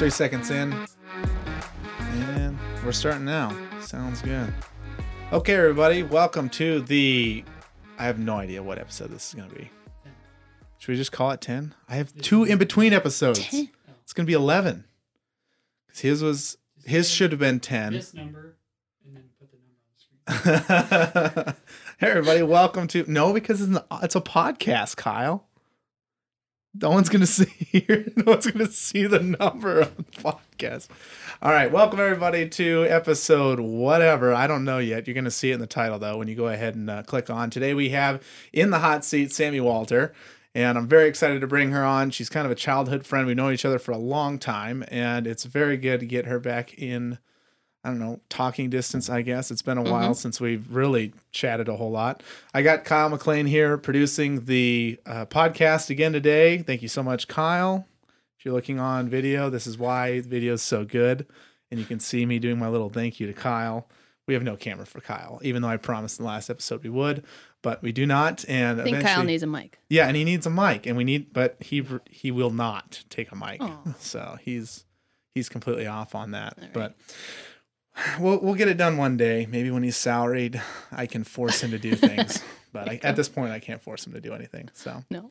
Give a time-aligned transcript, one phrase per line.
[0.00, 0.74] three seconds in.
[2.00, 3.54] And we're starting now.
[3.82, 4.50] Sounds good.
[5.32, 7.44] Okay, everybody, welcome to the.
[8.00, 9.70] I have no idea what episode this is going to be.
[10.78, 11.72] Should we just call it 10?
[11.88, 13.38] I have two in between episodes.
[13.38, 14.86] It's going to be 11.
[15.88, 16.56] Cuz his was.
[16.84, 17.92] His should have been 10.
[17.92, 18.56] This number,
[19.06, 19.78] and then put the number
[20.26, 21.54] on the screen.
[21.98, 25.46] hey everybody, welcome to no because it's, an, it's a podcast, Kyle.
[26.72, 27.84] No one's gonna see
[28.16, 30.88] no one's gonna see the number on the podcast.
[31.42, 35.06] All right, welcome everybody to episode whatever I don't know yet.
[35.08, 37.28] You're gonna see it in the title though when you go ahead and uh, click
[37.28, 37.50] on.
[37.50, 40.12] Today we have in the hot seat Sammy Walter.
[40.52, 42.10] And I'm very excited to bring her on.
[42.10, 43.24] She's kind of a childhood friend.
[43.24, 46.40] We've known each other for a long time, and it's very good to get her
[46.40, 47.18] back in
[47.82, 49.50] I don't know, talking distance, I guess.
[49.50, 52.22] It's been a while since we've really chatted a whole lot.
[52.52, 56.58] I got Kyle McLean here producing the uh, podcast again today.
[56.58, 57.86] Thank you so much, Kyle.
[58.38, 61.26] If you're looking on video, this is why the video is so good.
[61.70, 63.88] And you can see me doing my little thank you to Kyle.
[64.26, 66.90] We have no camera for Kyle, even though I promised in the last episode we
[66.90, 67.24] would,
[67.62, 68.44] but we do not.
[68.46, 69.78] And I think Kyle needs a mic.
[69.88, 73.32] yeah, and he needs a mic, and we need, but he he will not take
[73.32, 73.78] a mic, Aw.
[73.98, 74.84] so he's
[75.34, 76.54] he's completely off on that.
[76.60, 76.72] Right.
[76.72, 76.94] But
[78.18, 79.46] we'll we'll get it done one day.
[79.50, 80.60] Maybe when he's salaried,
[80.92, 82.42] I can force him to do things.
[82.72, 84.68] but I, at this point, I can't force him to do anything.
[84.72, 85.30] So No.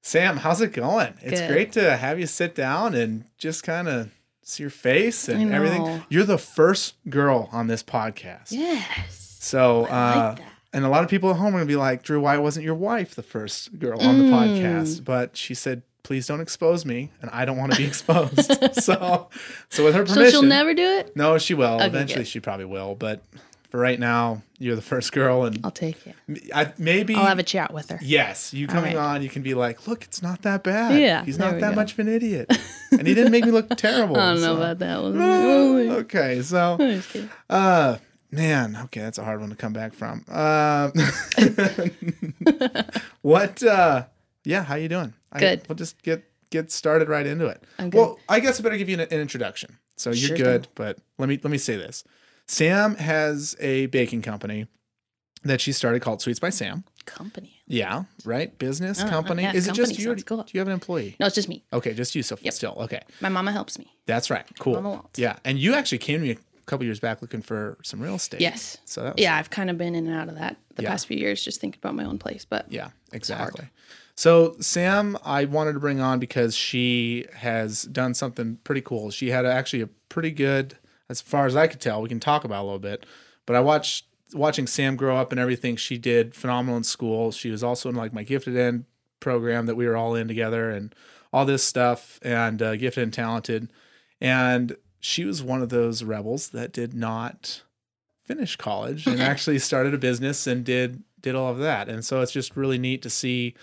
[0.00, 1.14] Sam, how's it going?
[1.22, 4.10] It's great to have you sit down and just kind of
[4.42, 6.02] see your face and everything.
[6.08, 8.52] You're the first girl on this podcast.
[8.52, 9.36] Yes.
[9.40, 12.20] So, uh, like and a lot of people at home are gonna be like, Drew,
[12.20, 14.30] why wasn't your wife the first girl on the Mm.
[14.30, 15.04] podcast?
[15.04, 18.50] But she said, please don't expose me, and I don't want to be exposed.
[18.82, 19.28] so,
[19.68, 21.14] so with her permission, So she'll never do it?
[21.14, 21.74] no, she will.
[21.74, 22.28] Okay, Eventually, good.
[22.28, 22.94] she probably will.
[22.94, 23.22] But
[23.68, 26.16] for right now, you're the first girl, and I'll take it.
[26.54, 27.98] I, maybe I'll have a chat with her.
[28.00, 29.16] Yes, you coming right.
[29.16, 30.98] on, you can be like, look, it's not that bad.
[30.98, 31.76] Yeah, he's not that go.
[31.76, 32.58] much of an idiot,
[32.90, 34.16] and he didn't make me look terrible.
[34.16, 35.20] I don't know about that one.
[35.20, 37.28] Oh, okay, so I'm just kidding.
[37.50, 37.98] uh
[38.30, 40.24] man, okay, that's a hard one to come back from.
[40.26, 40.90] Uh,
[43.20, 44.04] what uh
[44.44, 45.12] yeah, how you doing?
[45.32, 45.62] I- Good.
[45.68, 47.62] we'll just get get started right into it.
[47.78, 47.98] I'm good.
[47.98, 49.76] Well, I guess I better give you an, an introduction.
[49.96, 50.72] So you're Sure good, thing.
[50.76, 52.04] but let me let me say this.
[52.46, 54.66] Sam has a baking company
[55.42, 56.84] that she started called Sweets by Sam.
[57.04, 57.60] Company.
[57.66, 58.56] Yeah, right?
[58.58, 59.42] Business, Oh, company.
[59.42, 60.12] yeah, Is it just company you?
[60.12, 60.42] or cool.
[60.42, 61.16] Do you have an employee?
[61.20, 61.64] No, it's just me.
[61.72, 62.22] Okay, just you.
[62.22, 62.54] So Yep.
[62.54, 63.02] still okay.
[63.20, 63.92] My mama helps me.
[64.06, 64.46] That's right.
[64.58, 65.08] Cool.
[65.16, 66.36] Yeah, and you actually came to me a
[66.66, 68.40] couple years back looking for some real estate.
[68.40, 68.78] Yes.
[68.86, 70.90] So that was Yeah, I've kind of been in and out of that the Yeah.
[70.90, 72.44] past few years, just thinking about my own place.
[72.44, 73.68] But Yeah, exactly.
[74.18, 79.12] So Sam, I wanted to bring on because she has done something pretty cool.
[79.12, 80.76] She had actually a pretty good,
[81.08, 83.06] as far as I could tell, we can talk about a little bit.
[83.46, 85.76] But I watched watching Sam grow up and everything.
[85.76, 87.30] She did phenomenal in school.
[87.30, 88.86] She was also in like my gifted end
[89.20, 90.92] program that we were all in together and
[91.32, 93.70] all this stuff and uh, gifted and talented.
[94.20, 97.62] And she was one of those rebels that did not
[98.24, 101.88] finish college and actually started a business and did did all of that.
[101.88, 103.54] And so it's just really neat to see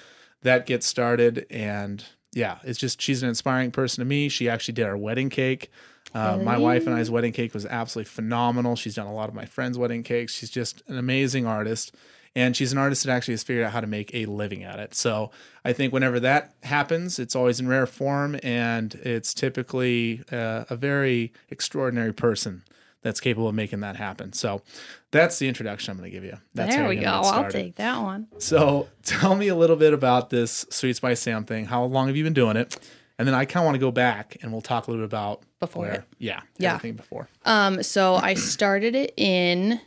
[0.46, 1.46] that gets started.
[1.50, 4.30] And yeah, it's just she's an inspiring person to me.
[4.30, 5.70] She actually did our wedding cake.
[6.14, 8.78] Uh, my wife and I's wedding cake was absolutely phenomenal.
[8.78, 10.34] She's done a lot of my friends' wedding cakes.
[10.34, 11.94] She's just an amazing artist.
[12.38, 14.80] And she's an artist that actually has figured out how to make a living at
[14.80, 14.96] it.
[14.96, 15.32] So
[15.64, 20.76] I think whenever that happens, it's always in rare form and it's typically uh, a
[20.76, 22.64] very extraordinary person
[23.06, 24.34] that's capable of making that happen.
[24.34, 24.64] So
[25.12, 26.38] that's the introduction I'm going to give you.
[26.56, 27.06] That's there we go.
[27.08, 28.28] I'll take that one.
[28.40, 31.66] So tell me a little bit about this Sweets by Sam thing.
[31.66, 32.76] How long have you been doing it?
[33.20, 35.10] And then I kind of want to go back and we'll talk a little bit
[35.14, 36.74] about Before where, yeah, Yeah.
[36.74, 37.30] everything before.
[37.46, 39.80] Um, so I started it in,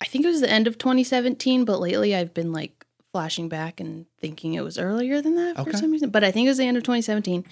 [0.00, 3.78] I think it was the end of 2017, but lately I've been like flashing back
[3.78, 5.70] and thinking it was earlier than that Okay.
[5.70, 6.10] for some reason.
[6.10, 7.44] But I think it was the end of 2017.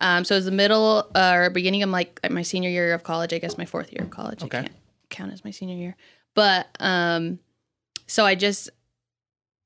[0.00, 3.02] Um, so it was the middle uh, or beginning of like my senior year of
[3.04, 3.32] college.
[3.32, 4.42] I guess my fourth year of college.
[4.42, 4.58] Okay.
[4.58, 4.72] I can't
[5.10, 5.96] count as my senior year.
[6.34, 7.38] But um,
[8.06, 8.70] so I just,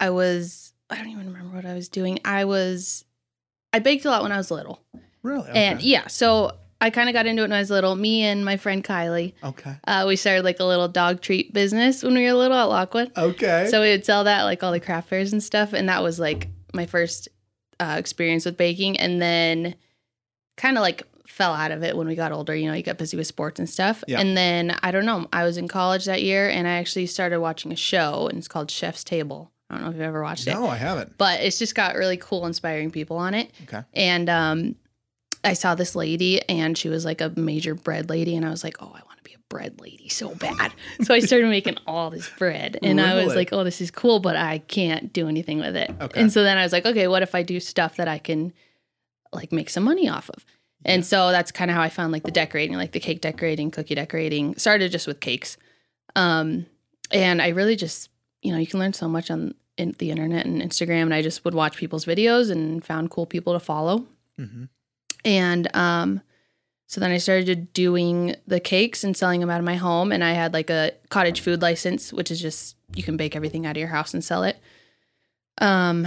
[0.00, 2.18] I was, I don't even remember what I was doing.
[2.24, 3.04] I was,
[3.72, 4.82] I baked a lot when I was little.
[5.22, 5.50] Really?
[5.50, 7.96] And yeah, so I kind of got into it when I was little.
[7.96, 9.74] Me and my friend Kylie, Okay.
[9.86, 13.10] uh, we started like a little dog treat business when we were little at Lockwood.
[13.16, 13.66] Okay.
[13.70, 16.20] So we would sell that like all the craft fairs and stuff, and that was
[16.20, 17.28] like my first
[17.80, 18.98] uh, experience with baking.
[18.98, 19.74] And then,
[20.58, 22.54] kind of like fell out of it when we got older.
[22.54, 24.04] You know, you got busy with sports and stuff.
[24.06, 24.20] Yeah.
[24.20, 25.26] And then I don't know.
[25.32, 28.48] I was in college that year, and I actually started watching a show, and it's
[28.48, 29.50] called Chef's Table.
[29.70, 31.16] I don't know if you've ever watched it, No, I haven't.
[31.18, 33.50] but it's just got really cool, inspiring people on it.
[33.64, 33.82] Okay.
[33.92, 34.76] And um,
[35.44, 38.64] I saw this lady, and she was like a major bread lady, and I was
[38.64, 40.72] like, oh, I want to be a bread lady so bad.
[41.02, 44.20] so I started making all this bread, and I was like, oh, this is cool,
[44.20, 45.90] but I can't do anything with it.
[46.00, 46.18] Okay.
[46.20, 48.54] And so then I was like, okay, what if I do stuff that I can
[49.32, 50.44] like make some money off of?
[50.84, 53.70] And so that's kind of how I found like the decorating, like the cake decorating,
[53.70, 54.54] cookie decorating.
[54.56, 55.56] Started just with cakes.
[56.14, 56.66] Um,
[57.10, 58.10] and I really just,
[58.42, 61.02] you know, you can learn so much on in the internet and Instagram.
[61.02, 64.06] And I just would watch people's videos and found cool people to follow.
[64.36, 64.64] hmm
[65.24, 66.20] And um,
[66.86, 70.12] so then I started doing the cakes and selling them out of my home.
[70.12, 73.66] And I had like a cottage food license, which is just you can bake everything
[73.66, 74.58] out of your house and sell it.
[75.60, 76.06] Um,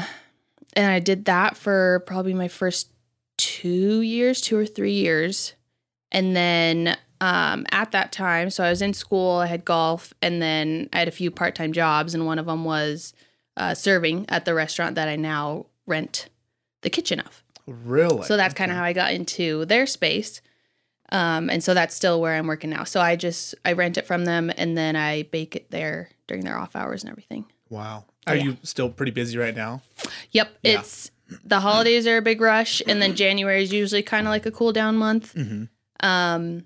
[0.74, 2.90] and I did that for probably my first
[3.42, 5.54] two years, two or three years.
[6.12, 10.42] And then um, at that time, so I was in school, I had golf, and
[10.42, 12.14] then I had a few part time jobs.
[12.14, 13.14] And one of them was
[13.58, 16.30] uh, serving at the restaurant that I now rent
[16.82, 17.44] the kitchen of.
[17.66, 18.24] Really?
[18.24, 20.42] So that's kind of how I got into their space.
[21.12, 22.84] Um, and so that's still where I'm working now.
[22.86, 26.44] So I just I rent it from them and then I bake it there during
[26.46, 27.46] their off hours and everything.
[27.70, 28.06] Wow.
[28.28, 28.44] Are Yeah.
[28.44, 29.82] you still pretty busy right now?
[30.32, 30.80] Yep, Yeah.
[30.80, 31.12] it's
[31.44, 34.52] the holidays are a big rush, and then January is usually kind of like a
[34.52, 35.34] cool down month.
[35.36, 35.66] Mm-hmm.
[36.08, 36.64] Um,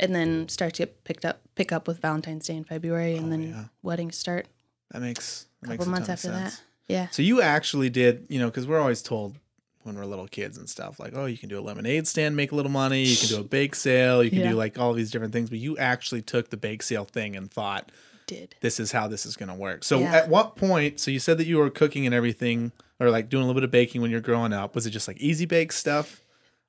[0.00, 3.26] and then start to get picked up pick up with Valentine's Day in February, and
[3.26, 3.64] Oh, then yeah.
[3.82, 4.46] weddings start
[4.92, 6.60] That makes that a makes couple a months ton after that.
[6.86, 9.36] Yeah, So you actually did, you know, because we're always told
[9.82, 12.52] when we're little kids and stuff, like, oh, you can do a lemonade stand, make
[12.52, 13.02] a little money.
[13.04, 14.22] You can do a bake sale.
[14.24, 14.50] You can Yeah.
[14.50, 15.50] do like all these different things.
[15.50, 17.90] But you actually took the bake sale thing and thought,
[18.26, 19.84] did this is how this is going to work.
[19.84, 20.14] So Yeah.
[20.14, 20.98] at what point?
[21.00, 23.64] So you said that you were cooking and everything, or like doing a little bit
[23.64, 24.74] of baking when you're growing up.
[24.74, 26.22] Was it just like easy bake stuff,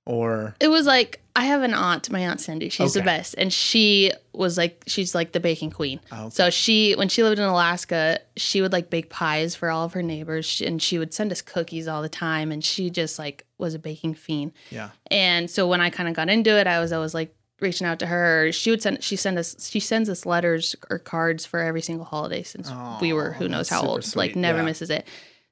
[0.06, 2.70] or it was like I have an aunt, my aunt Cindy.
[2.70, 6.00] She's the best, and she was like she's like the baking queen.
[6.12, 6.30] Oh, okay.
[6.31, 9.94] So she, when she lived in Alaska, she would like bake pies for all of
[9.94, 12.52] her neighbors, and she would send us cookies all the time.
[12.52, 14.52] And she just like was a baking fiend.
[14.72, 17.86] yeah, And so when I kind of got into it, I was always like reaching
[17.86, 18.52] out to her.
[18.54, 22.06] She would send, she send us, she sends us letters or cards for every single
[22.06, 22.72] holiday since
[23.02, 24.16] we were who knows how old.
[24.16, 24.66] Like never Yeah.
[24.66, 25.06] misses it.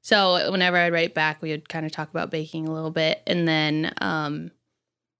[0.08, 3.20] So whenever I'd write back, we would kind of talk about baking a little bit,
[3.26, 4.50] and then um,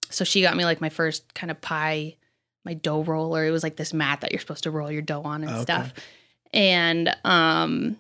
[0.08, 2.16] so she got me like my first kind of pie,
[2.64, 3.44] my dough roller.
[3.44, 5.60] It was like this mat that you're supposed to roll your dough on and Okay.
[5.60, 5.92] stuff.
[6.54, 7.98] And um,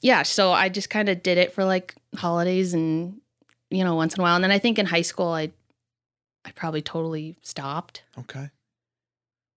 [0.00, 3.20] yeah, so I just kind of did it for like holidays and
[3.68, 4.36] you know once in a while.
[4.36, 5.50] And then I think in high school, I
[6.44, 8.04] I probably totally stopped.
[8.16, 8.50] okay,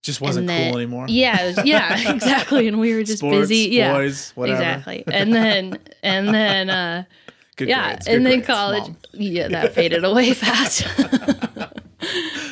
[0.03, 1.05] just wasn't then- cool anymore.
[1.09, 2.67] Yeah, yeah, exactly.
[2.67, 3.69] And we were just Sports, busy.
[3.75, 4.61] Yeah, boys, whatever.
[4.61, 5.03] exactly.
[5.11, 7.03] And then and then uh,
[7.55, 8.83] Good yeah, grades, and then grades, college.
[8.83, 8.97] Mom.
[9.13, 10.85] Yeah, that faded away fast.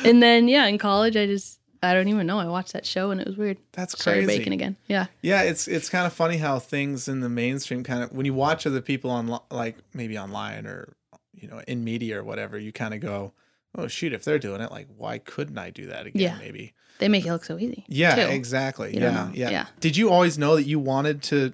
[0.04, 2.38] and then yeah, in college, I just I don't even know.
[2.38, 3.58] I watched that show and it was weird.
[3.72, 4.38] That's Started crazy.
[4.38, 4.76] baking again.
[4.86, 8.24] Yeah, Yeah, it's it's kind of funny how things in the mainstream kind of when
[8.26, 10.94] you watch other people on like maybe online or
[11.34, 13.32] you know in media or whatever, you kind of go,
[13.76, 16.22] oh shoot, if they're doing it, like why couldn't I do that again?
[16.22, 16.38] Yeah.
[16.38, 16.74] Maybe.
[16.98, 17.84] they make it look so easy.
[17.88, 18.32] Yeah, too.
[18.32, 18.96] exactly.
[18.96, 19.66] Yeah, yeah, Yeah.
[19.80, 21.52] Did you always know that you wanted to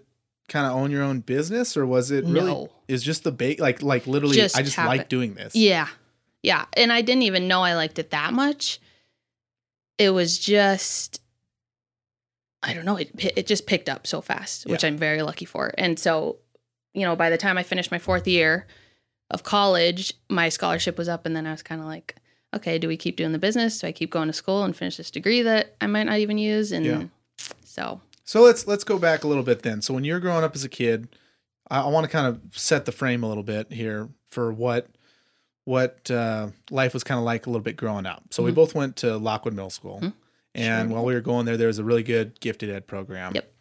[0.49, 2.71] kind of own your own business, or was it really No.
[2.89, 4.37] is just the bake like like literally?
[4.37, 5.55] Just I just like doing this.
[5.55, 5.89] Yeah.
[6.43, 6.67] Yeah.
[6.75, 8.81] And I didn't even know I liked it that much.
[9.99, 11.21] It was just
[12.63, 15.73] I don't know, it it just picked up so fast, which I'm very lucky for.
[15.79, 16.39] And so,
[16.93, 18.67] you know, by the time I finished my fourth year
[19.31, 22.17] of college, my scholarship was up and then I was kind of like,
[22.55, 23.79] okay, do we keep doing the business?
[23.81, 26.39] Do I keep going to school and finish this degree that I might not even
[26.39, 26.73] use?
[26.73, 27.05] And Yeah.
[27.65, 29.83] so, So let's let's go back a little bit then.
[29.83, 31.09] So when you're growing up as a kid,
[31.71, 34.89] I, I want to kind of set the frame a little bit here for what
[35.65, 38.23] what uh, life was kind of like a little bit growing up.
[38.31, 38.55] So we Mhm.
[38.55, 40.13] both went to Lockwood Middle School, Mhm.
[40.55, 43.33] and Sure while we were going there, there was a really good gifted ed program.
[43.35, 43.53] Yep.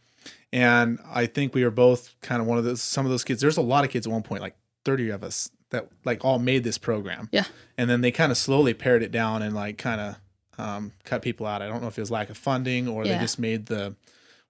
[0.53, 2.81] And I think we were both kind of one of those.
[2.81, 3.41] Some of those kids.
[3.41, 4.55] There's a lot of kids at one point, like
[4.85, 7.29] 30 of us, that like all made this program.
[7.31, 7.45] Yeah.
[7.77, 10.15] And then they kind of slowly pared it down and like kind of
[10.57, 11.61] um, cut people out.
[11.61, 13.95] I don't know if it was lack of funding or they just made the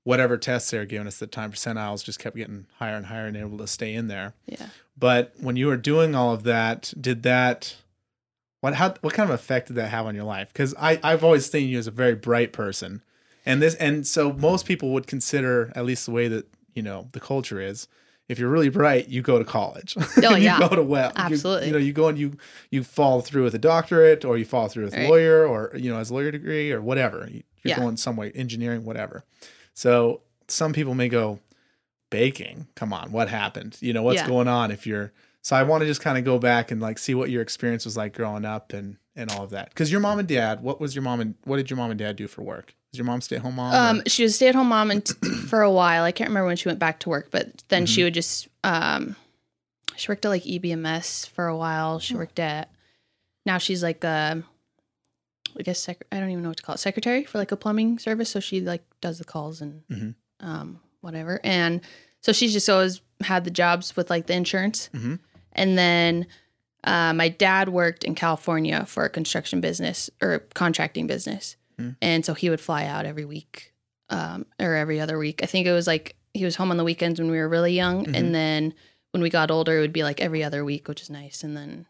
[0.04, 3.28] whatever tests they were giving us, the time percentiles just kept getting higher and higher
[3.28, 4.34] and able to stay in there.
[4.46, 4.68] yeah.
[5.00, 7.76] But when you were doing all of that, did that
[8.62, 10.52] what how what kind of effect did that have on your life?
[10.52, 13.04] Because I I've always seen you as a very bright person,
[13.46, 17.10] and this and so most people would consider at least the way that you know
[17.12, 17.88] the culture is.
[18.30, 19.96] If you're really bright, you go to college.
[20.24, 20.60] Oh, you yeah.
[20.60, 21.12] go to well.
[21.16, 21.68] Absolutely.
[21.68, 22.38] You, know, you go and you
[22.72, 25.10] you fall through with a doctorate, or you fall through with a Right.
[25.10, 27.28] lawyer, or you know, as a lawyer degree, or whatever.
[27.32, 27.80] You- You're Yeah.
[27.80, 29.24] going some way, engineering, whatever.
[29.74, 31.40] So some people may go,
[32.10, 32.68] baking.
[32.76, 33.78] Come on, what happened?
[33.82, 34.28] You know, what's Yeah.
[34.28, 36.98] going on if you're so I want to just kind of go back and like
[36.98, 39.70] see what your experience was like growing up and and all of that?
[39.70, 41.98] Because your mom and dad, what was your mom and what did your mom and
[42.00, 42.76] dad do for work?
[42.92, 43.74] Was your mom stay at home mom?
[43.74, 45.06] Um, she was a stay at home mom and
[45.48, 46.04] for a while.
[46.04, 47.86] I can't remember when she went back to work, but then Mm-hmm.
[47.94, 49.16] she would just um,
[49.96, 51.96] she worked at like EBMS for a while.
[51.96, 52.00] Oh.
[52.00, 52.72] She worked at
[53.46, 54.44] now she's like a
[55.60, 57.58] I guess sec- I don't even know what to call it secretary for like a
[57.58, 58.30] plumbing service.
[58.30, 60.16] So she like does the calls and Mhm.
[60.40, 61.40] um, whatever.
[61.44, 61.82] And
[62.22, 64.90] so she's just always had the jobs with like the insurance.
[64.94, 65.20] Mhm.
[65.54, 66.28] And then
[66.84, 71.58] uh, my dad worked in California for a construction business or contracting business.
[71.80, 71.90] Hmm.
[72.02, 73.74] And so he would fly out every week
[74.10, 75.42] um, or every other week.
[75.44, 77.74] I think it was like he was home on the weekends when we were really
[77.74, 78.06] young.
[78.06, 78.16] Mhm.
[78.18, 78.74] And then
[79.12, 81.44] when we got older, it would be like every other week, which is nice.
[81.44, 81.86] And then,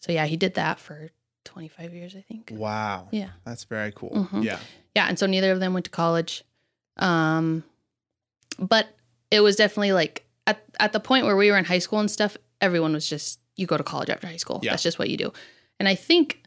[0.00, 1.10] so yeah, he did that for
[1.44, 2.52] 25 years, I think.
[2.54, 3.08] wow.
[3.12, 3.30] Yeah.
[3.44, 4.10] That's very cool.
[4.30, 4.44] Mhm.
[4.44, 4.58] Yeah.
[4.94, 5.06] Yeah.
[5.08, 6.44] And so neither of them went to college.
[6.98, 7.64] Um,
[8.58, 8.88] but
[9.30, 12.10] it was definitely like at, at the point where we were in high school and
[12.10, 14.60] stuff, everyone was just, you go to college after high school.
[14.62, 14.72] Yeah.
[14.72, 15.32] That's just what you do.
[15.78, 16.39] And I think,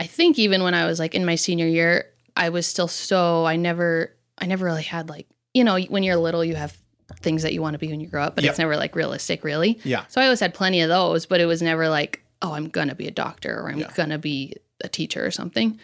[0.00, 3.44] I think even when I was like in my senior year, I was still so,
[3.44, 6.76] I never, I never really had like, you know, when you're little, you have
[7.20, 8.50] things that you want to be when you grow up, but Yep.
[8.50, 9.78] it's never like realistic, really.
[9.84, 10.04] Yeah.
[10.08, 12.88] So I always had plenty of those, but it was never like, oh, I'm going
[12.88, 13.92] to be a doctor or I'm Yeah.
[13.94, 15.78] going to be a teacher or something.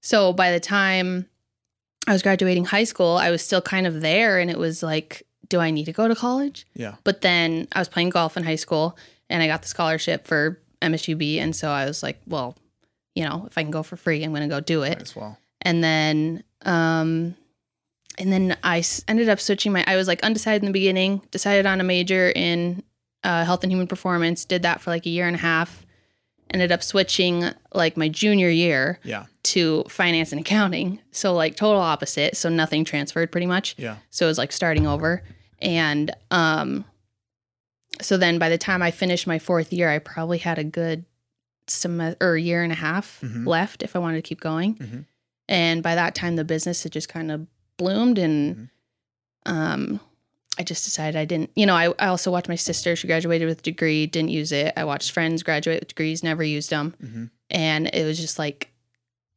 [0.00, 1.26] So by the time
[2.06, 5.24] I was graduating high school, I was still kind of there and it was like,
[5.48, 6.66] do I need to go to college?
[6.74, 6.94] Yeah.
[7.02, 8.96] But then I was playing golf in high school
[9.28, 11.38] and I got the scholarship for MSUB.
[11.38, 12.56] And so I was like, well,
[13.18, 15.02] you know, if I can go for free, I'm going to go do it Might
[15.02, 15.36] as well.
[15.62, 17.34] and then um
[18.18, 21.22] and then I s- ended up switching my I was like undecided in the beginning,
[21.30, 22.82] decided on a major in
[23.24, 25.84] uh, health and human performance, did that for like a year and a half,
[26.54, 27.44] ended up switching
[27.74, 29.24] like my junior year Yeah.
[29.54, 31.00] to finance and accounting.
[31.10, 33.74] So like total opposite, so nothing transferred pretty much.
[33.78, 33.96] Yeah.
[34.10, 35.22] So it was like starting over.
[35.60, 36.84] And um
[38.00, 41.04] so then by the time I finished my fourth year, I probably had a good
[41.70, 43.46] semester or a year and a half Mhm.
[43.46, 44.74] left if I wanted to keep going.
[44.76, 45.04] Mhm.
[45.48, 47.46] And by that time the business had just kind of
[47.76, 48.68] bloomed and Mhm.
[49.46, 50.00] um
[50.60, 53.46] I just decided I didn't, you know, I, I also watched my sister, she graduated
[53.46, 54.72] with a degree, didn't use it.
[54.76, 56.94] I watched friends graduate with degrees, never used them.
[57.00, 58.72] hmm And it was just like,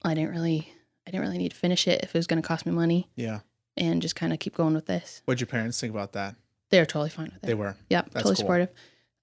[0.02, 0.74] I didn't really,
[1.06, 3.08] I didn't really need to finish it if it was going to cost me money
[3.16, 3.42] Yeah.
[3.78, 5.22] and just kind of keep going with this.
[5.26, 6.36] What'd your parents think about that?
[6.72, 7.46] They were totally fine with it.
[7.46, 7.76] They were.
[7.92, 8.36] Yep, That's totally cool.
[8.38, 8.70] supportive.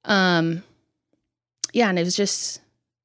[0.04, 0.62] Um,
[1.72, 2.60] yeah, and it was just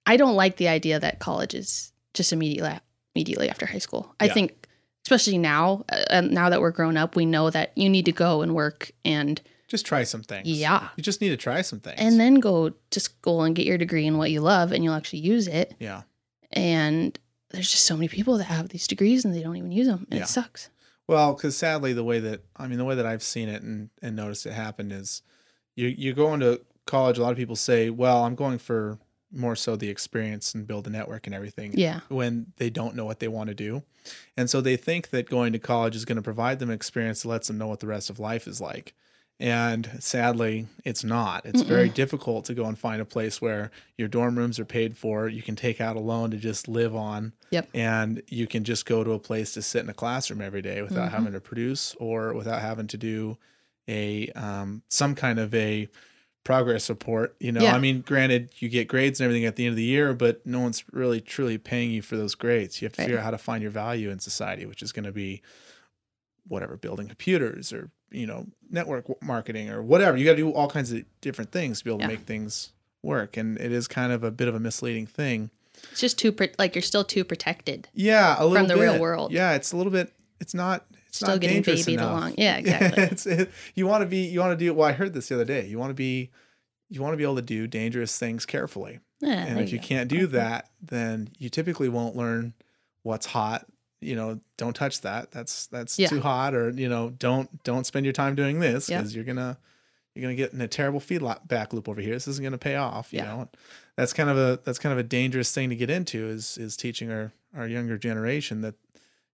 [0.06, 2.78] I don't like the idea that college is just immediately
[3.16, 4.14] immediately after high school.
[4.20, 4.34] I Yeah.
[4.34, 4.68] think,
[5.06, 8.42] especially now, uh, now that we're grown up, we know that you need to go
[8.42, 10.48] and work and Just try some things.
[10.48, 11.98] yeah, You just need to try some things.
[12.00, 14.96] and then go to school and get your degree in what you love, and you'll
[14.96, 15.76] actually use it.
[15.80, 16.04] yeah.
[16.52, 17.18] And
[17.52, 20.08] there's just so many people that have these degrees and they don't even use them,
[20.10, 20.24] and Yeah.
[20.24, 20.70] it sucks.
[21.08, 23.90] Well, because sadly, the way that I mean, the way that I've seen it and,
[24.02, 25.22] and noticed it happen is,
[25.76, 27.18] you you go into college.
[27.18, 29.00] A lot of people say, "Well, I'm going for
[29.34, 33.06] more so the experience and build a network and everything." Yeah, When they don't know
[33.06, 33.84] what they want to do,
[34.38, 37.30] and so they think that going to college is going to provide them experience that
[37.30, 38.94] lets them know what the rest of life is like.
[39.40, 41.46] And sadly, it's not.
[41.46, 44.96] It's very difficult to go and find a place where your dorm rooms are paid
[44.96, 45.28] for.
[45.28, 47.68] You can take out a loan to just live on Yep.
[47.74, 50.82] and you can just go to a place to sit in a classroom every day
[50.82, 51.14] without Mhm.
[51.14, 53.38] having to produce or without having to do
[53.90, 55.90] a um, some kind of a
[56.44, 57.74] progress report you know Yeah.
[57.76, 60.46] i mean granted you get grades and everything at the end of the year but
[60.46, 63.06] no one's really truly paying you for those grades you have to Right.
[63.06, 65.42] figure out how to find your value in society which is going to be
[66.48, 70.70] whatever building computers or you know network marketing or whatever you got to do all
[70.70, 72.08] kinds of different things to be able Yeah.
[72.08, 75.50] to make things work and it is kind of a bit of a misleading thing
[75.92, 77.88] it's just too like you're still too protected.
[77.94, 79.32] yeah, a little from the real world.
[79.34, 80.14] Yeah, it's a little bit.
[80.40, 80.86] It's not.
[81.14, 82.10] Still getting babied enough.
[82.10, 82.36] along.
[82.38, 83.04] Yeah, exactly.
[83.04, 84.26] it's, it, you want to be.
[84.26, 84.74] You want to do.
[84.74, 85.68] Well, I heard this the other day.
[85.68, 86.32] You want to be.
[86.90, 89.00] You want to be able to do dangerous things carefully.
[89.20, 90.36] Yeah, and if you can't do mm-hmm.
[90.36, 92.54] that, then you typically won't learn
[93.04, 93.66] what's hot.
[94.02, 95.32] You know, don't touch that.
[95.32, 96.08] That's that's Yeah.
[96.08, 96.56] too hot.
[96.56, 99.58] Or you know, don't don't spend your time doing this because you're gonna
[100.16, 102.14] you're gonna get in a terrible feedback loop over here.
[102.14, 103.14] This isn't gonna pay off.
[103.14, 103.26] You Yeah.
[103.26, 103.50] know,
[103.96, 106.28] that's kind of a that's kind of a dangerous thing to get into.
[106.28, 108.76] Is is teaching our our younger generation that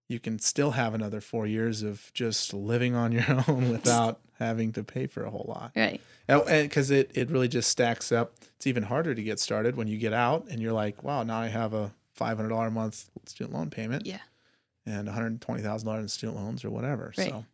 [0.10, 4.74] you can still have another four years of just living on your own without having
[4.74, 5.72] to pay for a whole lot.
[5.75, 6.01] right.
[6.28, 8.34] Oh, because it, it really just stacks up.
[8.58, 11.39] It's even harder to get started when you get out and you're like, wow, now
[11.39, 14.20] I have a $500 a month student loan payment Yeah.
[14.86, 17.13] and $120,000 in student loans or whatever.
[17.18, 17.30] Right.
[17.30, 17.46] So,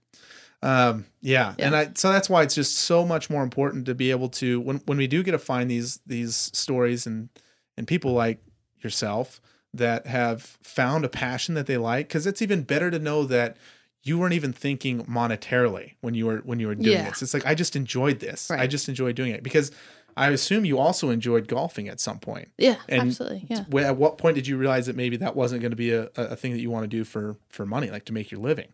[0.61, 1.53] um, yeah.
[1.57, 1.65] Yeah.
[1.67, 4.59] And I, so that's why it's just so much more important to be able to,
[4.59, 7.29] when, when we do get to find these, these stories and,
[7.77, 8.41] and people like
[8.81, 9.39] yourself
[9.77, 13.57] that have found a passion that they like, cause it's even better to know that
[14.03, 17.09] you weren't even thinking monetarily when you were when you were doing Yeah.
[17.09, 17.21] this.
[17.21, 18.51] It's like I just enjoyed this.
[18.51, 19.71] I just enjoyed doing it because
[20.17, 22.49] I assume you also enjoyed golfing at some point.
[22.57, 23.47] Yeah, And absolutely.
[23.49, 23.65] Yeah.
[23.81, 26.35] At what point did you realize that maybe that wasn't going to be a, a
[26.37, 28.67] thing that you want to do for for money, like to make your living?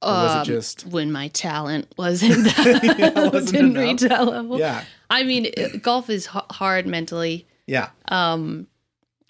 [0.00, 2.46] Or was it Um, just when my talent wasn't
[2.98, 4.58] Yeah, wasn't reach that level.
[4.60, 5.52] yeah, I mean,
[5.82, 7.46] golf is h- hard mentally.
[7.66, 8.68] yeah, Um,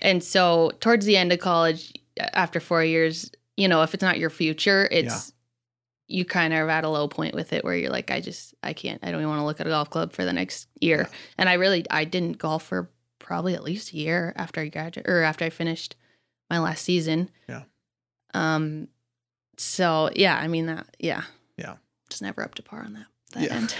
[0.01, 4.19] and so towards the end of college, after four years, you know, if it's not
[4.19, 5.33] your future, it's
[6.07, 8.73] you kind of at a low point with it where you're like, I just, I
[8.73, 11.01] can't, I don't even want to look at a golf club for the next year.
[11.01, 11.17] Yeah.
[11.37, 15.11] And I really, I didn't golf for probably at least a year after I graduated
[15.11, 15.97] or after I finished
[16.49, 17.31] my last season.
[17.49, 17.65] Yeah.
[18.33, 18.89] Um.
[19.59, 20.87] So yeah, I mean that.
[20.99, 21.23] Yeah.
[21.57, 21.77] Yeah.
[22.09, 23.07] Just never up to par on that.
[23.33, 23.55] That yeah.
[23.57, 23.75] end.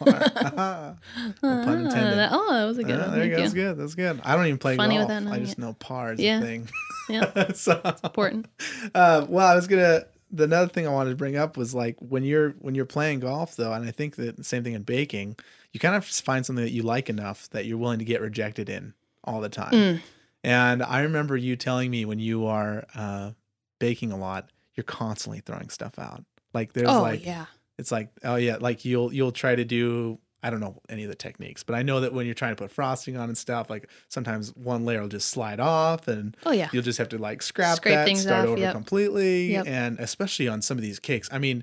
[1.42, 2.28] No pun intended.
[2.32, 3.12] Oh, that was a good Ah, one.
[3.12, 3.36] there you go.
[3.42, 3.76] That's good.
[3.78, 4.20] That's good.
[4.24, 5.10] I don't even play Funny golf.
[5.10, 6.38] I just know par is Yeah.
[6.38, 6.68] a thing.
[7.08, 7.52] Yeah.
[7.54, 8.46] so Important.
[8.94, 10.04] Uh, well, I was gonna.
[10.32, 13.20] The another thing I wanted to bring up was like when you're when you're playing
[13.20, 15.36] golf though, and I think that the same thing in baking,
[15.72, 18.68] you kind of find something that you like enough that you're willing to get rejected
[18.68, 19.72] in all the time.
[19.72, 20.00] Mm.
[20.44, 23.32] And I remember you telling me when you are uh,
[23.80, 26.24] baking a lot, you're constantly throwing stuff out.
[26.54, 27.46] Like there's oh like yeah.
[27.80, 31.10] It's like oh yeah, like you'll you'll try to do I don't know any of
[31.10, 33.68] the techniques, but I know that when you're trying to put frosting on and stuff,
[33.68, 36.68] like sometimes one layer will just slide off and Oh yeah.
[36.72, 38.72] you'll just have to like scrap Scrape that, things start off, over yep.
[38.74, 39.66] completely, Yep.
[39.66, 41.28] and especially on some of these cakes.
[41.30, 41.62] I mean,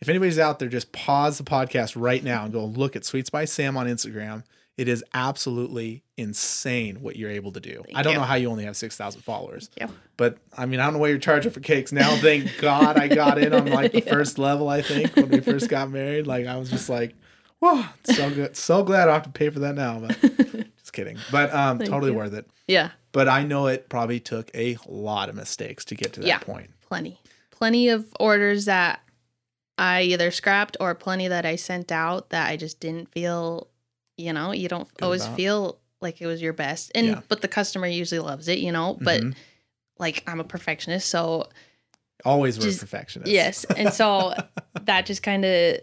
[0.00, 3.30] if anybody's out there, just pause the podcast right now and go look at Sweets
[3.30, 4.44] by Sam on Instagram.
[4.78, 7.82] It is absolutely insane what you're able to do.
[7.84, 8.18] Thank I don't you.
[8.20, 9.68] know how you only have six thousand followers,
[10.16, 12.16] but I mean, I don't know what you're charging for cakes now.
[12.16, 14.12] Thank God I got in on like the Yeah.
[14.12, 14.68] first level.
[14.68, 17.14] I think when we first got married, like I was just like,
[17.58, 20.20] "Whoa, so good, so glad I don't have to pay for that now." But
[20.78, 21.18] just kidding.
[21.32, 22.16] But um, Thank totally you.
[22.16, 22.90] worth it Yeah.
[23.12, 26.38] but I know it probably took a lot of mistakes to get to that Yeah.
[26.38, 26.70] point.
[26.82, 27.20] Plenty.
[27.50, 29.00] Plenty of orders that
[29.76, 33.66] I either scrapped or plenty that I sent out that I just didn't feel,
[34.18, 35.36] you know, you don't Good always about.
[35.36, 36.92] feel like it was your best.
[36.94, 37.20] And Yeah.
[37.28, 39.34] but the customer usually loves it, you know, but Mhm.
[39.98, 41.48] like I'm a perfectionist, so
[42.24, 43.30] always were perfectionist.
[43.30, 43.64] yes.
[43.64, 44.34] And so
[44.82, 45.78] that just kind of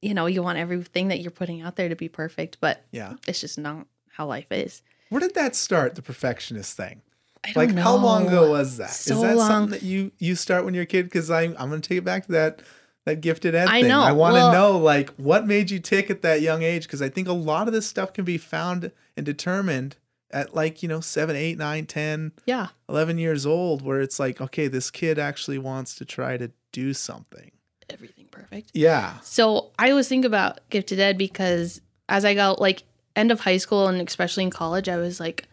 [0.00, 3.14] you know, you want everything that you're putting out there to be perfect, but yeah.
[3.26, 4.80] it's just not how life is.
[5.08, 5.96] Where did that start?
[5.96, 7.02] The perfectionist thing.
[7.44, 8.90] I don't Like, how long ago was that?
[8.90, 9.48] Is So that long.
[9.48, 11.04] something that you you start when you're a kid?
[11.04, 12.62] Because I'm I'm gonna take it back to that
[13.08, 13.88] that gifted ed I thing.
[13.88, 14.00] know.
[14.00, 16.82] I want to Well- know like what made you tick at that young age?
[16.84, 19.96] Because I think a lot of this stuff can be found and determined
[20.30, 22.68] at like you know seven, eight, nine, 10, Yeah.
[22.88, 26.92] 11 years old, where it's like okay, this kid actually wants to try to do
[26.92, 27.50] something.
[27.90, 28.70] Everything perfect.
[28.74, 29.18] Yeah.
[29.22, 32.82] So I always think about gifted ed because as I got like
[33.16, 35.48] end of high school and especially in college, I was like,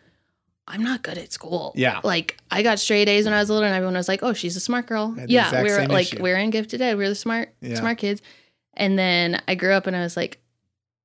[0.68, 1.74] I'm not good at school.
[1.76, 2.02] Yeah.
[2.04, 4.56] Like I got straight A's when I was little, and everyone was like, "Oh, she's
[4.56, 6.24] a smart girl." I had the Yeah, we were like, issue.
[6.24, 6.98] we are in gifted ed.
[6.98, 7.76] We are the smart, Yeah.
[7.76, 8.22] smart kids.
[8.74, 10.40] And then I grew up, and I was like,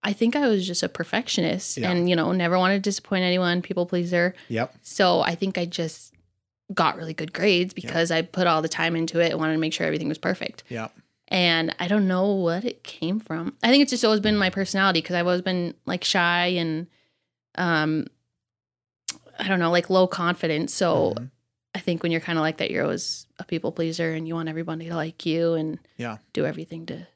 [0.02, 1.90] I think I was just a perfectionist, Yeah.
[1.90, 4.34] and you know, never wanted to disappoint anyone, people pleaser.
[4.48, 4.74] Yep.
[4.82, 6.14] So I think I just
[6.72, 9.58] got really good grades because I put all the time into it and wanted to
[9.58, 10.62] make sure everything was perfect.
[10.70, 10.92] Yep.
[11.28, 13.56] And I don't know what it came from.
[13.62, 16.86] I think it's just always been my personality because I've always been like shy and
[17.56, 18.06] um
[19.40, 20.72] I don't know, like low confidence.
[20.74, 21.30] So Mhm.
[21.74, 24.34] I think when you're kind of like that, you're always a people pleaser and you
[24.34, 26.18] want everybody to like you and Yeah.
[26.32, 27.06] do everything to, you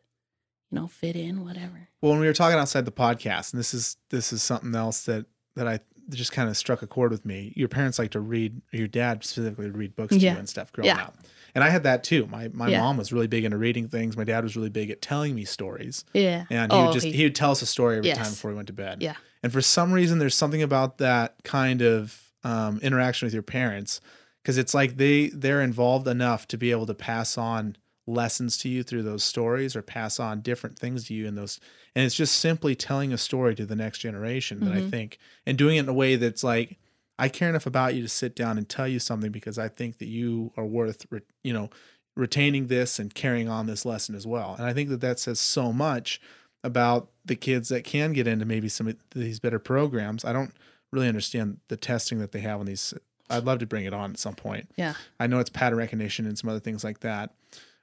[0.71, 1.89] know, fit in, whatever.
[2.01, 5.05] Well, when we were talking outside the podcast, and this is this is something else
[5.05, 7.53] that that I just kind of struck a chord with me.
[7.57, 10.33] Your parents like to read, your dad specifically would read books to Yeah.
[10.35, 11.03] you and stuff growing Yeah.
[11.05, 11.17] up.
[11.55, 12.27] And I had that too.
[12.27, 12.81] My my Yeah.
[12.81, 14.17] mom was really big into reading things.
[14.17, 16.05] My dad was really big at telling me stories.
[16.13, 16.45] Yeah.
[16.51, 18.51] And he Oh, would just he- he would tell us a story every time before
[18.51, 19.03] we went to bed.
[19.03, 19.15] Yeah.
[19.44, 24.00] And for some reason there's something about that kind of um, interaction with your parents
[24.42, 27.76] because it's like they they're involved enough to be able to pass on
[28.09, 31.61] lessons to you through those stories or pass on different things to you in those
[31.94, 34.90] and it's just simply telling a story to the next generation that I Mhm.
[34.90, 36.78] think and doing it in a way that's like
[37.18, 39.98] I care enough about you to sit down and tell you something because I think
[39.98, 41.70] that you are worth re- you know
[42.16, 44.54] retaining this and carrying on this lesson as well.
[44.57, 46.20] And I think that that says so much
[46.64, 50.24] about the kids that can get into maybe some of these better programs.
[50.24, 50.53] I don't
[50.90, 52.92] really understand the testing that they have on these.
[53.31, 54.70] I'd love to bring it on at some point.
[54.77, 54.94] Yeah.
[55.20, 57.33] I know it's pattern recognition and some other things like that.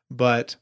[0.10, 0.58] But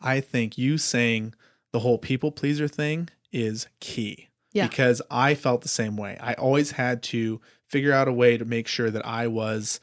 [0.00, 1.34] I think you saying
[1.72, 4.28] the whole people pleaser thing is key.
[4.52, 4.66] Yeah.
[4.66, 6.16] Because I felt the same way.
[6.20, 9.80] I always had to figure out a way to make sure that I was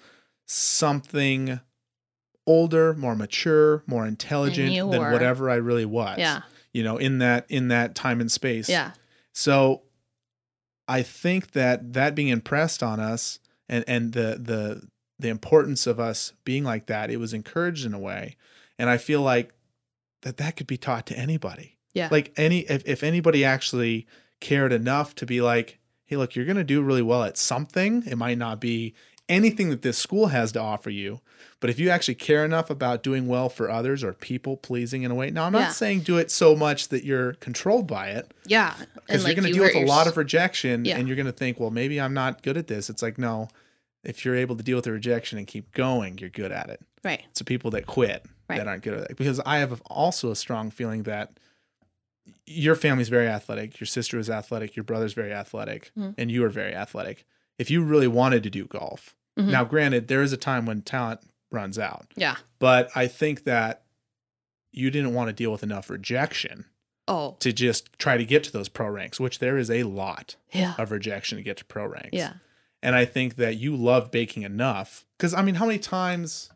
[0.48, 1.60] something
[2.48, 5.12] older, more mature, more intelligent than were.
[5.12, 6.18] whatever I really was.
[6.18, 6.42] Yeah.
[6.76, 8.68] You know, in that in that time and space.
[8.68, 8.92] Yeah.
[9.32, 9.84] So
[10.90, 16.02] I think that that being impressed on us and and the the the importance of
[16.02, 18.36] us being like that, it was encouraged in a way.
[18.78, 19.54] And I feel like
[20.24, 21.78] that that could be taught to anybody.
[21.94, 22.10] Yeah.
[22.12, 24.06] Like any if if anybody actually
[24.42, 28.04] cared enough to be like, hey, look, you're to do really well at something.
[28.06, 28.96] It might not be
[29.28, 31.20] anything that this school has to offer you,
[31.60, 35.10] but if you actually care enough about doing well for others or people pleasing in
[35.12, 35.72] a way, now I'm not Yeah.
[35.72, 38.76] saying do it so much that you're controlled by it Yeah.
[38.96, 40.98] because you're like, going to you deal with a lot of rejection Yeah.
[40.98, 42.90] and you're going to think, well, maybe I'm not good at this.
[42.90, 43.48] It's like, no,
[44.04, 46.82] if you're able to deal with the rejection and keep going, you're good at it.
[47.04, 47.24] Right.
[47.36, 48.58] The people that quit Right.
[48.58, 49.18] that aren't good at it.
[49.18, 51.32] Because I have also a strong feeling that
[52.46, 56.14] your family's very athletic, your sister is athletic, your brother's very athletic, Mhm.
[56.18, 57.26] and you are very athletic.
[57.58, 59.48] If you really wanted to do golf, Mhm.
[59.52, 62.38] now granted, there is a time when talent runs out, Yeah.
[62.60, 63.84] but I think that
[64.72, 66.66] you didn't want to deal with enough rejection
[67.08, 67.38] Oh.
[67.40, 70.76] to just try to get to those pro ranks, which there is a lot Yeah.
[70.78, 72.10] of rejection to get to pro ranks.
[72.14, 72.34] Yeah.
[72.84, 75.06] And I think that you love baking enough.
[75.18, 76.50] Because, I mean, how many times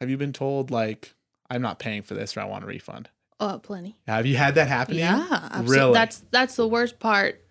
[0.00, 1.14] have you been told, like,
[1.50, 3.10] I'm not paying for this or I want a refund?
[3.40, 3.96] Oh, plenty.
[4.06, 5.26] Have you had that happen Yeah.
[5.30, 5.76] absolutely.
[5.76, 5.92] Really?
[5.94, 7.43] That's that's the worst part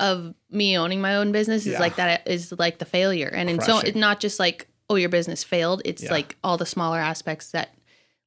[0.00, 1.78] of me owning my own business is Yeah.
[1.80, 3.28] like that is like the failure.
[3.28, 5.82] And it's so it's not just like, oh, your business failed.
[5.84, 6.10] It's Yeah.
[6.12, 7.74] like all the smaller aspects that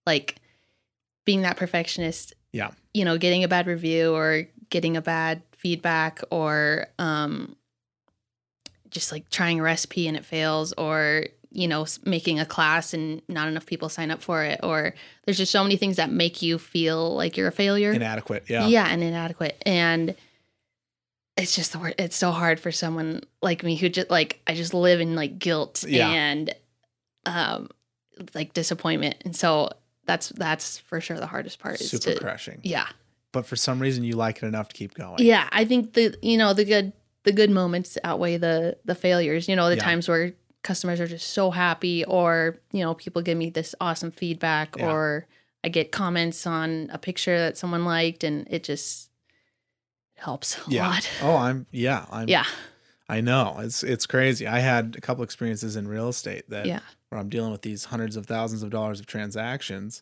[0.05, 0.35] like
[1.25, 2.33] being that perfectionist.
[2.51, 2.71] Yeah.
[2.93, 7.55] You know, getting a bad review or getting a bad feedback or um
[8.89, 13.21] just like trying a recipe and it fails or you know making a class and
[13.27, 14.93] not enough people sign up for it or
[15.25, 18.43] there's just so many things that make you feel like you're a failure Inadequate.
[18.49, 18.67] Yeah.
[18.67, 18.87] yeah.
[18.89, 20.15] and inadequate and
[21.37, 24.53] it's just the word it's so hard for someone like me who just like i
[24.53, 26.09] just live in like guilt Yeah.
[26.09, 26.53] and
[27.25, 27.69] um
[28.35, 29.69] like disappointment and so
[30.05, 32.59] that's that's for sure the hardest part is Super crushing.
[32.63, 32.87] yeah
[33.31, 35.15] But for some reason, you like it enough to keep going.
[35.19, 36.93] yeah i think the you know the good
[37.23, 39.83] the good moments outweigh the the failures you know the Yeah.
[39.83, 44.11] times where customers are just so happy or you know people give me this awesome
[44.11, 44.91] feedback Yeah.
[44.91, 45.25] or
[45.63, 49.09] i get comments on a picture that someone liked and it just
[50.23, 50.87] helps a Yeah.
[50.87, 52.05] lot Oh, I'm, yeah.
[52.11, 52.45] I'm, yeah
[53.09, 53.57] I know.
[53.59, 54.47] It's, it's crazy.
[54.47, 57.85] I had a couple experiences in real estate that, yeah where I'm dealing with these
[57.85, 60.01] hundreds of thousands of dollars of transactions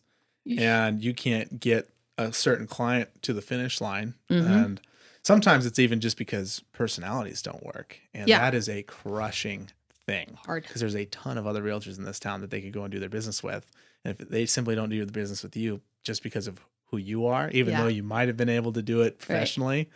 [0.58, 4.46] and you can't get a certain client to the finish line Mhm.
[4.64, 4.80] and
[5.22, 8.38] sometimes it's even just because personalities don't work and Yeah.
[8.38, 9.68] that is a crushing
[10.06, 12.72] thing hard because there's a ton of other realtors in this town that they could
[12.72, 13.66] go and do their business with
[14.04, 17.26] and if they simply don't do the business with you just because of who you
[17.26, 17.82] are even Yeah.
[17.82, 19.90] though you might have been able to do it professionally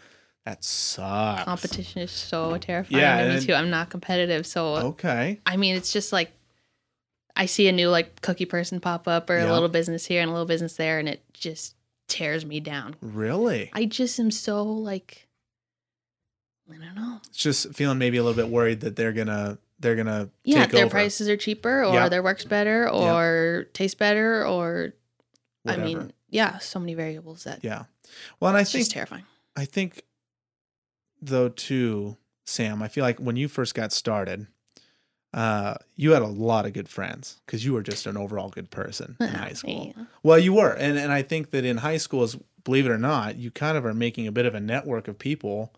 [0.47, 5.41] that sucks competition is so terrifying Yeah, to me too i'm not competitive so okay
[5.45, 6.33] i mean it's just like
[7.35, 9.51] i see a new like cookie person pop up or Yeah.
[9.51, 11.75] a little business here and a little business there and it just
[12.09, 15.27] tears me down really I just am so like
[16.71, 17.21] I don't know.
[17.29, 20.71] it's just feeling maybe a little bit worried that they're gonna they're gonna Yeah, take
[20.73, 20.91] their over.
[20.93, 22.09] prices are cheaper or Yeah.
[22.09, 24.95] their work's better or tastes better or
[25.65, 25.83] whatever.
[25.83, 27.85] I mean, yeah, so many variables that yeah
[28.41, 29.25] well and i think terrifying.
[29.57, 30.03] I think
[31.21, 34.47] though too, Sam, I feel like when you first got started,
[35.35, 38.71] uh, you had a lot of good friends because you were just an overall good
[38.71, 39.93] person in high school.
[39.97, 40.05] Yeah.
[40.23, 42.99] Well, you were, and and I think that in high school, is believe it or
[42.99, 45.73] not, you kind of are making a bit of a network of people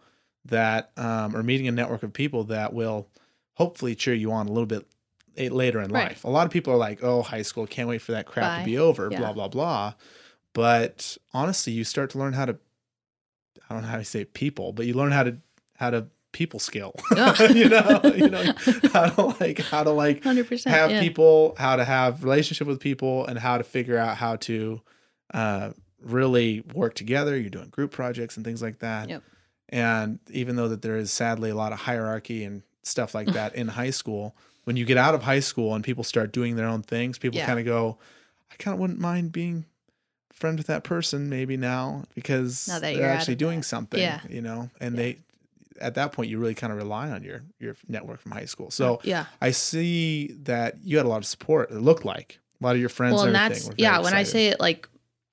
[0.44, 3.08] that, um, or meeting a network of people that will
[3.54, 4.86] hopefully cheer you on a little bit
[5.36, 6.08] eh, later in Right.
[6.10, 6.24] life.
[6.24, 8.58] A lot of people are like, "Oh, high school, can't wait for that crap Bye.
[8.60, 9.18] to be over." Yeah.
[9.18, 9.94] Blah blah blah.
[10.54, 12.58] But honestly, you start to learn how to
[13.68, 15.36] I don't know how to say people, but you learn how to
[15.76, 16.94] how to people skill.
[17.10, 18.52] You know, you know
[18.92, 20.66] how to like how to like 100%.
[20.66, 21.00] have yeah.
[21.00, 24.80] people, how to have relationship with people, and how to figure out how to
[25.34, 25.70] uh,
[26.02, 27.36] really work together.
[27.36, 29.08] You're doing group projects and things like that.
[29.08, 29.22] Yep.
[29.70, 33.54] And even though that there is sadly a lot of hierarchy and stuff like that
[33.54, 36.66] in high school, when you get out of high school and people start doing their
[36.68, 37.46] own things, people Yeah.
[37.46, 37.98] kind of go,
[38.50, 39.66] I kind of wouldn't mind being
[40.38, 43.64] friend with that person maybe now because Now that they're actually doing that.
[43.66, 44.20] something, Yeah.
[44.28, 45.02] you know, and Yeah.
[45.02, 45.18] they
[45.80, 48.70] at that point you really kind of rely on your your network from high school.
[48.70, 49.26] So yeah.
[49.40, 51.70] I see that you had a lot of support.
[51.70, 53.14] It looked like a lot of your friends.
[53.14, 54.88] Well, and that's yeah, when I say it like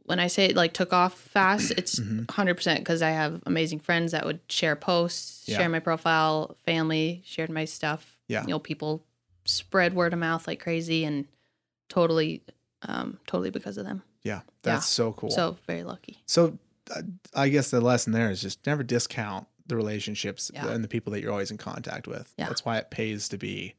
[0.06, 2.28] when I say it like took off fast, it's Mhm.
[2.28, 5.58] 100% because I have amazing friends that would share posts, Yeah.
[5.58, 8.16] share my profile, family shared my stuff.
[8.28, 8.42] Yeah.
[8.42, 9.04] You know, people
[9.46, 11.26] spread word of mouth like crazy and
[11.90, 12.44] totally,
[12.84, 14.04] um, totally because of them.
[14.26, 15.30] Yeah, that's so cool.
[15.30, 16.18] So, very lucky.
[16.26, 16.58] so
[16.94, 17.02] uh,
[17.34, 20.68] I guess the lesson there is just never discount the relationships Yeah.
[20.70, 22.34] and the people that you're always in contact with.
[22.38, 22.48] Yeah.
[22.48, 23.74] That's why it pays to be,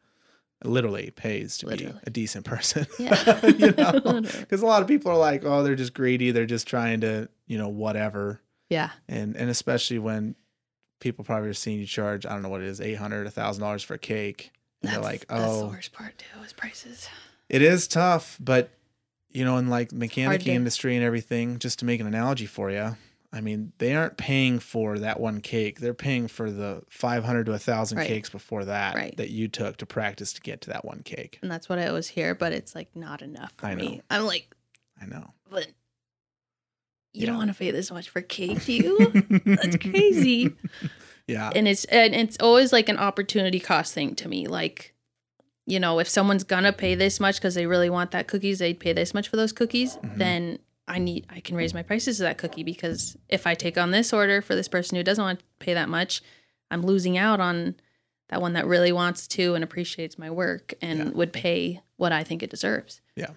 [0.65, 1.93] literally pays to Literally.
[1.93, 2.87] be a decent person.
[2.99, 3.47] Yeah.
[3.47, 4.01] you know,
[4.41, 6.31] because a lot of people are like, oh, they're just greedy.
[6.33, 8.41] They're just trying to, you know, whatever.
[8.71, 8.91] Yeah.
[9.09, 10.35] And and especially when
[10.99, 13.31] people probably are seeing you charge, I don't know what it is, eight hundred, a
[13.31, 14.51] thousand dollars for a cake.
[14.83, 17.09] And That's, they're like, "Oh, that's the oh, worst part too, is prices.
[17.49, 18.71] It is tough, but
[19.37, 22.97] you know, in like mechanic industry and everything, just to make an analogy for you,
[23.33, 25.79] I mean, they aren't paying for that one cake.
[25.81, 28.07] They're paying for the 500 to 1,000 Right.
[28.07, 29.17] cakes before that Right.
[29.19, 31.39] that you took to practice to get to that one cake.
[31.43, 34.01] And that's what I always hear, but it's like not enough for me.
[34.11, 34.55] I'm like,
[35.01, 35.35] I know.
[35.51, 35.67] but
[37.13, 37.27] you Yeah.
[37.27, 39.13] don't want to pay this much for cake, do you?
[39.45, 40.55] That's crazy.
[41.27, 41.51] Yeah.
[41.55, 44.95] and it's and it's always like an opportunity cost thing to me like
[45.67, 48.81] you know if someone's gonna pay this much because they really want that cookies they'd
[48.81, 50.17] pay this much for those cookies Mhm.
[50.19, 53.77] then i need i can raise my prices to that cookie because if i take
[53.77, 56.23] on this order for this person who doesn't want to pay that much
[56.71, 57.75] i'm losing out on
[58.29, 61.11] that one that really wants to and appreciates my work and Yeah.
[61.11, 63.31] would pay what i think it deserves Yeah.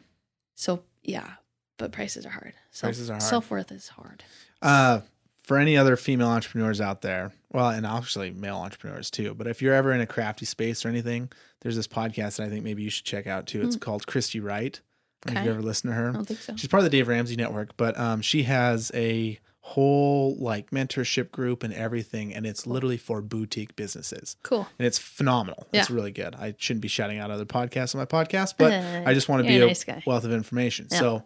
[0.55, 1.35] so yeah
[1.77, 3.23] but prices are hard Self, Prices are hard.
[3.23, 4.23] self-worth is hard
[4.61, 5.01] Uh,
[5.43, 9.61] for any other female entrepreneurs out there, well, and actually male entrepreneurs too, but if
[9.63, 11.31] you're ever in a crafty space or anything,
[11.62, 13.62] there's this podcast that I think maybe you should check out too.
[13.62, 14.80] It's called Christy Wright.
[15.28, 16.10] Have you ever listened to her?
[16.10, 18.89] i don't think so She's part of the Dave Ramsey Network, but um, she has
[18.95, 24.86] a whole like mentorship group and everything, and it's literally for boutique businesses, cool and
[24.88, 25.67] it's phenomenal.
[25.74, 26.36] It's really good.
[26.36, 29.43] I shouldn't be shouting out other podcasts on my podcast, but Uh, I just want
[29.43, 30.02] to be a, a nice guy.
[30.08, 30.88] wealth of information.
[30.89, 31.00] Yeah.
[31.00, 31.24] So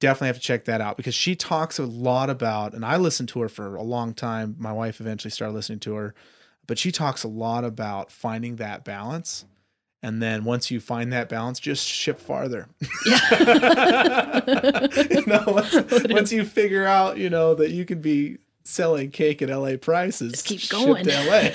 [0.00, 3.28] definitely have to check that out because she talks a lot about, and I listened
[3.30, 4.56] to her for a long time.
[4.58, 6.14] My wife eventually started listening to her,
[6.66, 9.44] but she talks a lot about finding that balance.
[10.02, 12.68] And then once you find that balance, just ship farther.
[13.06, 14.86] Yeah.
[15.10, 15.74] you know, once,
[16.10, 20.32] once you figure out, you know, that you can be selling cake at LA prices,
[20.32, 21.04] Just keep ship going.
[21.04, 21.50] to LA.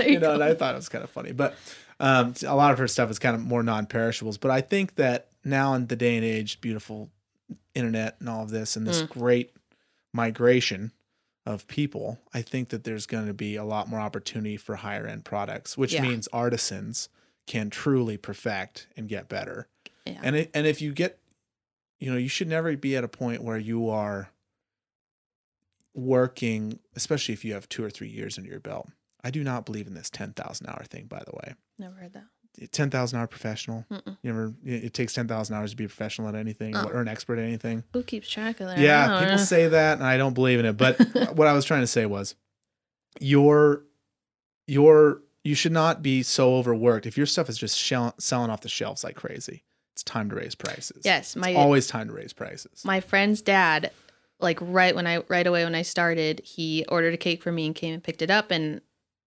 [0.04, 1.32] You you know, and I thought it was kind of funny.
[1.32, 1.54] But
[2.00, 4.38] um, a lot of her stuff is kind of more non-perishables.
[4.38, 7.10] But I think that now in the day and age, beautiful
[7.74, 8.88] internet and all of this, and Mm.
[8.90, 9.52] this great
[10.12, 10.92] migration
[11.46, 15.06] of people, I think that there's going to be a lot more opportunity for higher
[15.06, 16.02] end products, which Yeah.
[16.02, 17.08] means artisans
[17.50, 19.66] can truly perfect and get better.
[20.06, 20.20] Yeah.
[20.22, 21.18] And it, and if you get,
[21.98, 24.30] you know, you should never be at a point where you are
[25.94, 28.88] working, especially if you have two or three years under your belt.
[29.24, 31.06] I do not believe in this ten thousand hour thing.
[31.06, 32.70] By the way, Never heard that.
[32.72, 33.84] ten thousand hour professional.
[33.90, 34.16] Mm-mm.
[34.22, 34.54] You ever?
[34.64, 36.84] It takes ten thousand hours to be a professional at anything Oh.
[36.86, 37.82] or an expert at anything.
[37.92, 38.78] Who keeps track of that?
[38.78, 39.42] Yeah, people know.
[39.44, 40.76] say that, and I don't believe in it.
[40.76, 40.98] But
[41.34, 42.36] what I was trying to say was,
[43.20, 43.84] your
[44.66, 47.06] your you should not be so overworked.
[47.06, 50.36] If your stuff is just shell, selling off the shelves like crazy, it's time to
[50.36, 51.02] raise prices.
[51.04, 52.84] Yes, my it's always time to raise prices.
[52.84, 53.90] my friend's dad,
[54.38, 57.66] like right when I right away when I started, he ordered a cake for me
[57.66, 58.80] and came and picked it up, and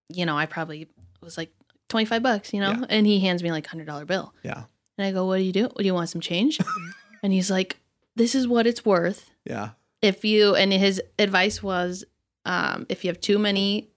[0.08, 0.88] you know I probably
[1.20, 1.50] was like
[1.88, 2.84] twenty five bucks, you know, Yeah.
[2.88, 4.64] and he hands me like hundred dollar bill, yeah,
[4.98, 5.68] and I go, "What do you do?
[5.76, 6.58] Do you want some change?"
[7.22, 7.78] and he's like,
[8.16, 9.70] "This is what it's worth." yeah,
[10.02, 12.04] if you and his advice was
[12.44, 13.88] um, if you have too many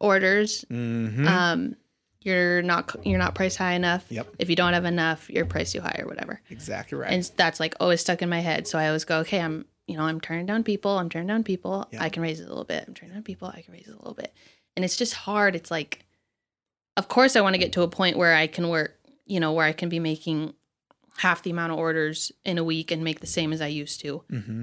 [0.00, 1.76] orders hmm um,
[2.20, 4.04] you're not you're not priced high enough.
[4.10, 4.26] Yep.
[4.40, 6.40] if you don't have enough you're priced too high or whatever.
[6.50, 7.12] Exactly right.
[7.12, 8.66] and that's like always stuck in my head.
[8.66, 11.44] So i always go okay i'm you know i'm turning down people i'm turning down
[11.44, 11.86] people.
[11.92, 12.02] Yeah.
[12.02, 12.84] i can raise it a little bit.
[12.86, 14.32] I'm turning down people i can raise it a little bit.
[14.74, 15.54] And it's just hard.
[15.54, 16.04] It's like
[16.96, 19.52] of course i want to get to a point where i can work you know
[19.52, 20.54] where i can be making
[21.18, 24.00] half the amount of orders in a week and make the same as i used
[24.00, 24.24] to.
[24.30, 24.62] Hmm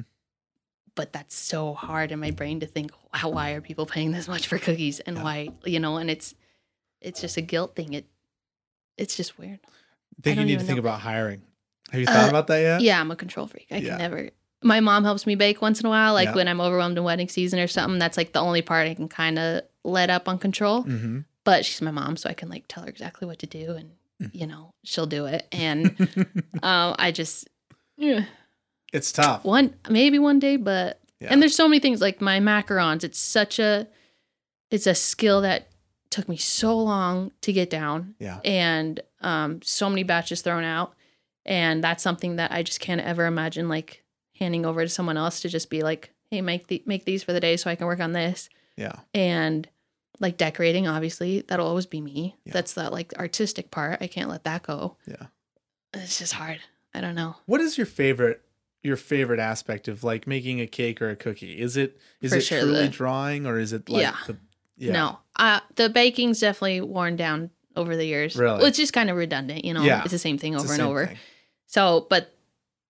[0.95, 4.27] but that's so hard in my brain to think wow, why are people paying this
[4.27, 5.23] much for cookies and Yeah.
[5.23, 6.35] why you know and it's
[7.01, 8.05] it's just a guilt thing it
[8.97, 10.81] it's just weird I think you don't need to think know.
[10.81, 11.41] about hiring.
[11.91, 12.81] Have you thought Uh, about that yet?
[12.81, 13.89] yeah i'm a control freak i Yeah.
[13.89, 14.29] can never
[14.63, 16.35] my mom helps me bake once in a while like Yeah.
[16.35, 19.09] when i'm overwhelmed in wedding season or something that's like the only part i can
[19.09, 22.63] kind of let up on control hmm but she's my mom so i can like
[22.69, 24.29] tell her exactly what to do and Mm.
[24.31, 25.97] you know she'll do it and
[26.61, 27.49] um i just
[27.97, 28.25] yeah,
[28.93, 29.43] it's tough.
[29.43, 31.29] one maybe one day but Yeah.
[31.31, 33.87] and there's so many things like my macarons it's such a
[34.71, 35.67] it's a skill that
[36.09, 38.39] took me so long to get down yeah.
[38.45, 40.93] and um so many batches thrown out
[41.45, 44.03] and that's something that i just can't ever imagine like
[44.39, 47.33] handing over to someone else to just be like hey make the make these for
[47.33, 48.95] the day so i can work on this Yeah.
[49.13, 49.67] and
[50.19, 52.53] like decorating obviously that'll always be me Yeah.
[52.53, 55.27] that's that like artistic part i can't let that go Yeah.
[55.93, 56.59] it's just hard
[56.93, 58.41] i don't know What is your favorite
[58.83, 61.59] your favorite aspect of like making a cake or a cookie?
[61.59, 64.15] Is it is For it sure truly the- drawing or is it like Yeah.
[64.27, 64.37] the
[64.75, 64.91] yeah.
[64.93, 68.35] No, uh, the baking's definitely worn down over the years.
[68.35, 68.57] Really?
[68.57, 69.83] Well, it's just kind of redundant, you know.
[69.83, 70.01] Yeah.
[70.01, 71.05] It's the same thing It's over and over.
[71.07, 71.17] thing.
[71.67, 72.33] So, but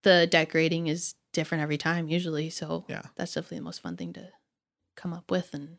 [0.04, 2.50] the decorating is different every time, usually.
[2.50, 3.04] So, Yeah.
[3.16, 4.30] that's definitely the most fun thing to
[4.96, 5.54] come up with.
[5.54, 5.78] And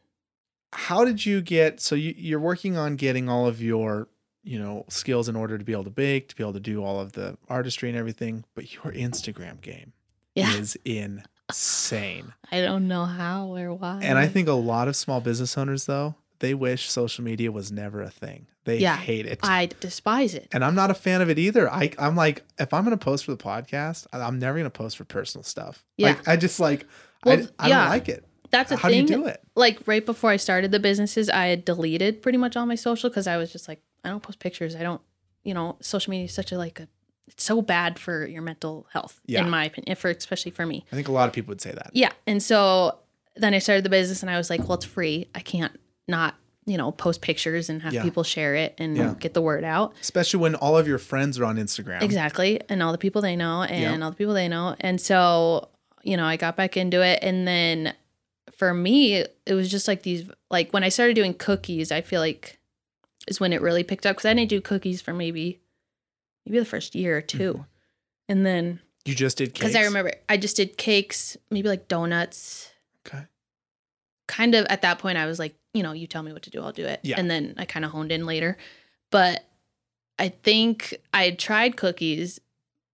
[0.72, 4.08] How did you get so you, you're working on getting all of your
[4.42, 6.84] you know skills in order to be able to bake, to be able to do
[6.84, 9.94] all of the artistry and everything, but your Instagram game
[10.34, 12.32] yeah, is insane.
[12.52, 14.00] I don't know how or why.
[14.02, 17.70] And I think a lot of small business owners though, they wish social media was
[17.72, 18.46] never a thing.
[18.64, 19.40] They Yeah, hate it.
[19.42, 20.48] I despise it.
[20.52, 21.70] and I'm not a fan of it either.
[21.70, 25.04] I I'm like, if I'm gonna post for the podcast, I'm never gonna post for
[25.04, 25.84] personal stuff.
[25.96, 26.08] Yeah.
[26.08, 26.86] Like I just like
[27.24, 27.80] Well, I, I yeah.
[27.80, 28.24] don't like it.
[28.50, 28.82] that's a thing.
[28.82, 29.40] How do you do it?
[29.54, 33.10] Like right before I started the businesses, I had deleted pretty much all my social
[33.10, 34.74] because I was just like, I don't post pictures.
[34.76, 35.00] I don't,
[35.44, 36.88] you know, social media is such a like a,
[37.26, 39.42] it's so bad for your mental health, Yeah.
[39.44, 40.84] in my opinion, for especially for me.
[40.92, 41.90] I think a lot of people would say that.
[41.92, 42.12] Yeah.
[42.26, 42.98] And so
[43.36, 45.28] then I started the business and I was like, well, it's free.
[45.34, 46.34] I can't not,
[46.66, 48.02] you know, post pictures and have Yeah.
[48.02, 49.14] people share it and Yeah.
[49.18, 49.94] get the word out.
[50.00, 52.02] Especially when all of your friends are on Instagram.
[52.02, 52.60] Exactly.
[52.68, 54.76] And all the people they know and all the people they know.
[54.80, 55.70] And so,
[56.02, 57.18] you know, I got back into it.
[57.22, 57.94] And then
[58.56, 59.14] for me,
[59.46, 62.58] it was just like these, like when I started doing cookies, I feel like
[63.26, 65.60] is when it really picked up because I didn't do cookies for maybe,
[66.46, 67.62] maybe the first year or 2 mm-hmm.
[68.26, 69.60] And then, You just did cakes.
[69.60, 72.70] because I remember I just did cakes, maybe like donuts.
[73.06, 73.24] Okay.
[74.26, 76.50] Kind of at that point, I was like, you know, you tell me what to
[76.50, 77.00] do, I'll do it.
[77.02, 77.16] Yeah.
[77.18, 78.56] And then I kind of honed in later.
[79.10, 79.44] But
[80.18, 82.40] I think I tried cookies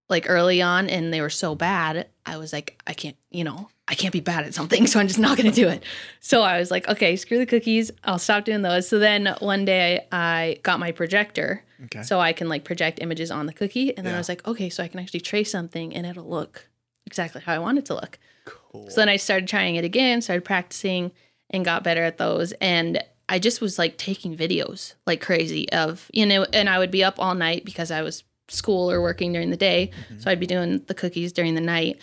[0.09, 2.07] like early on and they were so bad.
[2.25, 4.85] I was like, I can't, you know, I can't be bad at something.
[4.91, 5.83] So I'm just not going to do it.
[6.19, 7.91] So I was like, okay, screw the cookies.
[8.03, 8.87] I'll stop doing those.
[8.87, 12.03] So then one day I got my projector Okay.
[12.03, 13.89] so I can like project images on the cookie.
[13.97, 14.17] And then Yeah.
[14.17, 16.69] I was like, okay, so I can actually trace something and it'll look
[17.07, 18.19] exactly how I want it to look.
[18.45, 18.87] cool.
[18.89, 21.11] So then I started trying it again, started practicing
[21.49, 22.51] and got better at those.
[22.61, 26.91] And I just was like taking videos like crazy of, you know, and I would
[26.91, 29.91] be up all night because I was school or working during the day.
[30.11, 30.21] Mhm.
[30.23, 31.99] So I'd be doing the cookies during the night.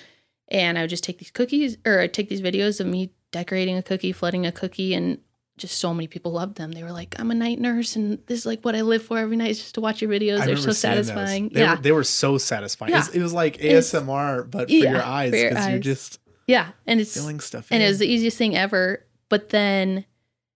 [0.50, 3.76] And I would just take these cookies or I'd take these videos of me decorating
[3.76, 5.18] a cookie, flooding a cookie, and
[5.58, 6.72] just so many people loved them.
[6.72, 9.18] They were like, I'm a night nurse and this is like what I live for
[9.18, 10.40] every night is just to watch your videos.
[10.40, 11.50] I They're so satisfying.
[11.50, 11.74] They yeah.
[11.76, 12.92] were, they were so satisfying.
[12.92, 13.20] It, was, Yeah.
[13.20, 16.68] it was like It's- ASMR, but for Yeah, your eyes because you're just yeah.
[16.86, 17.86] And it's filling stuff and in.
[17.86, 19.04] it was the easiest thing ever.
[19.28, 20.06] But then,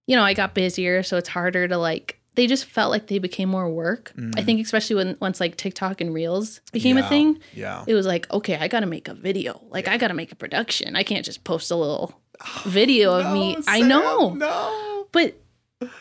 [0.06, 2.18] you know, I got busier, so it's harder to like.
[2.34, 4.12] They just felt like they became more work.
[4.16, 4.44] I Mm.
[4.44, 7.06] think, especially when once like TikTok and Reels became Yeah.
[7.06, 7.84] a thing, yeah.
[7.86, 9.60] it was like, okay, I got to make a video.
[9.68, 10.96] Like, I got to make a production.
[10.96, 12.18] I can't just post a little
[12.64, 13.54] video of me.
[13.56, 15.06] No, I know, No.
[15.12, 15.34] but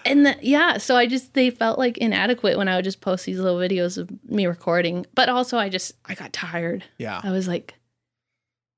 [0.06, 3.26] and the, yeah, so I just they felt like inadequate when I would just post
[3.26, 5.06] these little videos of me recording.
[5.16, 6.84] But also, I just I got tired.
[6.98, 7.20] Yeah.
[7.24, 7.74] I was like,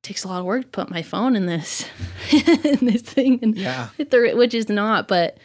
[0.01, 1.85] takes a lot of work to put my phone in this
[2.31, 3.89] in this thing and Yeah.
[3.97, 5.37] which is not, but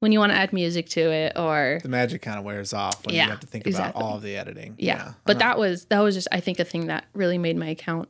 [0.00, 3.06] when you want to add music to it or The magic kind of wears off
[3.06, 4.00] when Yeah, you have to think exactly.
[4.00, 4.74] about all of the editing.
[4.78, 5.48] yeah, but Uh-huh.
[5.50, 8.08] that was that was just I think a thing that really made my account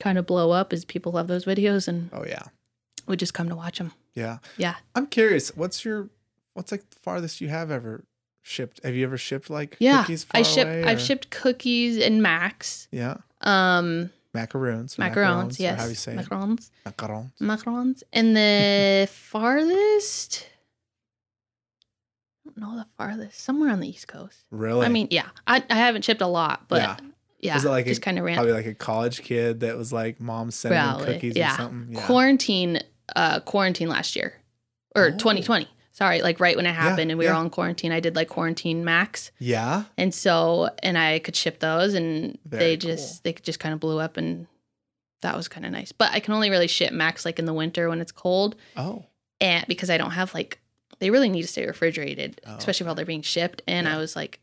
[0.00, 2.44] kind of blow up is people love those videos and Oh yeah.
[3.06, 3.92] would just come to watch them.
[4.14, 4.38] Yeah.
[4.56, 4.76] Yeah.
[4.94, 5.54] I'm curious.
[5.56, 6.08] What's your
[6.54, 8.04] what's like the farthest you have ever
[8.42, 8.80] shipped?
[8.82, 13.18] Have you ever shipped like Yeah, cookies I ship I've shipped cookies and Macs, Yeah.
[13.42, 14.96] um, Macaroons.
[14.96, 16.18] macarons, or yes, How you say it?
[16.18, 17.30] macarons, Macarons.
[17.40, 20.46] macarons, and the farthest.
[22.60, 23.40] Know the farthest.
[23.40, 24.44] Somewhere on the East Coast.
[24.50, 24.86] Really?
[24.86, 26.96] I mean, yeah, I, I haven't shipped a lot, but Yeah.
[27.40, 29.92] yeah, Was it like just kind of ran probably like a college kid that was
[29.92, 31.54] like mom sending Probably, cookies yeah.
[31.54, 31.94] or something.
[31.94, 32.06] Yeah.
[32.06, 32.80] quarantine.
[33.16, 34.34] Uh, quarantine last year,
[34.94, 35.10] or Oh.
[35.10, 35.66] 2020.
[35.90, 37.36] Sorry, like right when it happened, and we yeah.
[37.36, 37.90] were in quarantine.
[37.92, 39.82] I did like quarantine max, yeah.
[39.98, 43.80] and so and I could ship those, and Very they just they just kind of
[43.80, 44.46] blew up, and
[45.22, 45.90] that was kind of nice.
[45.92, 49.04] But I can only really ship max like in the winter when it's cold, Oh.
[49.40, 50.60] and because I don't have like
[51.00, 53.62] they really need to stay refrigerated, Oh, especially while they're being shipped.
[53.66, 53.94] And Yeah.
[53.94, 54.38] I was like,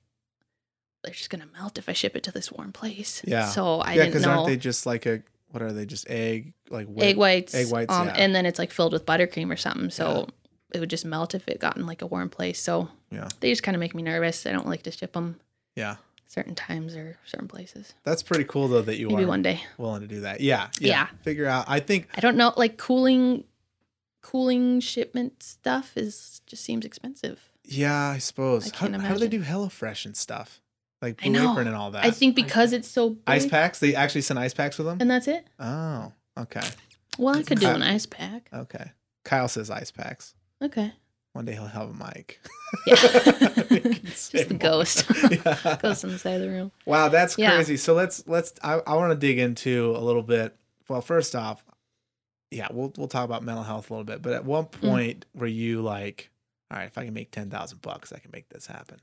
[1.04, 3.22] they're just gonna melt if I ship it to this warm place.
[3.26, 3.46] Yeah.
[3.48, 5.86] So I yeah, because aren't they just like a what are they?
[5.86, 8.16] Just egg like egg whites, egg whites, um, yeah.
[8.18, 9.90] and then it's like filled with buttercream or something.
[9.90, 10.28] So
[10.74, 12.60] it would just melt if it got in like a warm place.
[12.60, 13.30] So Yeah.
[13.40, 14.46] they just kind of make me nervous.
[14.46, 15.40] I don't like to ship them
[15.76, 15.96] Yeah.
[16.28, 17.94] certain times or certain places.
[18.04, 19.64] That's pretty cool though that you Maybe are one day.
[19.78, 20.42] willing to do that.
[20.42, 20.88] Yeah, yeah.
[20.90, 21.08] Yeah.
[21.22, 21.66] Figure out.
[21.70, 22.54] I think I don't know.
[22.58, 23.46] Like cooling,
[24.32, 27.40] cooling shipment stuff is just seems expensive.
[27.64, 28.72] yeah, I suppose.
[28.72, 29.54] I How, can't how do they do imagine.
[29.56, 30.62] HelloFresh and stuff?
[31.02, 31.52] Like I Blue.
[31.52, 32.04] Apron and all that.
[32.06, 33.80] I think because it's so big, ice packs.
[33.80, 34.98] They actually send ice packs with them.
[35.00, 35.46] and that's it.
[35.60, 36.68] Oh, okay,
[37.18, 38.50] Well, I could do Kyle- an ice pack.
[38.54, 38.92] okay.
[39.24, 40.34] Kyle says ice packs.
[40.62, 40.92] Okay.
[41.34, 42.40] One day he'll have a mic.
[42.88, 42.96] Yeah.
[43.70, 44.60] He can say Just the more.
[44.60, 45.06] ghost.
[45.32, 45.78] Yeah.
[45.82, 46.72] Ghost on the side of the room.
[46.86, 47.54] Wow, that's Yeah.
[47.56, 47.78] crazy.
[47.78, 50.56] So let's let's I, I want to dig into a little bit.
[50.90, 51.64] Well, first off,
[52.52, 54.22] yeah, we'll we'll talk about mental health a little bit.
[54.22, 54.90] But at what Mm.
[54.90, 56.30] point were you like,
[56.72, 58.98] all right, if I can make ten thousand bucks, I can make this happen.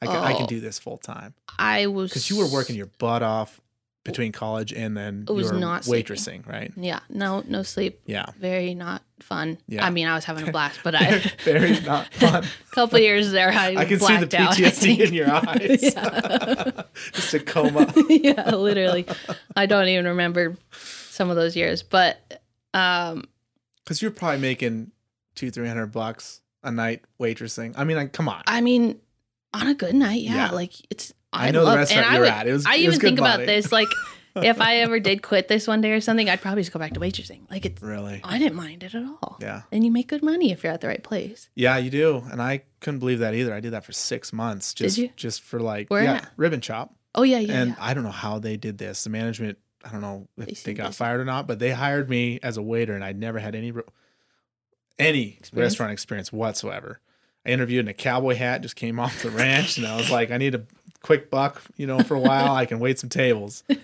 [0.00, 0.46] I can I can Oh.
[0.46, 3.60] do this full time I was because you were working your butt off
[4.04, 6.16] between college and then It was not sleeping.
[6.16, 6.72] waitressing, right?
[6.76, 8.00] Yeah, no, no sleep.
[8.04, 9.58] Yeah, Very not fun.
[9.68, 9.86] Yeah.
[9.86, 12.44] I mean, I was having a blast, but I very not fun.
[12.72, 15.00] couple years there, I, I can see the out, PTSD think.
[15.02, 15.94] in your eyes.
[17.12, 17.92] Just a coma.
[18.08, 19.06] yeah, literally.
[19.54, 22.41] I don't even remember some of those years, but
[22.74, 23.24] um,
[23.84, 24.92] Because you're probably making
[25.34, 27.74] two, three hundred bucks a night waitressing.
[27.76, 28.42] I mean, like, come on.
[28.46, 29.00] I mean,
[29.52, 30.50] on a good night, yeah, Yeah.
[30.50, 31.12] like it's.
[31.32, 32.46] I know the restaurant you're would- at.
[32.46, 33.88] It was- I it even was think about this, like
[34.36, 36.92] if I ever did quit this one day or something, I'd probably just go back
[36.94, 37.50] to waitressing.
[37.50, 38.20] Like it's, really?
[38.24, 39.38] I didn't mind it at all.
[39.40, 39.62] Yeah.
[39.72, 41.48] And you make good money if you're at the right place.
[41.54, 42.22] Yeah, you do.
[42.30, 43.52] And I couldn't believe that either.
[43.54, 44.74] I did that for six months.
[44.74, 45.10] Just you?
[45.16, 46.30] just for like Where yeah, at?
[46.36, 46.94] Rib & Chop.
[47.14, 47.60] Oh yeah, yeah.
[47.60, 47.76] and yeah.
[47.78, 49.04] I don't know how they did this.
[49.04, 50.96] The management, I don't know if They they, got busy.
[50.98, 53.72] fired or not, but they hired me as a waiter, and I'd never had any
[54.98, 55.52] any Experience?
[55.54, 57.00] restaurant experience whatsoever.
[57.44, 60.30] I interviewed in a cowboy hat, just came off the ranch, and I was like,
[60.30, 60.64] I need a
[61.02, 62.54] quick buck, you know, for a while.
[62.54, 63.64] I can wait some tables.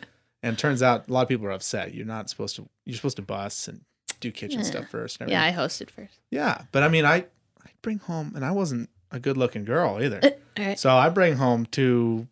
[0.40, 1.94] And turns out a lot of people are upset.
[1.94, 2.68] You're not supposed to.
[2.84, 3.80] You're supposed to bus and
[4.20, 4.66] do kitchen Yeah.
[4.66, 5.20] stuff first.
[5.20, 5.42] And yeah.
[5.42, 6.14] I hosted first.
[6.30, 6.62] yeah.
[6.70, 10.20] But I mean, I I bring home, and I wasn't a good looking girl either.
[10.56, 10.78] Right.
[10.78, 12.28] So I bring home two,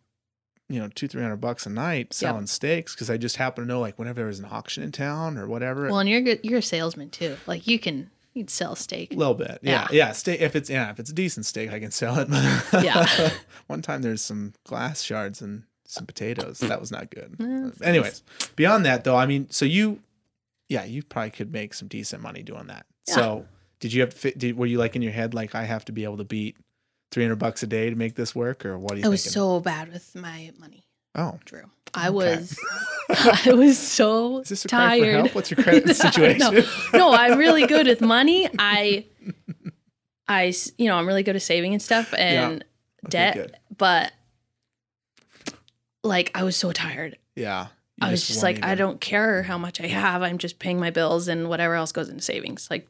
[0.69, 3.67] you know, two three hundred bucks a night selling steaks because I just happen to
[3.67, 5.87] know like whenever there was an auction in town or whatever.
[5.87, 6.39] Well, and you're good.
[6.43, 7.37] You're a salesman too.
[7.45, 9.13] Like you can you'd sell steak.
[9.13, 10.11] a little bit, yeah, yeah.
[10.11, 12.27] Steak if it's yeah if it's a decent steak, I can sell it.
[12.83, 13.31] Yeah.
[13.67, 16.59] One time there's some glass shards and some potatoes.
[16.59, 17.35] That was not good.
[17.39, 18.23] Yeah, that's Anyways,
[18.55, 20.01] beyond that though, I mean, so you,
[20.67, 22.85] yeah, you probably could make some decent money doing that.
[23.07, 23.15] Yeah.
[23.15, 23.45] So
[23.79, 24.37] did you have to fit?
[24.37, 26.57] Did, were you like in your head like I have to be able to beat
[27.11, 29.05] three hundred bucks a day to make this work, or what do you?
[29.05, 29.33] I was thinking?
[29.33, 30.83] so bad with my money,
[31.15, 31.39] oh.
[31.45, 31.63] Drew.
[31.93, 32.15] I Okay.
[32.15, 32.59] was
[33.47, 35.13] I was so Is this a tired.
[35.15, 35.35] help?
[35.35, 36.39] What's your credit situation?
[36.39, 38.49] no, no, I'm really good with money.
[38.59, 39.05] I
[40.27, 42.63] I you know, I'm really good at saving and stuff and
[43.05, 43.33] Okay, debt.
[43.35, 43.57] good.
[43.77, 44.11] But
[46.03, 47.17] like, I was so tired.
[47.35, 47.67] Yeah.
[48.01, 50.21] I was just wanted like, I don't care how much I have.
[50.21, 52.67] I'm just paying my bills and whatever else goes into savings.
[52.69, 52.87] Like,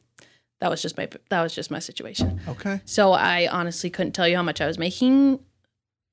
[0.60, 2.40] that was just my that was just my situation.
[2.48, 2.80] Okay.
[2.84, 5.38] So I honestly couldn't tell you how much I was making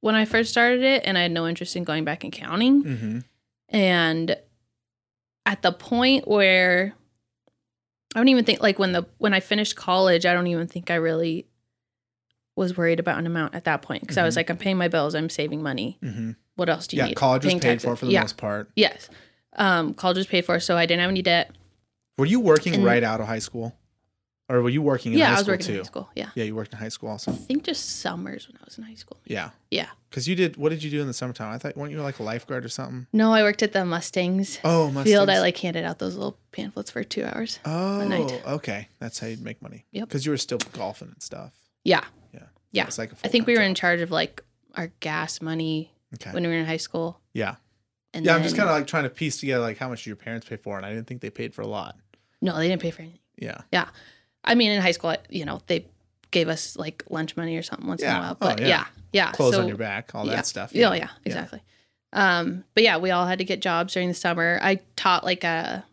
[0.02, 2.84] when I first started it, and I had no interest in going back and counting.
[2.84, 3.20] Mm-hmm.
[3.70, 4.38] And
[5.46, 6.94] at the point where
[8.16, 10.92] I don't even think like when the when I finished college, I don't even think
[10.92, 11.48] I really
[12.56, 14.38] was worried about an amount at that point because I was Mhm.
[14.38, 15.98] like, I'm paying my bills, I'm saving money.
[16.02, 16.32] Mm-hmm.
[16.56, 17.08] What else do you Yeah.
[17.08, 17.12] need?
[17.12, 17.90] Yeah, college was Paying paid taxes.
[17.90, 18.22] for for the yeah.
[18.22, 18.72] most part.
[18.78, 19.10] Yes.
[19.58, 21.52] Um, college was paid for, so I didn't have any debt.
[22.18, 23.76] Were you working And- right out of high school,
[24.48, 25.72] or were you working in yeah, high I was school working too?
[25.74, 26.10] in high school.
[26.16, 26.30] Yeah.
[26.36, 27.32] Yeah, you worked in high school also.
[27.32, 29.18] I think just summers when I was in high school.
[29.26, 29.50] Yeah.
[29.72, 29.88] Yeah.
[30.10, 30.56] Because you did.
[30.58, 31.52] What did you do in the summertime?
[31.54, 33.08] I thought weren't you like a lifeguard or something?
[33.12, 35.30] No, I worked at the Mustangs Oh, field.
[35.30, 37.60] I like handed out those little pamphlets for two hours.
[37.66, 38.42] Oh, night.
[38.48, 38.88] okay.
[39.00, 39.86] That's how you'd make money.
[39.92, 40.08] Yep.
[40.10, 41.54] Because you were still golfing and stuff.
[41.84, 42.04] Yeah.
[42.34, 42.44] Yeah.
[42.72, 42.86] Yeah.
[42.88, 44.44] It's like I think we were full-time in charge of like
[44.76, 45.92] our gas money.
[46.14, 46.32] Okay.
[46.32, 47.20] when we were in high school.
[47.34, 47.56] yeah.
[48.14, 48.36] And Yeah.
[48.36, 50.56] I'm just kind of like trying to piece together like how much your parents pay
[50.56, 51.98] for, and I didn't think they paid for a lot.
[52.42, 53.20] No, they didn't pay for anything.
[53.38, 53.58] Yeah.
[53.74, 53.90] Yeah.
[54.46, 55.86] I mean, in high school, you know, they
[56.32, 58.32] gave us like lunch money or something once in a while.
[58.42, 58.68] Oh, But yeah.
[58.68, 58.86] yeah.
[59.14, 60.36] yeah, Clothes so, on your back, all yeah.
[60.38, 60.74] that stuff.
[60.74, 61.62] Yeah, yeah, exactly.
[62.14, 64.60] Um, but yeah, we all had to get jobs during the summer.
[64.62, 65.84] I taught like a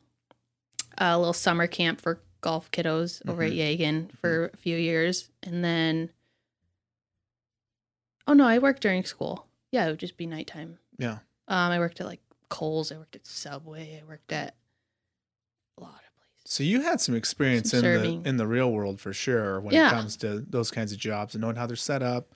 [0.98, 3.52] a little summer camp for golf kiddos over Mm-hmm.
[3.60, 6.10] at Yegen for a few years, and then
[8.26, 9.46] oh no, I worked during school.
[9.72, 10.78] Yeah, it would just be nighttime.
[10.98, 11.18] Yeah.
[11.48, 12.92] Um, I worked at like Kohl's.
[12.92, 14.00] I worked at Subway.
[14.00, 14.54] I worked at
[15.78, 16.31] a lot of places.
[16.44, 18.22] So you had some experience Some in serving.
[18.24, 19.88] the in the real world for sure when Yeah.
[19.88, 22.34] it comes to those kinds of jobs and knowing how they're set up,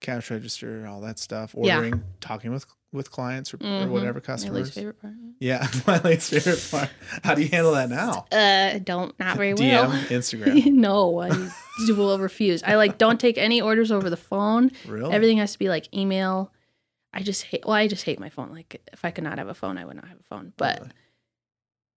[0.00, 1.76] cash register, all that stuff, Yeah.
[1.76, 3.88] ordering, talking with with clients or, or Mhm.
[3.88, 4.66] whatever My customers.
[4.66, 5.14] least favorite part.
[5.40, 6.90] Yeah, my least favorite part.
[7.24, 8.26] How do you handle that now?
[8.32, 9.90] Uh, don't not very DM, well.
[10.10, 10.64] Instagram.
[10.74, 11.50] no, I
[11.88, 12.62] will refuse.
[12.62, 14.70] I like don't take any orders over the phone.
[14.86, 15.12] Really?
[15.12, 16.52] Everything has to be like email.
[17.12, 17.64] I just hate.
[17.64, 18.50] Well, I just hate my phone.
[18.52, 20.52] Like if I could not have a phone, I would not have a phone.
[20.56, 20.90] But Really?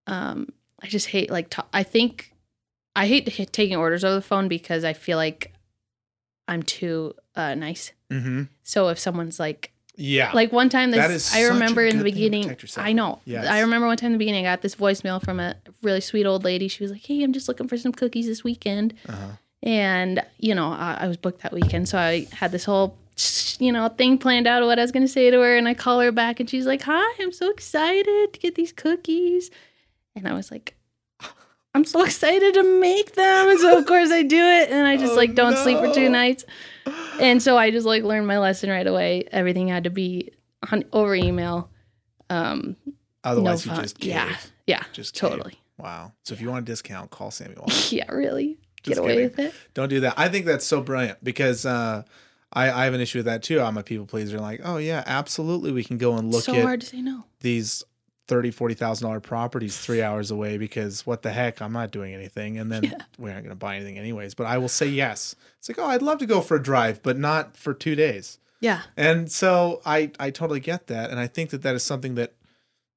[0.07, 0.47] um,
[0.81, 1.53] I just hate like.
[1.73, 2.33] I think
[2.95, 5.53] I hate t- taking orders over the phone because I feel like
[6.47, 7.91] I'm too uh, nice.
[8.11, 8.43] Mm-hmm.
[8.63, 10.31] So if someone's like, Yeah.
[10.33, 12.59] like one time, That this is I remember in the good thing to beginning.
[12.77, 13.19] I know.
[13.25, 13.47] Yes.
[13.47, 16.25] I remember one time in the beginning, I got this voicemail from a really sweet
[16.25, 16.67] old lady.
[16.67, 19.27] She was like, "Hey, I'm just looking for some cookies this weekend." uh-huh.
[19.63, 21.89] And, you know, I, I was booked that weekend.
[21.89, 22.95] So I had this whole,
[23.59, 25.57] you know, thing planned out of what I was going to say to her.
[25.57, 28.71] And I call her back and she's like, Hi, I'm so excited to get these
[28.71, 29.49] cookies.
[30.17, 30.75] And I was like,
[31.73, 33.49] I'm so excited to make them.
[33.49, 34.69] And so, of course, I do it.
[34.71, 36.43] And I just, Oh, like, don't sleep for two nights.
[37.21, 39.27] And so I just, like, learned my lesson right away.
[39.31, 40.31] Everything had to be
[40.71, 41.69] on, over email.
[42.29, 42.75] Um,
[43.23, 44.09] Otherwise, no you just cave.
[44.09, 44.35] Yeah.
[44.65, 45.59] yeah, Just totally.
[45.77, 46.13] Wow.
[46.23, 47.55] So if you want a discount, call Sammy.
[47.89, 48.57] Yeah, really.
[48.83, 49.23] Get Just away kidding.
[49.29, 49.53] with it.
[49.73, 50.13] Don't do that.
[50.17, 52.03] I think that's so brilliant because uh,
[52.53, 53.59] I, I have an issue with that too.
[53.61, 54.39] I'm a people pleaser.
[54.39, 57.25] Like, oh yeah, absolutely, we can go and look so at hard to say no.
[57.41, 57.83] these
[58.27, 62.13] thirty, forty thousand dollar properties three hours away because what the heck, I'm not doing
[62.13, 62.97] anything, and then Yeah.
[63.17, 64.33] we aren't going to buy anything anyways.
[64.33, 65.35] But I will say yes.
[65.59, 68.39] It's like, oh, I'd love to go for a drive, but not for two days.
[68.59, 68.81] Yeah.
[68.95, 72.33] And so I I totally get that, and I think that that is something that,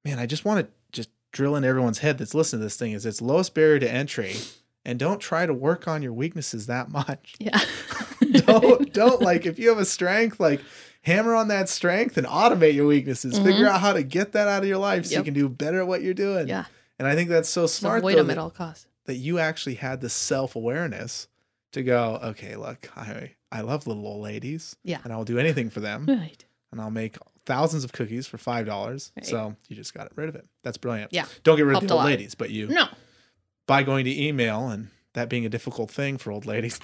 [0.03, 2.91] man, I just want to just drill in everyone's head that's listening to this thing
[2.91, 4.35] is it's lowest barrier to entry,
[4.83, 7.35] and don't try to work on your weaknesses that much.
[7.39, 7.59] Yeah.
[8.31, 10.61] don't don't like if you have a strength like
[11.01, 13.37] hammer on that strength and automate your weaknesses.
[13.39, 15.25] Figure out how to get that out of your life so you Mm-hmm.
[15.25, 16.47] Can do better at what you're doing.
[16.47, 16.65] Yeah.
[16.99, 18.85] And I think that's so smart avoid though, them that, at all costs.
[19.05, 21.27] that you actually had the self awareness
[21.71, 24.75] to go, okay, look, I I love little old ladies.
[24.83, 24.99] Yeah.
[25.03, 26.05] And I'll do anything for them.
[26.07, 26.43] Right.
[26.71, 29.11] and I'll make thousands of cookies for five dollars.
[29.17, 29.25] Right.
[29.25, 30.45] So you just got rid of it.
[30.63, 31.11] That's brilliant.
[31.13, 31.25] Yeah.
[31.43, 32.87] Don't get rid of the old ladies, but you No.
[33.67, 36.79] by going to email and that being a difficult thing for old ladies.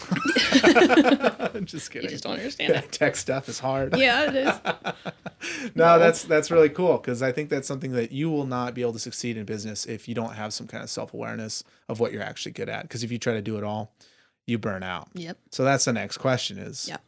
[0.51, 2.09] I'm just You kidding.
[2.09, 2.91] just don't understand it.
[2.91, 3.95] Tech stuff is hard.
[3.97, 5.71] Yeah, it is.
[5.75, 8.81] no, that's that's really cool because I think that's something that you will not be
[8.81, 11.99] able to succeed in business if you don't have some kind of self awareness of
[11.99, 12.83] what you're actually good at.
[12.83, 13.91] Because if you try to do it all,
[14.45, 15.07] you burn out.
[15.13, 15.37] Yep.
[15.51, 16.87] So that's the next question is.
[16.89, 17.01] Yep.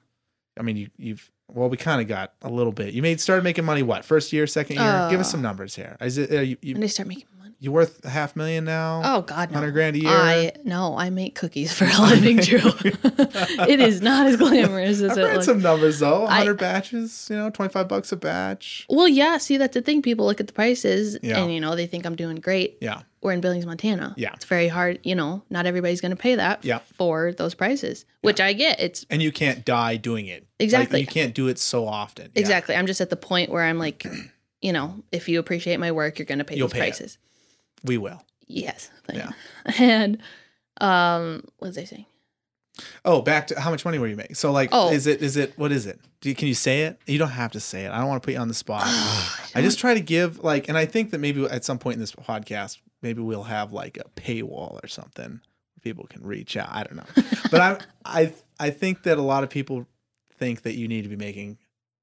[0.58, 2.94] I mean, you you've well, we kind of got a little bit.
[2.94, 3.82] You made started making money.
[3.82, 5.08] What first year, second year?
[5.10, 5.98] Give us Uh, some numbers here.
[6.00, 7.26] Is it uh, you, When you they start making.
[7.60, 9.02] You worth a half million now?
[9.04, 9.56] Oh God, no.
[9.60, 10.10] hundred grand a year.
[10.10, 12.60] I no, I make cookies for a living, Drew.
[12.84, 15.46] it is not as glamorous as I've it read looks.
[15.46, 16.26] some numbers though.
[16.26, 17.28] Hundred batches.
[17.30, 18.86] You know, twenty five bucks a batch.
[18.90, 19.38] Well, yeah.
[19.38, 20.02] See, that's the thing.
[20.02, 21.42] People look at the prices, Yeah.
[21.44, 22.78] and you know they think I'm doing great.
[22.82, 23.02] Yeah.
[23.22, 24.14] We're in Billings, Montana.
[24.16, 24.32] Yeah.
[24.34, 25.00] it's very hard.
[25.04, 26.80] You know, not everybody's going to pay that Yeah.
[26.98, 28.80] for those prices, which I get.
[28.80, 30.44] It's And you can't die doing it.
[30.44, 31.02] Like, Exactly.
[31.02, 32.32] you can't do it so often.
[32.34, 32.40] Yeah.
[32.40, 32.76] exactly.
[32.78, 34.06] I'm just at the point where I'm like,
[34.62, 37.18] you know, if you appreciate my work, you're going to pay You'll these pay it.
[37.84, 38.22] We will.
[38.48, 38.90] Yes.
[39.08, 39.30] Thank Yeah.
[39.68, 39.74] you.
[39.86, 40.18] And
[40.82, 42.06] um, what was I saying?
[43.04, 44.36] Oh, back to how much money were you making?
[44.36, 44.90] So like, Oh.
[44.92, 46.00] is it is it what is it?
[46.22, 46.98] Do you, can you say it?
[47.08, 47.92] You don't have to say it.
[47.92, 48.84] I don't want to put you on the spot.
[49.56, 52.00] I just try to give like, and I think that maybe at some point in
[52.00, 56.70] this podcast, maybe we'll have like a paywall or something where people can reach out.
[56.72, 59.86] I don't know, but I I I think that a lot of people
[60.38, 61.58] think that you need to be making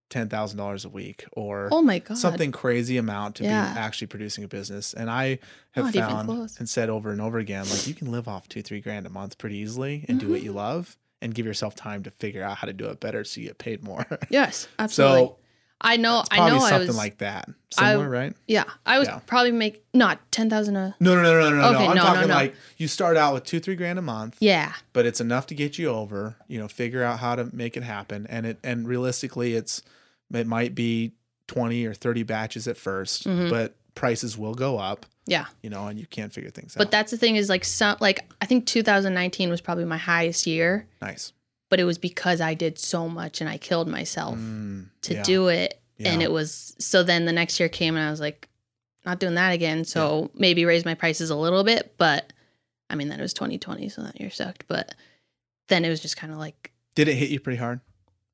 [0.09, 2.17] ten thousand dollars a week or Oh my god.
[2.19, 3.73] something crazy amount to Yeah.
[3.75, 4.95] be actually producing a business.
[4.95, 5.39] And I
[5.73, 8.63] have Not found and said over and over again, like you can live off two,
[8.63, 10.47] three grand a month pretty easily and do what Mm-hmm.
[10.47, 13.41] you love and give yourself time to figure out how to do it better so
[13.41, 14.07] you get paid more.
[14.31, 15.19] Yes, absolutely.
[15.29, 15.37] so
[15.81, 16.25] I know.
[16.31, 16.57] I know.
[16.59, 17.51] I something was like that.
[17.79, 18.35] I- right?
[18.47, 19.19] Yeah, I was Yeah.
[19.27, 20.95] probably make not ten thousand a.
[21.01, 21.67] No, no, no, no, no, no.
[21.67, 22.35] I'm no, no, talking no.
[22.35, 25.55] like you start out with two, three grand a month, Yeah, but it's enough to
[25.55, 26.37] get you over.
[26.49, 29.83] You know, figure out how to make it happen, and it and realistically, it's
[30.33, 31.13] it might be
[31.47, 33.51] twenty or thirty batches at 1st Mhm.
[33.51, 35.07] but prices will go up.
[35.27, 35.47] yeah.
[35.63, 36.85] You know, and you can't figure things But out.
[36.87, 40.47] But that's the thing is like some like I think 2019 was probably my highest
[40.47, 41.33] year, nice
[41.69, 45.23] but it was because I did so much and I killed myself Mm, to yeah.
[45.25, 47.03] do it, and it was so.
[47.03, 48.49] Then the next year came and I was like,
[49.05, 49.85] not doing that again.
[49.85, 52.33] So maybe raise my prices a little bit, but
[52.91, 54.65] I mean then it was 2020, so that year sucked.
[54.69, 54.95] But
[55.69, 57.81] then it was just kind of like Did it hit you pretty hard?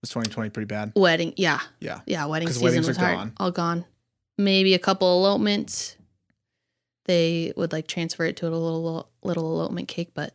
[0.03, 0.93] Was 2020 pretty bad?
[0.97, 1.33] wedding.
[1.37, 2.01] Yeah, Yeah.
[2.07, 2.27] yeah.
[2.27, 3.17] Wedding season weddings was are hard.
[3.17, 3.33] gone.
[3.39, 3.85] All gone.
[4.37, 5.97] Maybe a couple elopements.
[7.07, 10.35] They would like transfer it to a little little elopement cake, but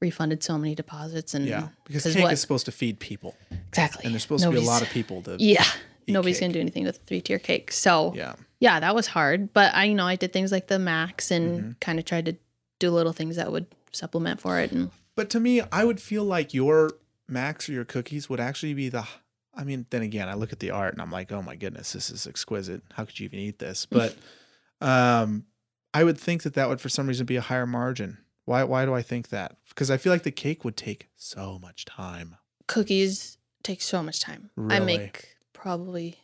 [0.00, 1.68] refunded so many deposits and Yeah.
[1.84, 3.36] because cake what- is supposed to feed people.
[3.68, 4.04] exactly.
[4.04, 5.64] And there's supposed to be a lot of people to Yeah,
[6.08, 6.44] nobody's cake.
[6.48, 7.70] gonna do anything with a three tier cake.
[7.72, 8.34] So yeah.
[8.60, 8.80] Yeah.
[8.80, 9.52] that was hard.
[9.52, 11.70] But I, you know, I did things like the max and Mm-hmm.
[11.80, 12.36] kind of tried to
[12.80, 14.72] do little things that would supplement for it.
[14.72, 16.90] And But to me, I would feel like your
[17.28, 19.06] max or your cookies would actually be the.
[19.54, 21.92] I mean, then again, I look at the art and I'm like, oh my goodness,
[21.92, 22.82] this is exquisite.
[22.94, 23.86] How could you even eat this?
[23.90, 24.16] But
[24.80, 25.44] um,
[25.92, 28.18] I would think that that would, for some reason, be a higher margin.
[28.46, 28.64] Why?
[28.64, 29.56] Why do I think that?
[29.68, 32.36] Because I feel like the cake would take so much time.
[32.66, 34.50] cookies take so much time.
[34.68, 36.18] I make probably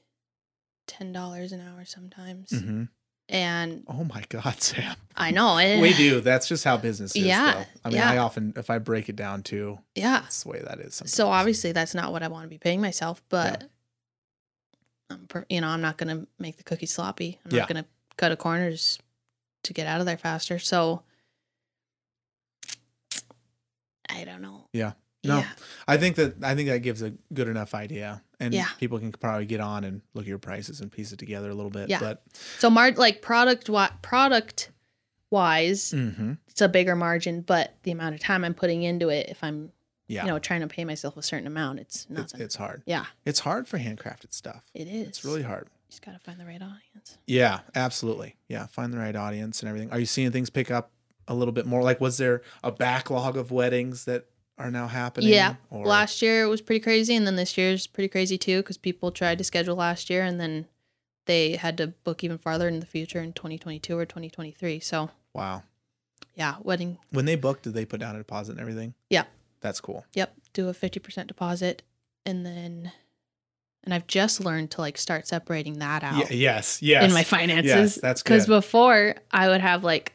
[0.86, 2.84] ten dollars an hour sometimes, hmm
[3.28, 4.96] and Oh my God, Sam.
[5.16, 5.80] I know it.
[5.80, 6.20] We do.
[6.20, 7.22] That's just how business is.
[7.24, 7.64] Yeah, Though.
[7.84, 8.10] I mean, yeah.
[8.12, 10.20] I often, if I break it down to, Yeah.
[10.20, 10.94] that's the way that is.
[10.96, 11.14] Sometimes.
[11.14, 13.64] So obviously that's not what I want to be paying myself, but
[15.10, 17.38] I'm, per- you know, I'm not gonna make the cookie sloppy.
[17.44, 17.58] I'm Yeah.
[17.60, 17.84] not gonna
[18.16, 18.98] cut a corners
[19.64, 20.58] to get out of there faster.
[20.58, 21.02] So
[24.08, 24.66] I don't know.
[24.72, 24.92] Yeah.
[25.24, 25.38] No.
[25.38, 25.48] Yeah.
[25.88, 28.66] I think that I think that gives a good enough idea, and Yeah.
[28.78, 31.54] people can probably get on and look at your prices and piece it together a
[31.54, 31.88] little bit.
[31.90, 31.98] Yeah.
[32.00, 32.22] But
[32.58, 34.70] So mar- like product wi- product
[35.30, 36.38] wise, mhm.
[36.48, 39.72] it's a bigger margin, but the amount of time I'm putting into it, if I'm
[40.06, 42.40] yeah, you know trying to pay myself a certain amount, it's nothing.
[42.40, 42.82] it's hard.
[42.86, 44.70] yeah, It's hard for handcrafted stuff.
[44.74, 45.08] it is.
[45.08, 45.68] It's really hard.
[45.70, 47.18] You just gotta find the right audience.
[47.26, 48.36] Yeah, absolutely.
[48.48, 49.90] Yeah, find the right audience and everything.
[49.90, 50.92] Are you seeing things pick up
[51.26, 51.82] a little bit more?
[51.82, 54.26] Like, was there a backlog of weddings that
[54.58, 55.30] are now happening?
[55.30, 55.54] Yeah.
[55.70, 58.76] Or, Last year it was pretty crazy, and then this year's pretty crazy too because
[58.76, 60.66] people tried to schedule last year, and then
[61.26, 64.80] they had to book even farther in the future in 2022 or 2023.
[64.80, 65.62] So wow.
[66.34, 66.98] yeah, wedding.
[67.10, 68.94] When they booked, did they put down a deposit and everything?
[69.10, 69.24] Yeah.
[69.60, 70.04] That's cool.
[70.14, 71.82] Yep, do a 50% deposit,
[72.24, 72.92] and then,
[73.84, 76.30] and I've just learned to like start separating that out.
[76.30, 76.82] Yeah, yes.
[76.82, 77.04] Yes.
[77.04, 77.66] in my finances.
[77.66, 80.12] Yes, that's Because before I would have like,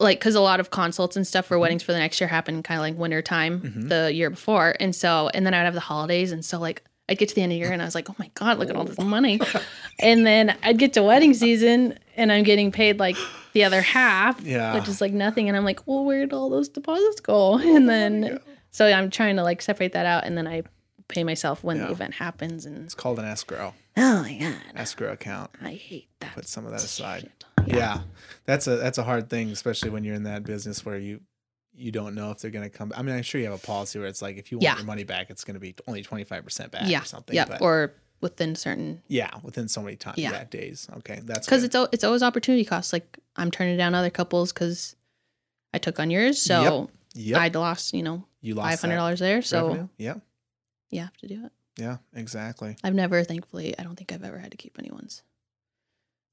[0.00, 1.60] like, because a lot of consults and stuff for Mm-hmm.
[1.60, 3.88] weddings for the next year happened kind of like winter time Mhm.
[3.88, 4.74] the year before.
[4.80, 6.32] And so, and then I'd have the holidays.
[6.32, 8.08] And so, like, I'd get to the end of the year and I was like,
[8.08, 9.40] oh my God, look at all this money.
[10.00, 13.16] and then I'd get to wedding season and I'm getting paid like
[13.52, 14.74] the other half, Yeah.
[14.74, 15.48] which is like nothing.
[15.48, 17.58] And I'm like, well, where'd all those deposits go?
[17.76, 18.38] And then,
[18.70, 20.24] so I'm trying to like separate that out.
[20.24, 20.62] And then I
[21.08, 21.86] pay myself when Yeah.
[21.86, 22.64] the event happens.
[22.64, 25.50] And It's called an escrow, oh my God, escrow account.
[25.60, 26.34] I hate that.
[26.36, 27.22] Put some of that aside.
[27.22, 27.44] shit.
[27.66, 28.00] Yeah.
[28.46, 31.20] That's a that's a hard thing, especially when you're in that business where you
[31.72, 32.92] you don't know if they're going to come.
[32.96, 34.76] I mean, I'm sure you have a policy where it's like if you want Yeah.
[34.76, 37.02] your money back, it's going to be only 25 percent back Yeah.
[37.02, 37.34] or something.
[37.34, 37.44] Yeah.
[37.46, 40.32] But Or within certain, yeah, within so many times, yeah.
[40.32, 40.44] Yeah.
[40.44, 40.88] days.
[40.98, 42.92] Okay, that's because it's, it's always opportunity costs.
[42.92, 44.96] Like I'm turning down other couples because
[45.72, 46.40] I took on yours.
[46.42, 47.38] So yep.
[47.38, 49.40] I'd lost, you know, you lost $500 there.
[49.42, 49.88] So revenue.
[49.98, 50.20] Yep.
[50.90, 51.52] you have to do it.
[51.78, 51.98] Yeah.
[52.14, 52.76] Exactly.
[52.84, 55.22] I've never, thankfully, I don't think I've ever had to keep anyone's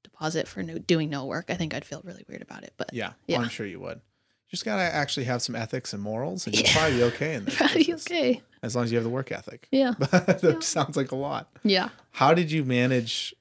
[0.02, 1.46] deposit for no doing no work.
[1.48, 3.12] I think I'd feel really weird about it, but Yeah.
[3.26, 3.36] Yeah.
[3.38, 3.96] Well, I'm sure you would.
[3.98, 6.72] You just gotta actually have some ethics and morals, and you'll Yeah.
[6.74, 7.56] probably be okay in this.
[7.56, 8.42] probably business, okay.
[8.62, 9.68] As long as you have the work ethic.
[9.70, 10.58] Yeah, But that Yeah.
[10.60, 11.50] sounds like a lot.
[11.62, 11.90] yeah.
[12.12, 13.34] How did you manage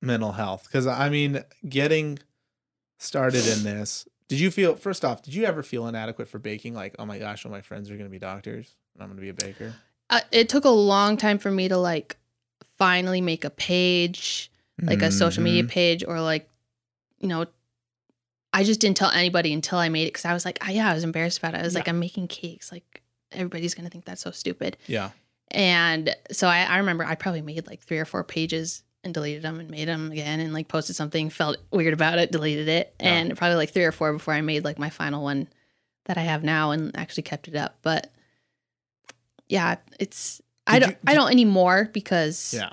[0.00, 0.64] mental health?
[0.66, 2.18] Because I mean, getting
[2.98, 6.74] started in this, did you feel first off, did you ever feel inadequate for baking?
[6.74, 9.28] Like, oh my gosh, all my friends are gonna be doctors, and I'm gonna be
[9.30, 9.74] a baker.
[10.10, 12.16] Uh, it took a long time for me to like
[12.78, 14.50] finally make a page,
[14.82, 15.68] like a social media Mhm.
[15.68, 16.48] page, or like,
[17.20, 17.46] you know,
[18.52, 20.90] I just didn't tell anybody until I made it because I was like, ah, yeah,
[20.90, 21.58] I was embarrassed about it.
[21.58, 22.70] I was like, I'm making cakes.
[22.70, 23.02] Like,
[23.32, 24.76] everybody's gonna think that's so stupid.
[24.86, 25.10] Yeah.
[25.50, 29.42] And so I, I remember I probably made like three or four pages and deleted
[29.42, 32.94] them and made them again and like posted something, felt weird about it, deleted it.
[33.00, 33.12] Yeah.
[33.14, 35.48] And probably like three or four before I made like my final one
[36.06, 37.76] that I have now and actually kept it up.
[37.82, 38.10] But
[39.48, 42.70] yeah, it's I don't you- I don't anymore because Yeah.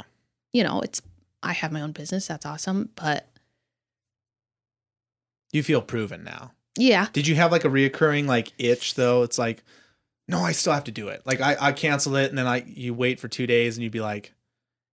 [0.53, 1.01] you know, it's
[1.43, 2.89] I have my own business, that's awesome.
[2.95, 3.27] But
[5.51, 6.51] You feel proven now.
[6.77, 7.07] yeah.
[7.13, 9.23] Did you have like a reoccurring like itch though?
[9.23, 9.63] It's like,
[10.27, 11.21] no, I still have to do it.
[11.25, 13.91] Like I, I cancel it and then I you wait for two days and you'd
[13.91, 14.33] be like,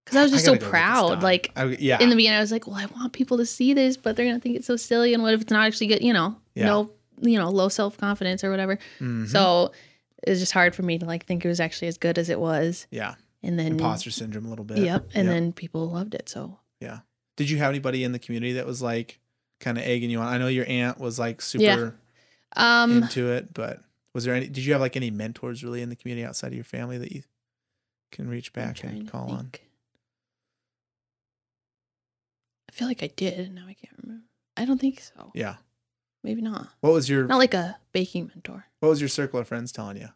[0.04, 1.22] Because I was just gotta so go get this proud.
[1.22, 3.72] Like I, yeah, in the beginning I was like, Well, I want people to see
[3.74, 6.02] this, but they're gonna think it's so silly and what if it's not actually good,
[6.02, 6.66] you know, Yeah.
[6.66, 6.90] no
[7.20, 8.78] you know, low self confidence or whatever.
[9.00, 9.28] Mhm.
[9.28, 9.72] So
[10.24, 12.28] it was just hard for me to like think it was actually as good as
[12.30, 12.86] it was.
[12.90, 14.78] yeah, And then imposter syndrome a little bit.
[14.78, 15.10] Yep.
[15.14, 15.34] And Yep.
[15.34, 16.28] then people loved it.
[16.28, 17.00] So yeah.
[17.36, 19.20] did you have anybody in the community that was like
[19.60, 20.26] kind of egging you on?
[20.26, 21.90] I know your aunt was like super Yeah.
[22.56, 23.80] um into it, but
[24.14, 24.46] was there any?
[24.48, 27.12] Did you have like any mentors really in the community outside of your family that
[27.12, 27.22] you
[28.10, 29.52] can reach back and call on?
[32.68, 34.24] I feel like I did, and now I can't remember.
[34.56, 35.30] I don't think so.
[35.34, 35.56] Yeah.
[36.24, 36.68] Maybe not.
[36.80, 38.66] What was your Not like a baking mentor.
[38.80, 40.08] What was your circle of friends telling you?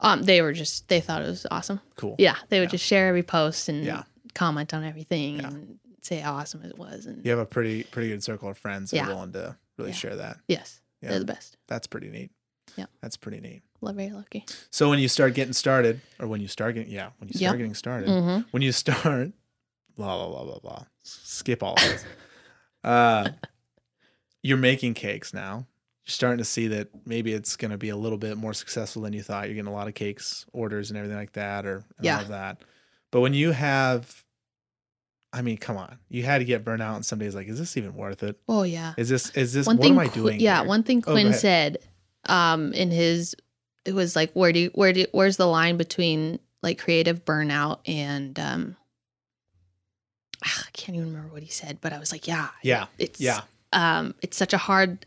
[0.00, 1.80] Um, they were just they thought it was awesome.
[1.96, 2.14] Cool.
[2.18, 2.72] Yeah, they would Yeah.
[2.72, 4.04] just share every post and Yeah.
[4.34, 5.48] comment on everything Yeah.
[5.48, 7.06] and say how awesome it was.
[7.06, 9.92] And You have a pretty pretty good circle of friends that are willing to really
[9.92, 10.38] share that.
[10.48, 11.56] yes, they're the best.
[11.66, 12.30] That's pretty neat.
[12.76, 12.86] Yeah.
[13.00, 13.62] That's pretty neat.
[13.80, 14.44] Love very lucky.
[14.70, 17.52] So when you start getting started, or when you start getting yeah, when you start
[17.54, 17.58] Yep.
[17.58, 18.48] getting started, Mm-hmm.
[18.52, 19.32] when you start,
[19.96, 20.84] blah blah blah blah blah.
[21.02, 22.04] Skip all this.
[22.84, 23.30] uh,
[24.42, 25.66] you're making cakes now.
[26.08, 29.02] You're starting to see that maybe it's going to be a little bit more successful
[29.02, 29.44] than you thought.
[29.46, 32.16] You're getting a lot of cakes orders and everything like that, or and Yeah.
[32.16, 32.62] all of that.
[33.10, 34.24] But when you have,
[35.34, 37.58] I mean, come on, you had to get burnt out, and some days like, is
[37.58, 38.40] this even worth it?
[38.48, 38.94] Oh yeah.
[38.96, 40.40] Is this is this one what thing am I doing?
[40.40, 40.68] yeah here?
[40.68, 41.40] one thing Oh, quinn ahead.
[41.40, 41.78] said
[42.24, 43.36] um in his
[43.84, 47.80] it was like where do you where do where's the line between like creative burnout
[47.86, 48.76] and um
[50.44, 52.86] ah, i can't even remember what he said but i was like yeah Yeah.
[52.98, 53.42] it's Yeah.
[53.72, 55.06] um it's such a hard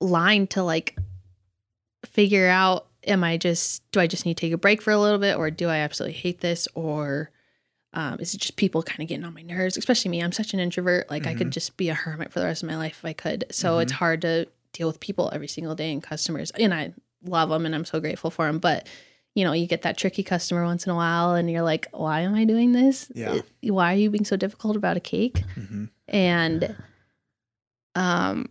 [0.00, 0.96] line to like
[2.04, 4.98] figure out am i just do i just need to take a break for a
[4.98, 7.30] little bit or do i absolutely hate this or
[7.96, 10.52] um, is it just people kind of getting on my nerves especially me i'm such
[10.52, 11.38] an introvert like i Mhm.
[11.38, 13.78] could just be a hermit for the rest of my life if i could so
[13.78, 13.96] it's Mhm.
[13.96, 16.92] hard to deal with people every single day and customers and i
[17.24, 18.86] love them and i'm so grateful for them but
[19.34, 22.20] you know you get that tricky customer once in a while and you're like why
[22.20, 23.40] am i doing this Yeah.
[23.62, 25.88] why are you being so difficult about a cake Mhm.
[26.08, 26.76] and
[27.94, 28.48] um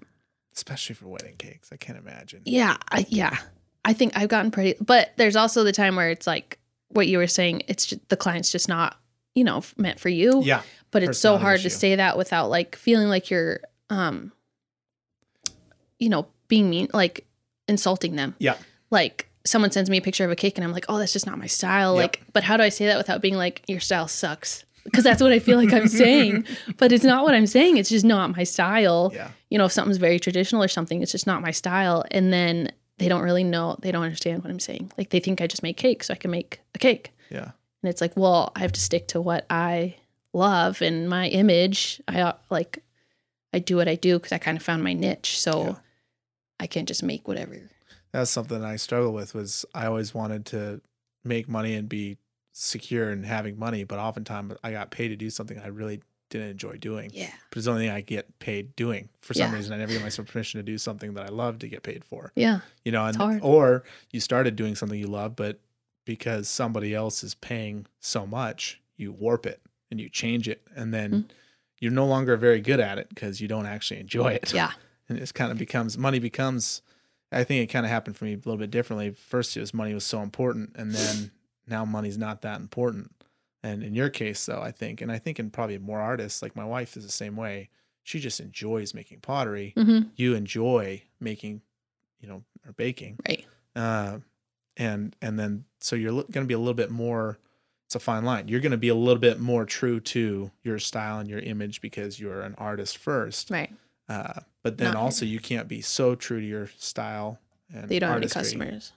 [0.55, 2.41] Especially for wedding cakes, I can't imagine.
[2.45, 3.37] yeah I, yeah
[3.85, 6.57] i think i've gotten pretty but there's also the time where it's like
[6.89, 8.97] what you were saying it's just the client's just not
[9.35, 10.61] you know meant for you Yeah.
[10.91, 11.69] but it's so hard issue.
[11.69, 14.31] to say that without like feeling like you're um
[15.99, 17.25] you know being mean like
[17.67, 18.55] insulting them Yeah.
[18.91, 21.25] like someone sends me a picture of a cake and i'm like oh that's just
[21.25, 22.01] not my style Yep.
[22.01, 25.21] like but how do i say that without being like your style sucks because that's
[25.21, 26.45] what i feel like i'm saying
[26.77, 29.29] but it's not what i'm saying it's just not my style Yeah.
[29.49, 32.71] you know if something's very traditional or something it's just not my style and then
[32.97, 35.63] they don't really know they don't understand what i'm saying like they think i just
[35.63, 37.51] make cake so i can make a cake Yeah.
[37.81, 39.95] and it's like, well, I have to stick to what I
[40.33, 42.01] love and my image.
[42.07, 42.79] I uh, like,
[43.53, 45.37] I do what I do because I kind of found my niche.
[45.39, 45.75] So Yeah.
[46.59, 47.57] I can't just make whatever.
[48.13, 50.81] That's something I struggle with was I always wanted to
[51.25, 52.17] make money and be
[52.53, 56.49] secure and having money, but oftentimes I got paid to do something I really didn't
[56.49, 57.11] enjoy doing.
[57.13, 57.29] Yeah.
[57.49, 59.09] But it's the only thing I get paid doing.
[59.21, 59.57] For some Yeah.
[59.57, 62.03] reason, I never give myself permission to do something that I love to get paid
[62.05, 62.31] for.
[62.35, 62.61] Yeah.
[62.85, 65.59] You know, and or you started doing something you love, but
[66.05, 70.93] because somebody else is paying so much, you warp it and you change it, and
[70.93, 71.25] then Mm.
[71.79, 74.53] you're no longer very good at it because you don't actually enjoy it.
[74.53, 74.71] Yeah.
[75.09, 76.81] and it's kind of becomes money becomes.
[77.31, 79.11] I think it kind of happened for me a little bit differently.
[79.11, 81.31] First, it was money was so important, and then
[81.67, 83.11] now money's not that important.
[83.63, 86.55] And in your case, though, I think, and I think in probably more artists, like
[86.55, 87.69] my wife is the same way.
[88.03, 89.73] She just enjoys making pottery.
[89.77, 90.09] Mm-hmm.
[90.17, 91.61] You enjoy making,
[92.19, 93.45] you know, or baking Right.
[93.75, 94.19] uh,
[94.75, 97.37] and and then so you're going to be a little bit more
[97.85, 100.79] it's a fine line you're going to be a little bit more true to your
[100.79, 103.71] style and your image because you're an artist first Right.
[104.09, 107.37] uh, but then Not also you can't be so true to your style
[107.71, 108.93] and They don't have any customers.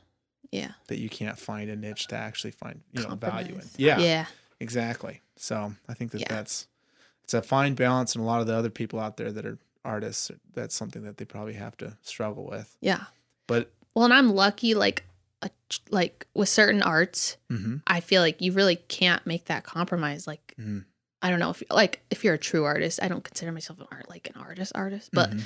[0.53, 0.73] Yeah.
[0.89, 4.27] that you can't find a niche to actually find you know value in yeah, Yeah.
[4.61, 6.29] exactly so i think that Yeah.
[6.29, 6.67] that's
[7.25, 9.59] it's a fine balance and a lot of the other people out there that are
[9.85, 13.05] artists that's something that they probably have to struggle with Yeah.
[13.47, 15.05] but Well, and I'm lucky, like,
[15.43, 15.51] a,
[15.91, 20.27] like with certain arts, mhm, I feel like you really can't make that compromise.
[20.27, 20.85] Like, mhm,
[21.23, 23.87] I don't know if like if you're a true artist, I don't consider myself an
[23.91, 25.43] art like an artist artist, but mhm.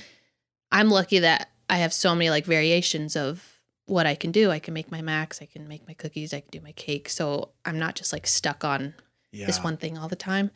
[0.72, 3.49] I'm lucky that I have so many like variations of
[3.90, 4.50] what I can do.
[4.50, 7.08] I can make my macs, I can make my cookies, I can do my cake.
[7.08, 8.94] So I'm not just like stuck on
[9.32, 10.50] yeah this one thing all the time.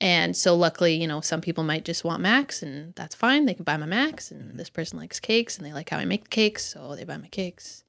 [0.00, 3.46] And so luckily, you know, some people might just want macs and that's fine.
[3.46, 4.56] They can buy my macs and Mhm.
[4.58, 7.16] this person likes cakes and they like how I make the cakes, so they buy
[7.16, 7.84] my cakes.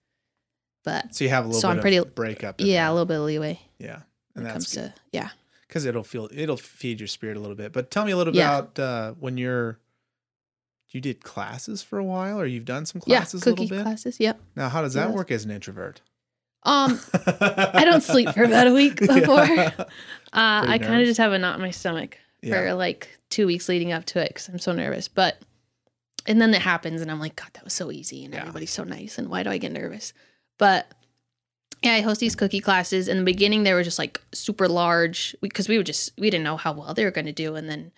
[0.85, 2.61] But So you have a little So bit I'm of pretty- breakup.
[2.61, 2.87] in yeah, there.
[2.87, 4.03] a little bit of leeway yeah,
[4.33, 5.29] when and it that's comes to yeah.
[5.67, 7.73] because it'll feel it'll feed your spirit a little bit.
[7.73, 8.57] But tell me a little Yeah.
[8.59, 9.79] about uh, when you're
[10.89, 13.77] you did classes for a while, or you've done some Yeah, classes a cookie little
[13.77, 13.83] bit.
[13.83, 14.19] classes.
[14.19, 14.39] Yep.
[14.55, 15.15] Now, how does that Yes.
[15.15, 16.01] work as an introvert?
[16.63, 19.45] Um, I don't sleep for about a week before.
[19.45, 19.71] Yeah.
[19.77, 19.85] Uh,
[20.33, 22.73] I kind of just have a knot in my stomach for Yeah.
[22.73, 25.07] like two weeks leading up to it because I'm so nervous.
[25.07, 25.41] But
[26.25, 28.41] and then it happens, and I'm like, God, that was so easy, and Yeah.
[28.41, 30.11] everybody's so nice, and why do I get nervous?
[30.57, 30.91] But
[31.83, 33.07] yeah, I host these cookie classes.
[33.07, 36.43] In the beginning, they were just like super large because we, would just we didn't
[36.43, 37.91] know how well they were going to do, and then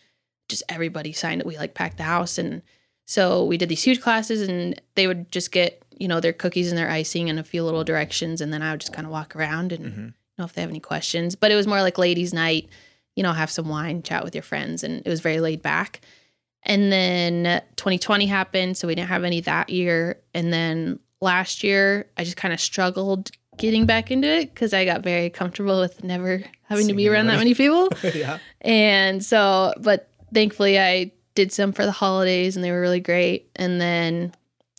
[0.48, 1.48] just everybody signed it.
[1.48, 2.62] We like packed the house, and
[3.10, 6.70] so we did these huge classes, and they would just get you know their cookies
[6.70, 9.12] and their icing and a few little directions, and then I would just kind of
[9.12, 10.14] walk around and Mhm.
[10.38, 11.36] know if they have any questions.
[11.36, 12.70] But it was more like ladies' night,
[13.16, 16.01] you know, have some wine, chat with your friends, and it was very laid back.
[16.64, 20.20] And then 2020 happened, so we didn't have any that year.
[20.34, 24.86] And then last year, I just kind of struggled getting back into it because I
[24.86, 27.89] got very comfortable with never having to be around that many people.
[28.14, 28.38] yeah.
[28.62, 33.50] And so, but thankfully, I did some for the holidays and they were really great.
[33.56, 34.34] And then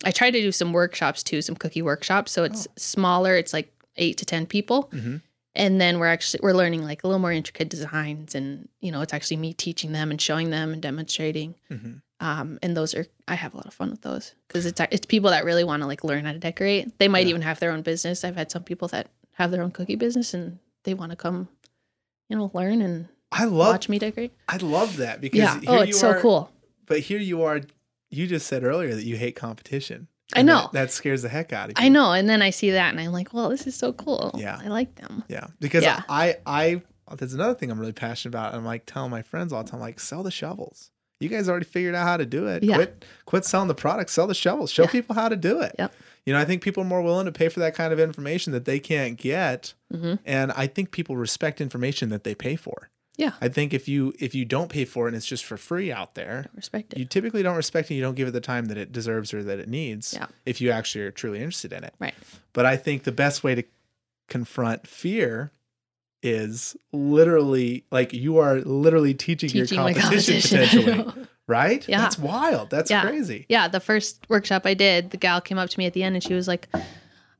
[0.04, 2.32] I tried to do some workshops too, some cookie workshops.
[2.32, 4.82] So it's smaller, it's like eight to 10 people.
[4.92, 5.16] hmm
[5.54, 9.00] And then we're actually we're learning like a little more intricate designs and you know
[9.04, 11.54] it's actually me teaching them and showing them and demonstrating.
[11.68, 14.80] hmm Um, and those are I have a lot of fun with those because it's
[14.94, 16.98] it's people that really want to like learn how to decorate.
[16.98, 17.30] They might Yeah.
[17.34, 18.24] even have their own business.
[18.24, 19.06] I've had some people that
[19.40, 21.48] have their own cookie business and they want to come,
[22.28, 24.32] you know, learn and I love watch me decorate.
[24.48, 25.60] I love that because Yeah.
[25.66, 26.50] Oh, it's so are, cool.
[26.86, 27.60] But here you are.
[28.10, 30.08] You just said earlier that you hate competition.
[30.34, 30.62] I know.
[30.62, 31.84] that, that scares the heck out of you.
[31.84, 32.12] I know.
[32.12, 34.32] And then I see that and I'm like, well, this is so cool.
[34.36, 34.58] Yeah.
[34.62, 35.24] I like them.
[35.28, 36.02] Yeah, because Yeah.
[36.08, 36.82] I I
[37.16, 38.54] there's another thing I'm really passionate about.
[38.54, 40.90] I'm like telling my friends all the time, like sell the shovels.
[41.18, 42.62] You guys already figured out how to do it.
[42.62, 42.76] Yeah.
[42.76, 44.10] Quit quit selling the product.
[44.10, 44.70] Sell the shovels.
[44.70, 44.90] Show Yeah.
[44.90, 45.74] people how to do it.
[45.78, 45.92] Yep.
[46.26, 48.52] You know, I think people are more willing to pay for that kind of information
[48.52, 52.90] that they can't get, hmm and I think people respect information that they pay for.
[53.16, 53.32] Yeah.
[53.40, 55.92] I think if you if you don't pay for it and it's just for free
[55.92, 56.98] out there, Respect it.
[56.98, 57.94] you typically don't respect it.
[57.94, 60.14] You don't give it the time that it deserves or that it needs.
[60.14, 60.26] Yeah.
[60.46, 61.92] If you actually are truly interested in it.
[61.98, 62.14] Right.
[62.54, 63.62] But I think the best way to
[64.28, 65.50] confront fear
[66.22, 70.88] is literally like you are literally teaching, Teaching your competition, competition.
[71.04, 71.88] potentially, right?
[71.88, 72.00] Yeah.
[72.02, 72.70] That's wild.
[72.70, 73.02] That's Yeah.
[73.02, 73.46] crazy.
[73.48, 76.14] yeah, the first workshop I did, the gal came up to me at the end
[76.16, 76.68] and she was like,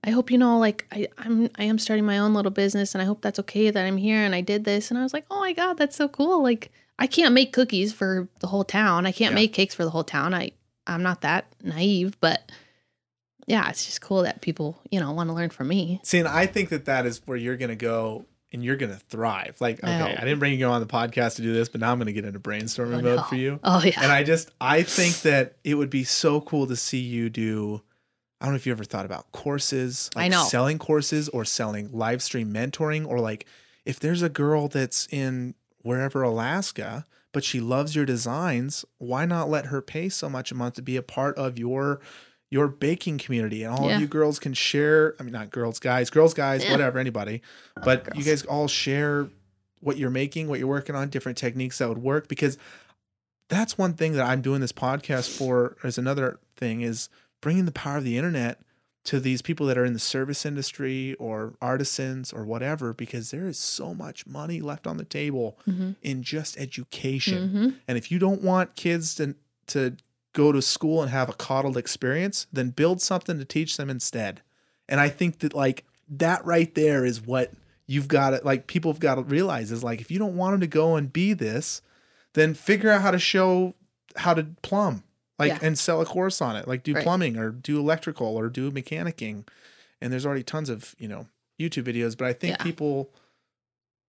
[0.02, 3.02] I hope you know, like I, I'm I am starting my own little business and
[3.02, 4.90] I hope that's okay that I'm here and I did this.
[4.90, 6.42] And I was like, Oh my God, that's so cool.
[6.42, 9.06] Like I can't make cookies for the whole town.
[9.06, 9.36] I can't Yeah.
[9.36, 10.32] make cakes for the whole town.
[10.34, 10.52] I
[10.86, 12.50] I'm not that naive, but
[13.46, 16.00] yeah, it's just cool that people, you know, want to learn from me.
[16.02, 18.92] See, and I think that that is where you're going to go and you're going
[18.92, 19.56] to thrive.
[19.60, 20.16] Like, okay, hope.
[20.18, 22.12] I didn't bring you on the podcast to do this, but now I'm going to
[22.12, 23.22] get into brainstorming Oh, mode no.
[23.24, 23.60] for you.
[23.64, 24.00] Oh yeah.
[24.02, 27.82] And I just I think that it would be so cool to see you do.
[28.40, 30.44] I don't know if you ever thought about courses, like I know.
[30.44, 33.46] selling courses or selling live stream mentoring, or like
[33.84, 39.48] if there's a girl that's in wherever Alaska, but she loves your designs, why not
[39.50, 42.00] let her pay so much a month to be a part of your
[42.52, 43.94] your baking community and all Yeah.
[43.94, 46.72] of you girls can share i mean not girls guys girls guys Yeah.
[46.72, 47.42] whatever anybody
[47.84, 49.28] but you guys all share
[49.78, 52.58] what you're making what you're working on different techniques that would work because
[53.48, 57.08] that's one thing that i'm doing this podcast for as another thing is
[57.40, 58.60] bringing the power of the internet
[59.04, 63.48] to these people that are in the service industry or artisans or whatever because there
[63.48, 65.96] is so much money left on the table Mhm.
[66.02, 67.74] in just education Mhm.
[67.88, 69.34] and if you don't want kids to
[69.68, 69.96] to
[70.32, 74.42] go to school and have a coddled experience, then build something to teach them instead.
[74.88, 77.52] And I think that like that right there is what
[77.86, 80.52] you've got to like people have got to realize is like if you don't want
[80.54, 81.82] them to go and be this,
[82.34, 83.74] then figure out how to show
[84.16, 85.04] how to plumb.
[85.40, 85.58] Like Yeah.
[85.62, 86.68] and sell a course on it.
[86.68, 87.02] Like do Right.
[87.02, 89.48] plumbing or do electrical or do mechanicking.
[90.00, 91.26] And there's already tons of, you know,
[91.58, 92.62] YouTube videos, but I think Yeah.
[92.62, 93.12] people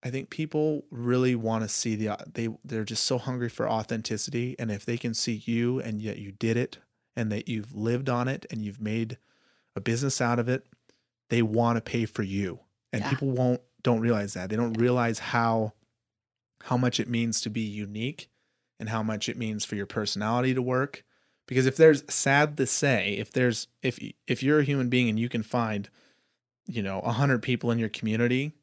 [0.03, 3.69] I think people really want to see the uh, they they're just so hungry for
[3.69, 6.79] authenticity and if they can see you and yet you did it
[7.15, 9.19] and that you've lived on it and you've made
[9.75, 10.65] a business out of it,
[11.29, 12.61] they want to pay for you.
[12.91, 13.09] And Yeah.
[13.09, 14.49] people won't don't realize that.
[14.49, 15.73] They don't realize how
[16.63, 18.27] how much it means to be unique
[18.79, 21.03] and how much it means for your personality to work
[21.51, 25.19] because if there's sad to say, if there's if if you're a human being and
[25.19, 25.89] you can find
[26.65, 28.53] you know, a hundred people in your community,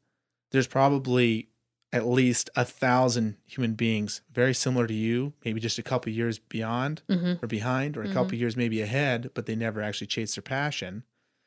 [0.49, 1.49] there's probably
[1.93, 6.39] at least a thousand human beings very similar to you, maybe just a couple years
[6.39, 7.43] beyond Mhm.
[7.43, 11.03] or behind, or a couple years maybe ahead, but they never actually chase their passion,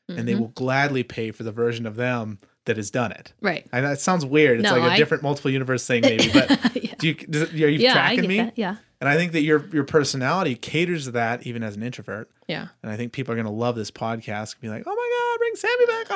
[0.09, 0.39] and they Mhm.
[0.39, 3.33] will gladly pay for the version of them that has done it.
[3.41, 3.67] right.
[3.73, 4.61] I know it sounds weird.
[4.61, 6.51] It's No, like a I- different multiple universe thing, maybe, but
[6.83, 8.37] yeah, do you does, are you yeah tracking me?
[8.39, 8.57] that.
[8.57, 12.31] Yeah, And I think that your your personality caters to that, even as an introvert.
[12.47, 12.69] yeah.
[12.83, 15.09] And I think people are going to love this podcast and be like, "Oh my
[15.13, 16.11] god, bring Sammy back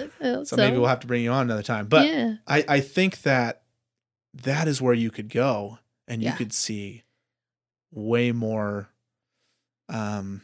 [0.00, 1.86] on!" so, so maybe we'll have to bring you on another time.
[1.86, 3.62] But yeah, I, I think that
[4.32, 5.78] that is where you could go
[6.08, 7.02] and you could see
[7.92, 8.88] way more
[9.88, 10.40] um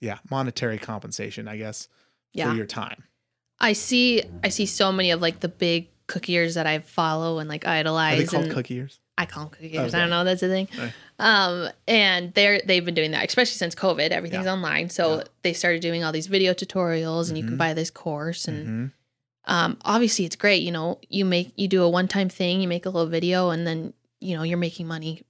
[0.00, 1.88] yeah monetary compensation i guess
[2.32, 2.48] yeah.
[2.48, 3.02] for your time
[3.62, 4.22] I see.
[4.44, 7.70] I see so many of like the big cookiers that I follow and like are
[7.70, 8.28] they idolize.
[8.30, 9.78] called and cookiers I call them cookies.
[9.78, 9.96] Okay.
[9.96, 10.24] I don't know.
[10.24, 10.68] That's a thing.
[11.18, 14.08] Um, and they're they've been doing that, especially since COVID.
[14.10, 14.52] Everything's Yeah.
[14.52, 15.24] online, so Yeah.
[15.42, 17.48] they started doing all these video tutorials, and you Mhm.
[17.48, 18.48] can buy this course.
[18.48, 18.92] And Mhm.
[19.44, 20.62] um, obviously, it's great.
[20.62, 23.50] You know, you make you do a one time thing, you make a little video,
[23.50, 25.22] and then you know you're making money.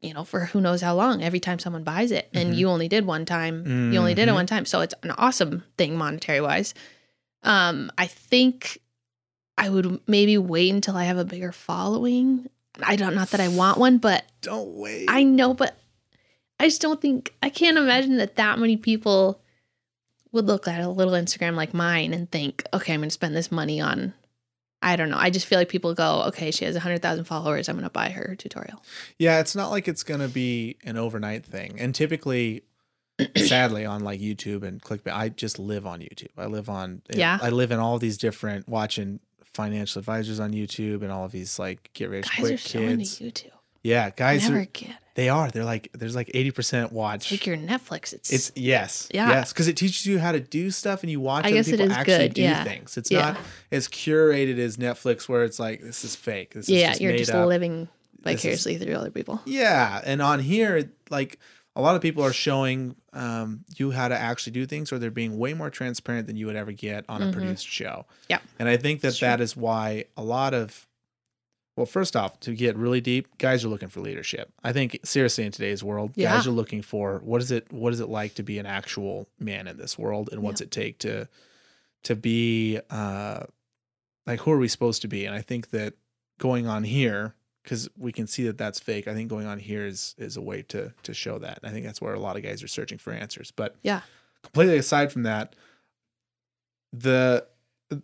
[0.00, 2.56] You know, for who knows how long every time someone buys it, and Mhm.
[2.56, 3.90] you only did one time.
[3.92, 4.34] You only did it Mhm.
[4.34, 6.74] one time, so it's an awesome thing monetary wise.
[7.42, 8.78] Um, I think
[9.58, 12.48] I would maybe wait until I have a bigger following.
[12.82, 15.76] I don't not that I want one, but don't wait I know, but
[16.60, 19.40] I just don't think I can't imagine that that many people
[20.32, 23.36] would look at a little Instagram like mine and think, okay, I'm going to spend
[23.36, 24.14] this money on.
[24.84, 25.16] I don't know.
[25.18, 27.68] I just feel like people go, okay, she has hundred thousand followers.
[27.68, 28.82] I'm going to buy her tutorial.
[29.18, 32.62] yeah it's not like it's gonna be an overnight thing and typically
[33.36, 37.16] sadly on like youtube and clickbait i just live on youtube i live on eh,
[37.18, 37.38] Yeah.
[37.40, 41.58] i live in all these different watching financial advisors on youtube and all of these
[41.58, 43.50] like get rich Guys quick are so into YouTube.
[43.84, 44.96] Yeah guys Never are get.
[45.14, 45.48] They are.
[45.48, 47.30] They're like there's like eighty percent watch.
[47.30, 48.12] Like your Netflix.
[48.12, 49.28] It's It's yes, Yeah.
[49.30, 51.68] yes, because it teaches you how to do stuff, and you watch I other guess
[51.68, 52.64] it people is actually good, do yeah.
[52.64, 52.96] things.
[52.96, 53.20] It's Yeah.
[53.20, 53.36] not
[53.70, 56.54] as curated as Netflix, where it's like this is fake.
[56.54, 57.46] This is yeah, just you're just up.
[57.46, 57.88] living
[58.24, 59.40] This is- vicariously through other people.
[59.44, 61.38] Yeah, and on here, like
[61.76, 65.12] a lot of people are showing um, you how to actually do things, or they're
[65.12, 67.32] being way more transparent than you would ever get on a Mhm.
[67.32, 68.06] produced show.
[68.28, 68.38] Yeah.
[68.58, 70.88] and I think that that is why a lot of
[71.76, 74.52] well, first off, to get really deep, guys are looking for leadership.
[74.62, 76.32] I think seriously in today's world, Yeah.
[76.34, 79.28] guys are looking for what is it what is it like to be an actual
[79.40, 81.28] man in this world and what's it take to
[82.04, 83.44] to be uh
[84.26, 85.24] like who are we supposed to be?
[85.26, 85.94] And I think that
[86.38, 89.08] going on here because we can see that that's fake.
[89.08, 91.58] I think going on here is is a way to to show that.
[91.62, 93.50] And I think that's where a lot of guys are searching for answers.
[93.50, 94.02] But Yeah.
[94.42, 95.56] completely aside from that,
[96.92, 97.46] the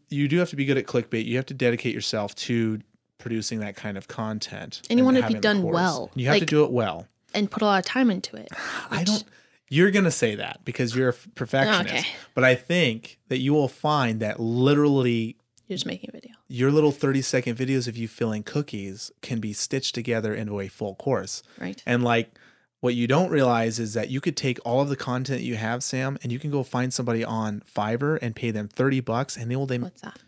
[0.08, 1.24] you do have to be good at clickbait.
[1.24, 2.80] You have to dedicate yourself to
[3.20, 4.82] producing that kind of content.
[4.90, 5.74] And you want it to be done course.
[5.74, 6.10] well.
[6.14, 7.06] You have to do it well.
[7.34, 8.48] And put a lot of time into it.
[8.90, 9.22] I don't.
[9.68, 12.06] You're gonna say that because you're a perfectionist, Okay.
[12.34, 15.36] but I think that you will find that literally
[15.68, 16.32] You're just making a video.
[16.48, 20.66] your little 30 second videos of you filling cookies can be stitched together into a
[20.66, 21.44] full course.
[21.60, 21.80] Right.
[21.86, 22.36] And like
[22.80, 25.84] what you don't realize is that you could take all of the content you have,
[25.84, 29.48] Sam, and you can go find somebody on Fiverr and pay them 30 bucks and
[29.50, 30.18] they will then What's that?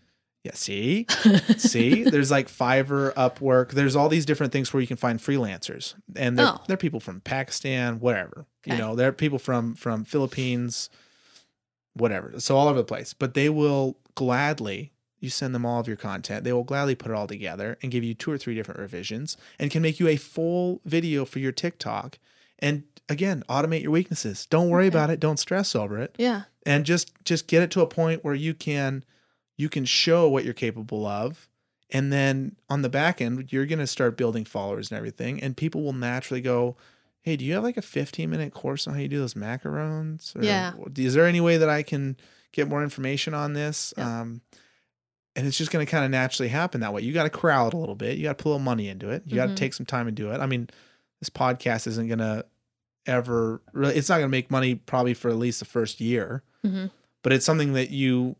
[0.45, 1.07] Yeah, see?
[1.57, 2.03] see?
[2.05, 5.95] There's like Fiverr, Upwork, there's all these different things where you can find freelancers.
[6.17, 6.61] And they're, Oh.
[6.67, 8.47] they're people from Pakistan, wherever.
[8.67, 10.89] You know, they're people from from Philippines,
[11.95, 12.39] whatever.
[12.39, 13.15] So all over the place.
[13.15, 16.43] But they will gladly you send them all of your content.
[16.43, 19.37] They will gladly put it all together and give you two or three different revisions
[19.59, 22.19] and can make you a full video for your TikTok
[22.59, 24.47] and again, automate your weaknesses.
[24.47, 24.97] Don't worry Okay.
[24.97, 25.21] about it.
[25.21, 26.15] Don't stress over it.
[26.19, 26.43] Yeah.
[26.67, 29.05] And just just get it to a point where you can
[29.63, 31.49] you can show what you're capable of.
[31.91, 35.43] And then on the back end, you're gonna start building followers and everything.
[35.43, 36.77] And people will naturally go,
[37.21, 40.35] Hey, do you have like a 15 minute course on how you do those macarons?
[40.35, 40.73] Or Yeah.
[40.97, 42.17] Is there any way that I can
[42.51, 43.95] get more information on this?
[43.97, 44.21] Yeah.
[44.23, 44.41] Um,
[45.37, 47.01] and it's just going to kind of naturally happen that way.
[47.03, 48.19] You got to crowd a little bit.
[48.19, 49.23] You got to put a little money into it.
[49.27, 49.55] You got Mhm.
[49.57, 50.41] to take some time and do it.
[50.41, 50.69] I mean,
[51.21, 52.45] this podcast isn't going to
[53.07, 56.43] ever really, it's not going to make money probably for at least the first year,
[56.65, 56.87] hmm
[57.23, 58.35] but it's something that you,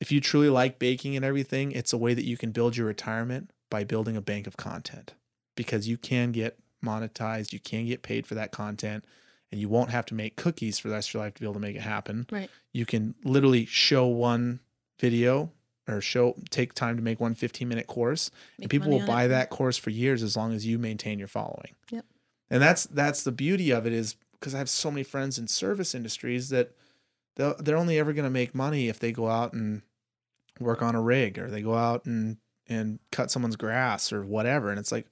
[0.00, 2.86] if you truly like baking and everything, it's a way that you can build your
[2.86, 5.14] retirement by building a bank of content
[5.54, 9.04] because you can get monetized, you can get paid for that content,
[9.52, 11.46] and you won't have to make cookies for the rest of your life to be
[11.46, 12.26] able to make it happen.
[12.30, 12.50] Right.
[12.72, 14.60] You can literally show one
[14.98, 15.50] video
[15.88, 18.30] or show take time to make one 15 minute course
[18.60, 19.28] and people will buy it.
[19.28, 21.74] that course for years as long as you maintain your following.
[21.90, 22.04] Yep.
[22.48, 25.48] And that's that's the beauty of it is because I have so many friends in
[25.48, 26.72] service industries that
[27.36, 29.82] they're only ever going to make money if they go out and
[30.60, 32.36] work on a rig or they go out and
[32.68, 34.70] and cut someone's grass or whatever.
[34.70, 35.06] And it's like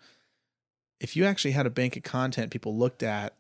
[1.01, 3.35] if you actually had a bank of content people looked at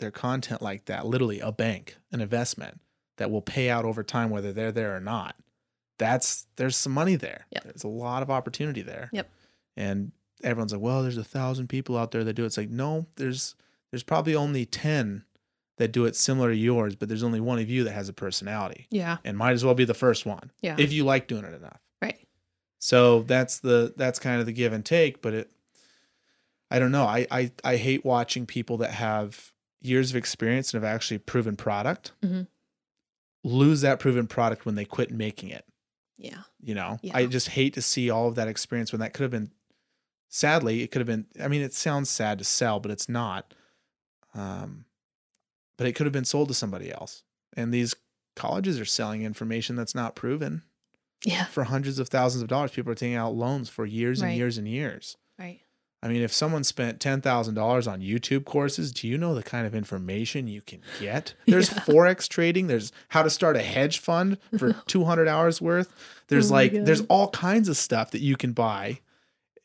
[0.00, 2.80] their content like that literally a bank an investment
[3.16, 5.34] that will pay out over time whether they're there or not.
[5.98, 7.46] That's there's some money there.
[7.50, 7.64] Yep.
[7.64, 9.10] there's a lot of opportunity there.
[9.12, 9.28] Yep.
[9.76, 10.12] and
[10.44, 12.46] everyone's like well there's a thousand people out there that do it.
[12.46, 13.56] It's like no there's
[13.90, 15.24] there's probably only 10
[15.78, 18.12] that do it similar to yours but there's only one of you that has a
[18.12, 19.18] personality Yeah.
[19.24, 20.76] and might as well be the first one Yeah.
[20.78, 22.18] if you like doing it enough right.
[22.78, 25.50] so that's the that's kind of the give and take but it
[26.70, 30.82] i don't know i i, I hate watching people that have years of experience and
[30.82, 32.46] have actually proven product Mhm.
[33.44, 35.64] lose that proven product when they quit making it
[36.16, 36.42] Yeah.
[36.60, 37.16] you know Yeah.
[37.16, 39.50] i just hate to see all of that experience when that could have been
[40.28, 43.54] sadly it could have been i mean it sounds sad to sell but it's not
[44.34, 44.84] um
[45.78, 47.22] but it could have been sold to somebody else
[47.56, 47.94] and these
[48.36, 50.62] colleges are selling information that's not proven
[51.24, 51.46] Yeah.
[51.46, 54.36] for hundreds of thousands of dollars people are taking out loans for years and Right.
[54.36, 55.60] years and years Right.
[56.00, 59.42] I mean, if someone spent ten thousand dollars on YouTube courses, do you know the
[59.42, 61.34] kind of information you can get?
[61.48, 61.78] There's Yeah.
[61.80, 62.68] forex trading.
[62.68, 65.92] There's how to start a hedge fund for two hundred hours worth.
[66.28, 69.00] There's Oh like there's all kinds of stuff that you can buy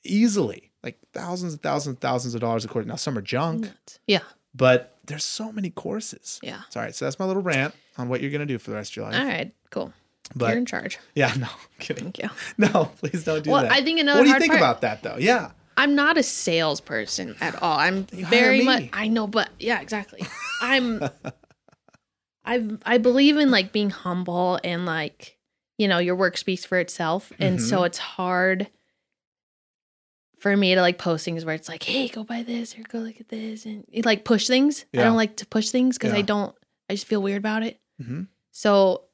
[0.04, 2.86] easily, like thousands and thousands and thousands of dollars a course.
[2.86, 3.72] Now some are junk,
[4.08, 4.22] Yeah.
[4.56, 6.40] but there's so many courses.
[6.44, 6.62] Yeah.
[6.68, 6.96] It's all right.
[6.96, 9.06] So that's my little rant on what you're gonna do for the rest of your
[9.06, 9.20] life.
[9.20, 9.54] All right.
[9.70, 9.94] Cool.
[10.36, 10.98] But You're in charge.
[11.16, 12.12] yeah, no, I'm kidding.
[12.12, 12.30] Thank you.
[12.58, 13.72] No, please don't do well, that.
[13.72, 15.18] I think another what do you think part, about that though?
[15.20, 15.52] Yeah.
[15.76, 17.78] I'm not a salesperson at all.
[17.78, 18.90] I'm You very much.
[18.94, 20.22] I know, but yeah, exactly.
[20.62, 21.04] I'm.
[22.46, 25.38] I I believe in like being humble and like
[25.78, 27.68] you know your work speaks for itself, and Mm-hmm.
[27.68, 28.68] so it's hard
[30.44, 33.00] for me to like post things where it's like, hey, go buy this or go
[33.00, 34.86] look at this, and like push things.
[34.94, 36.54] I don't like to push things because I don't.
[36.90, 37.80] I just feel weird about it.
[37.98, 39.06] hmm So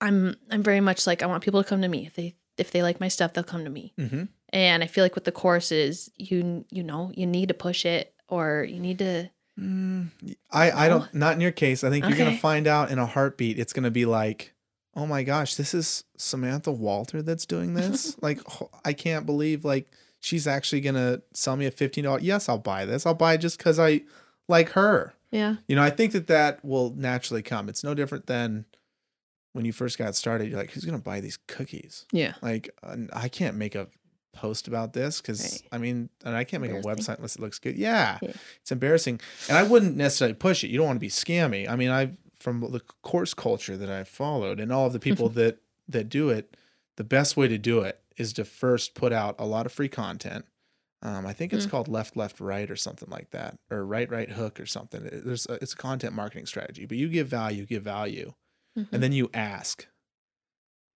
[0.00, 2.70] I'm I'm very much like I want people to come to me if they if
[2.70, 3.92] they like my stuff they'll come to me.
[3.98, 7.84] hmm And I feel like with the courses, you you know, you need to push
[7.84, 10.08] it or you need to Mm,
[10.50, 11.82] I I don't not in your case.
[11.84, 13.58] I think you're gonna find out in a heartbeat.
[13.58, 14.54] It's gonna be like,
[14.94, 18.16] oh my gosh, this is Samantha Walter that's doing this.
[18.22, 18.40] like
[18.84, 19.90] I can't believe like
[20.22, 22.20] she's actually gonna sell me a fifteen dollar.
[22.20, 23.04] Yes, I'll buy this.
[23.04, 24.02] I'll buy it just because I
[24.48, 25.12] like her.
[25.30, 25.56] Yeah.
[25.66, 27.68] You know, I think that that will naturally come.
[27.68, 28.64] It's no different than
[29.52, 30.48] when you first got started.
[30.48, 32.06] You're like, who's gonna buy these cookies?
[32.12, 32.34] Yeah.
[32.40, 32.70] Like
[33.12, 33.88] I can't make a
[34.32, 35.62] post about this because Right.
[35.72, 37.76] I mean, and I can't make a website unless it looks good.
[37.76, 38.30] Yeah, Yeah.
[38.60, 40.68] it's embarrassing, and I wouldn't necessarily push it.
[40.68, 41.68] You don't want to be scammy.
[41.68, 45.28] I mean, I've from the course culture that I've followed and all of the people
[45.28, 45.38] mm-hmm.
[45.40, 45.58] that
[45.88, 46.56] that do it.
[46.96, 49.88] The best way to do it is to first put out a lot of free
[49.88, 50.44] content.
[51.02, 51.70] Um, I think it's Mm.
[51.70, 55.02] called left, left, right, or something like that, or right, right, hook, or something.
[55.02, 58.34] There's a, it's a content marketing strategy, but you give value, give value,
[58.78, 58.88] Mhm.
[58.92, 59.86] and then you ask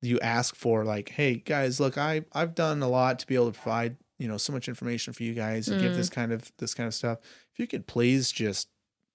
[0.03, 3.51] you ask for like hey guys look i i've done a lot to be able
[3.51, 5.97] to provide you know so much information for you guys and give Mm.
[5.97, 7.19] this kind of this kind of stuff
[7.53, 8.69] if you could please just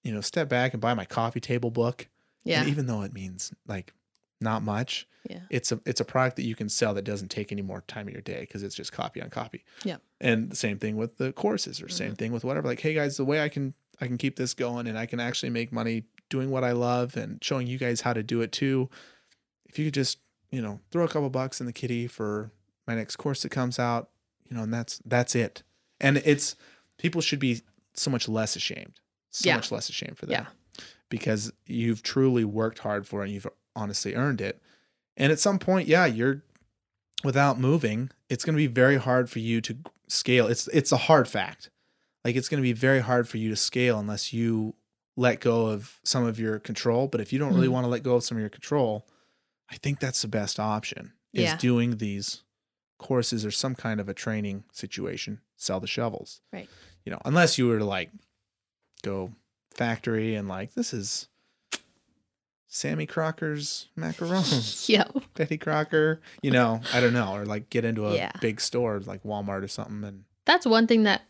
[0.04, 2.08] you know step back and buy my coffee table book
[2.44, 2.60] Yeah.
[2.60, 3.94] and even though it means like
[4.42, 5.40] not much Yeah.
[5.50, 8.08] it's a it's a product that you can sell that doesn't take any more time
[8.08, 9.98] of your day because it's just copy on copy Yeah.
[10.20, 12.18] and the same thing with the courses or same Mhm.
[12.18, 14.86] thing with whatever like hey guys the way i can i can keep this going
[14.86, 18.12] and i can actually make money doing what i love and showing you guys how
[18.12, 18.88] to do it too
[19.66, 20.18] if you could just
[20.50, 22.50] you know throw a couple bucks in the kitty for
[22.86, 24.10] my next course that comes out
[24.50, 25.62] you know and that's that's it
[26.00, 26.56] and it's
[26.98, 27.60] people should be
[27.94, 28.98] so much less ashamed
[29.30, 29.54] so Yeah.
[29.56, 30.32] much less ashamed for that
[30.78, 30.84] Yeah.
[31.08, 34.60] because you've truly worked hard for it and you've honestly earned it
[35.16, 36.42] and at some point yeah you're
[37.24, 39.76] without moving it's going to be very hard for you to
[40.08, 41.70] scale it's it's a hard fact
[42.24, 44.74] like it's going to be very hard for you to scale unless you
[45.16, 47.06] let go of some of your control.
[47.06, 47.72] But if you don't really Mhm.
[47.72, 49.06] want to let go of some of your control,
[49.68, 51.56] I think that's the best option is Yeah.
[51.58, 52.44] doing these
[52.98, 56.40] courses or some kind of a training situation, sell the shovels.
[56.50, 56.66] Right.
[57.04, 58.10] You know, unless you were to like
[59.02, 59.32] go
[59.70, 61.28] factory and like, this is
[62.74, 64.88] Sammy Crocker's macarons.
[64.88, 65.04] Yeah.
[65.34, 68.32] Betty Crocker, you know, I don't know, or like get into a Yeah.
[68.40, 71.22] big store like Walmart or something and That's one thing that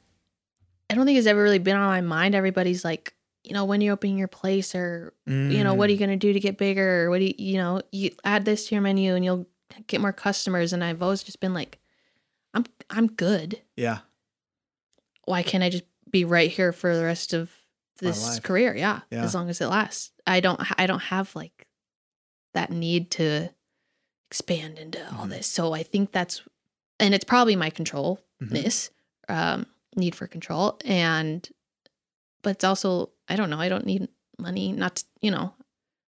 [0.88, 2.34] I don't think has ever really been on my mind.
[2.36, 5.95] Everybody's like, you know, when you open your place or you know, what are Mm,
[5.95, 7.05] you going to do to get bigger?
[7.07, 9.47] Or what do you, you know, you add this to your menu and you'll
[9.88, 10.72] get more customers.
[10.72, 11.78] And I've always just been like,
[12.55, 13.61] I'm, I'm good.
[13.76, 13.99] yeah,
[15.24, 17.51] Why can't I just be right here for the rest of
[18.03, 18.75] this career?
[18.77, 19.25] Yeah, Yeah.
[19.25, 20.13] As long as it lasts.
[20.27, 21.67] I don't, I don't have like
[22.55, 23.51] that need to
[24.31, 25.31] expand into all Mhm.
[25.31, 25.47] this.
[25.47, 26.43] So I think that's,
[27.01, 28.91] and it's probably my controlness, Mhm.
[29.29, 30.79] um, need for control.
[30.85, 31.49] And,
[32.43, 35.55] but it's also, I don't know, I don't need money, not, to- you know,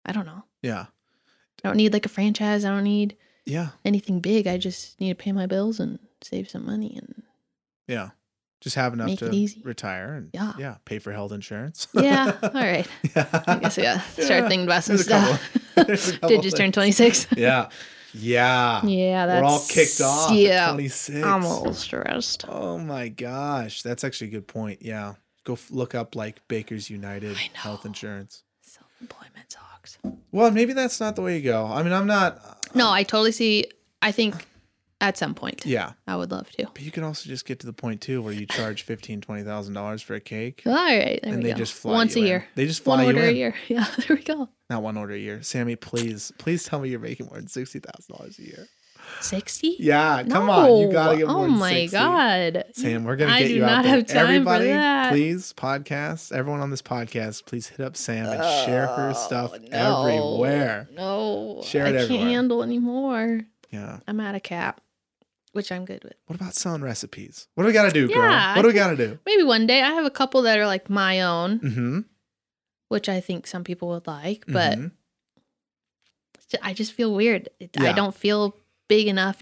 [0.06, 0.44] I don't know.
[0.62, 0.86] yeah,
[1.64, 2.64] I don't need like a franchise.
[2.66, 4.48] I don't need yeah, anything big.
[4.48, 7.24] I just need to pay my bills and save some money and
[7.88, 8.10] yeah.
[8.62, 10.54] Just have enough Make to retire and Yeah.
[10.60, 11.88] yeah, pay for health insurance.
[11.94, 12.36] yeah.
[12.44, 12.86] All right.
[13.16, 13.44] yeah.
[13.48, 14.00] I guess yeah.
[14.02, 14.48] start Yeah.
[14.50, 15.86] thinking about some There's a couple- stuff.
[15.88, 17.28] there's a couple Did just turn 26.
[17.38, 17.70] Yeah,
[18.14, 18.84] yeah.
[18.86, 20.32] yeah, that's We're all kicked off.
[20.34, 20.68] Yeah.
[20.70, 21.24] at 26.
[21.24, 22.46] I'm a little stressed.
[22.50, 24.82] Oh my gosh, that's actually a good point.
[24.82, 25.14] Yeah,
[25.46, 28.44] go f- look up like Baker's United health insurance.
[28.62, 29.98] Self employment sucks.
[30.32, 31.66] Well, maybe that's not the way you go.
[31.66, 32.76] I mean, I'm not.
[32.76, 33.66] No, uh, I totally see.
[34.02, 34.46] I think
[35.02, 36.66] at some point Yeah, I would love to.
[36.74, 39.44] but you can also just get to the point too where you charge fifteen, twenty
[39.44, 41.20] thousand dollars for a cake, All right.
[41.24, 41.58] There and we they go.
[41.58, 42.26] just fly Once a in.
[42.26, 42.46] year.
[42.56, 43.36] They just fly One you order in.
[43.36, 43.56] a year.
[43.68, 44.50] Yeah, there we go.
[44.70, 45.42] Not one order a year.
[45.42, 48.68] Sammy, please, please tell me you're making more than sixty thousand dollars a year.
[49.22, 49.78] 60?
[49.80, 51.34] Yeah, come on, you gotta get No.
[51.38, 51.98] more Oh my 60.
[51.98, 52.64] god.
[52.74, 53.96] Sam, we're gonna I get you out not there.
[53.96, 55.12] have time for Everybody, that.
[55.12, 59.52] please, podcast, everyone on this podcast, please hit up Sam and share her oh, stuff
[59.56, 60.06] Oh, no.
[60.06, 60.90] everywhere.
[60.94, 61.62] No.
[61.64, 62.08] Share it I everywhere.
[62.20, 63.42] can't handle anymore.
[63.72, 64.00] Yeah.
[64.08, 64.80] I'm at a cap,
[65.54, 66.14] which I'm good with.
[66.28, 67.48] What about selling recipes?
[67.56, 68.18] What do we gotta do, girl?
[68.30, 69.20] Yeah, what do we gotta do?
[69.26, 69.82] Maybe one day.
[69.82, 72.00] I have a couple that are like my own, Mm-hmm.
[72.90, 74.92] which I think some people would like, but mhm.
[76.62, 77.50] I just feel weird.
[77.60, 77.90] It, Yeah.
[77.90, 78.56] I don't feel
[78.88, 79.42] big enough.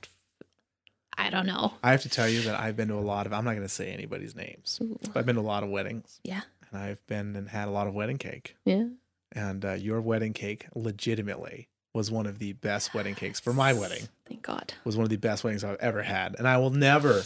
[1.17, 1.73] I don't know.
[1.83, 3.33] I have to tell you that I've been to a lot of.
[3.33, 4.97] I'm not gonna say anybody's names, Ooh.
[5.01, 6.19] but I've been to a lot of weddings.
[6.23, 6.41] Yeah.
[6.71, 8.55] And I've been and had a lot of wedding cake.
[8.65, 8.85] Yeah.
[9.31, 13.73] And uh, your wedding cake, legitimately, was one of the best wedding cakes for my
[13.73, 14.07] wedding.
[14.27, 14.71] Thank God.
[14.85, 17.23] was one of the best weddings I've ever had, and I will never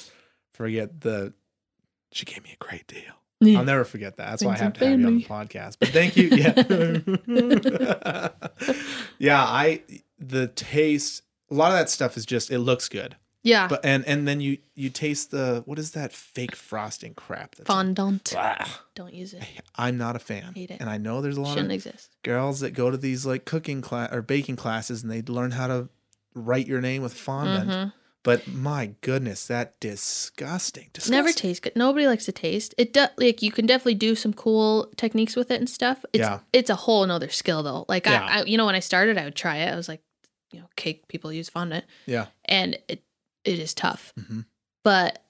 [0.54, 1.34] forget the.
[2.14, 3.58] She gave me a great deal.
[3.58, 4.30] I'll never forget that.
[4.30, 5.78] That's why I have Friends to have you on the podcast.
[5.80, 6.30] But thank you.
[6.30, 8.30] Yeah,
[9.20, 9.44] yeah.
[9.44, 9.82] I
[10.20, 11.24] the taste.
[11.50, 13.68] A lot of that stuff is just it looks good, yeah.
[13.68, 17.56] but and and then you you taste the what is that fake frosting crap?
[17.56, 18.34] That's Fondant.
[18.38, 19.44] Ah, Don't use it.
[19.76, 20.78] I'm not a fan, Hate it.
[20.80, 22.10] and I know there's a lot Shouldn't of exist.
[22.24, 25.68] girls that go to these like cooking class or baking classes, and they learn how
[25.68, 25.89] to
[26.34, 27.70] write your name with fondant.
[27.70, 27.94] Mhm.
[28.24, 30.89] But my goodness, that disgusting.
[30.94, 31.12] disgusting.
[31.12, 31.76] Never taste good.
[31.76, 32.76] Nobody likes to taste.
[32.78, 36.06] It does like you can definitely do some cool techniques with it and stuff.
[36.14, 36.39] It's Yeah.
[36.54, 37.86] it's a whole nother skill though.
[37.89, 38.24] Like Yeah.
[38.24, 39.74] I, I you know when I started I would try it.
[39.74, 40.04] I was like,
[40.52, 41.86] you know, cake people use fondant.
[42.06, 42.28] Yeah.
[42.46, 43.04] And it
[43.44, 44.14] it is tough.
[44.20, 44.46] Mhm.
[44.84, 45.24] But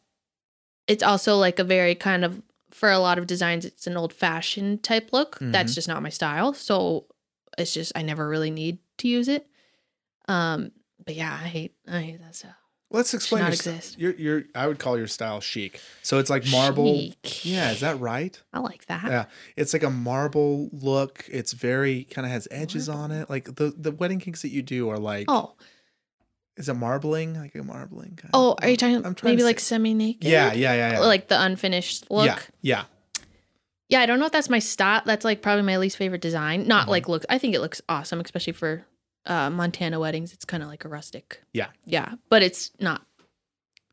[0.88, 2.42] it's also like a very kind of
[2.72, 5.38] for a lot of designs it's an old fashioned type look.
[5.42, 5.76] That's Mhm.
[5.76, 6.54] just not my style.
[6.54, 7.06] So
[7.58, 9.48] it's just I never really need to use it.
[10.28, 10.72] Um
[11.04, 12.56] but yeah, I hate I hate that stuff.
[12.94, 13.46] Let's explain.
[13.46, 14.00] Your, st- exist.
[14.00, 15.80] your your I would call your style chic.
[16.04, 16.94] So it's like marble.
[16.96, 17.46] Chic.
[17.46, 18.38] Yeah, is that right?
[18.52, 19.06] I like that.
[19.06, 21.26] Yeah, it's like a marble look.
[21.32, 23.30] It's very kind of has edges on it.
[23.30, 25.26] Like the the wedding cakes that you do are like.
[25.30, 25.56] Oh,
[26.62, 27.34] Is it marbling?
[27.34, 28.30] Like a marbling kind.
[28.34, 30.30] oh, are you talking I'm trying maybe to like semi naked?
[30.30, 31.00] Yeah, yeah, yeah, yeah.
[31.00, 32.26] Like the unfinished look.
[32.28, 32.84] Yeah, yeah.
[33.90, 35.02] Yeah, I don't know if that's my style.
[35.06, 36.68] That's like probably my least favorite design.
[36.68, 36.92] Not Mhm.
[36.92, 37.26] like looks.
[37.30, 38.86] I think it looks awesome, especially for
[39.26, 40.34] uh, Montana weddings.
[40.34, 41.42] It's kind of like a rustic.
[41.54, 41.68] Yeah.
[41.86, 43.06] Yeah, but it's not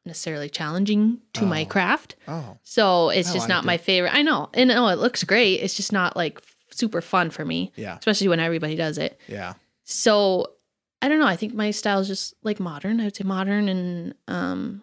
[0.05, 1.66] necessarily challenging to my Oh.
[1.66, 2.16] craft.
[2.27, 3.81] Oh, So it's I just not liked my it.
[3.82, 4.15] favorite.
[4.15, 5.61] I know, and no, it looks great.
[5.61, 6.40] It's just not like
[6.70, 9.19] super fun for me, yeah, especially when everybody does it.
[9.27, 9.55] yeah.
[9.85, 10.53] So
[11.01, 11.27] I don't know.
[11.27, 13.01] I think my style is just like modern.
[13.01, 14.83] I would say modern and um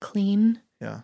[0.00, 0.60] clean.
[0.80, 1.00] Yeah.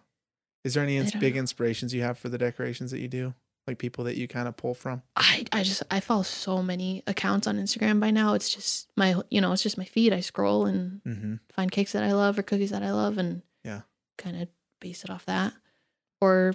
[0.64, 1.40] Is there any ins- big know.
[1.40, 3.34] inspirations you have for the decorations that you do?
[3.66, 5.02] Like people that you kind of pull from?
[5.16, 8.34] I I just I follow so many accounts on Instagram by now.
[8.34, 10.12] It's just my you know, it's just my feed.
[10.12, 11.34] I scroll and Mm-hmm.
[11.52, 13.80] find cakes that I love or cookies that I love and Yeah.
[14.18, 14.48] kind of
[14.80, 15.52] base it off that.
[16.20, 16.54] Or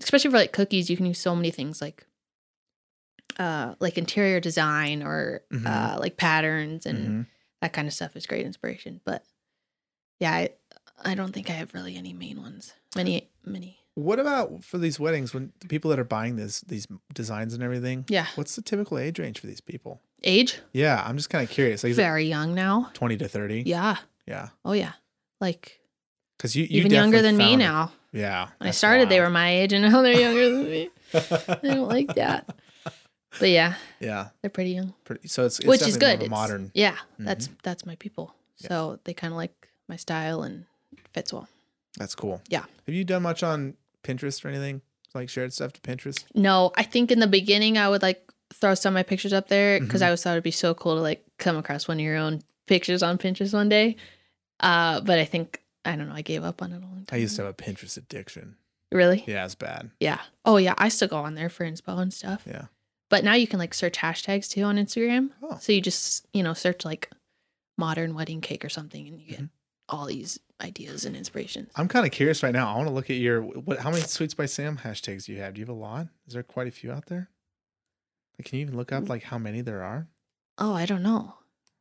[0.00, 2.06] especially for like cookies, you can use so many things like
[3.38, 5.66] uh like interior design or Mhm.
[5.66, 7.22] uh like patterns and hmm
[7.60, 9.00] that kind of stuff is great inspiration.
[9.04, 9.24] But
[10.20, 10.50] yeah, I
[11.04, 12.72] I don't think I have really any main ones.
[12.94, 13.78] Many many.
[13.94, 17.62] What about for these weddings when the people that are buying this these designs and
[17.64, 18.04] everything?
[18.08, 18.26] Yeah.
[18.36, 20.00] What's the typical age range for these people?
[20.22, 20.60] Age?
[20.72, 21.82] Yeah, I'm just kind of curious.
[21.82, 22.90] Like Very young now.
[22.94, 23.62] 20 to 30?
[23.66, 23.96] Yeah.
[24.26, 24.50] Yeah.
[24.64, 24.92] Oh yeah.
[25.40, 25.80] Like
[26.38, 27.56] Cuz you, you even younger than me it.
[27.56, 27.90] now.
[28.12, 28.50] Yeah.
[28.58, 30.90] When I started, they were my age, and now they're younger than me.
[31.14, 32.54] I don't like that.
[33.38, 34.28] But yeah, Yeah.
[34.40, 36.14] they're pretty young, Pretty, so it's, it's which is good.
[36.14, 36.70] of a It's- modern.
[36.74, 38.34] Yeah, that's that's my people.
[38.58, 38.68] Yeah.
[38.68, 40.64] So they kind of like my style and
[41.12, 41.48] fits well.
[41.98, 42.40] That's cool.
[42.48, 42.64] Yeah.
[42.86, 44.80] Have you done much on Pinterest or anything?
[45.14, 46.24] Like shared stuff to Pinterest?
[46.34, 48.24] No, I think in the beginning I would like
[48.54, 50.04] throw some of my pictures up there because Mhm.
[50.04, 52.42] I always thought it'd be so cool to like come across one of your own
[52.66, 53.96] pictures on Pinterest one day.
[54.60, 56.14] Uh, but I think I don't know.
[56.14, 57.16] I gave up on it a long time.
[57.16, 58.56] I used to have a Pinterest addiction.
[58.90, 59.22] really.
[59.26, 59.90] Yeah, it's bad.
[60.00, 60.20] Yeah.
[60.46, 62.42] Oh yeah, I still go on there for inspo and stuff.
[62.46, 62.66] Yeah.
[63.10, 65.30] But now you can like search hashtags too on Instagram.
[65.42, 65.56] Oh.
[65.60, 67.10] So you just, you know, search like
[67.76, 69.50] modern wedding cake or something and you get Mhm.
[69.88, 71.70] all these ideas and inspirations.
[71.76, 72.72] I'm kind of curious right now.
[72.72, 75.38] I want to look at your what how many Sweets by Sam hashtags do you
[75.40, 75.54] have?
[75.54, 76.08] Do you have a lot?
[76.26, 77.30] Is there quite a few out there?
[78.38, 79.02] Like, can you even look Mm.
[79.04, 80.06] up like how many there are?
[80.58, 81.34] Oh, I don't know.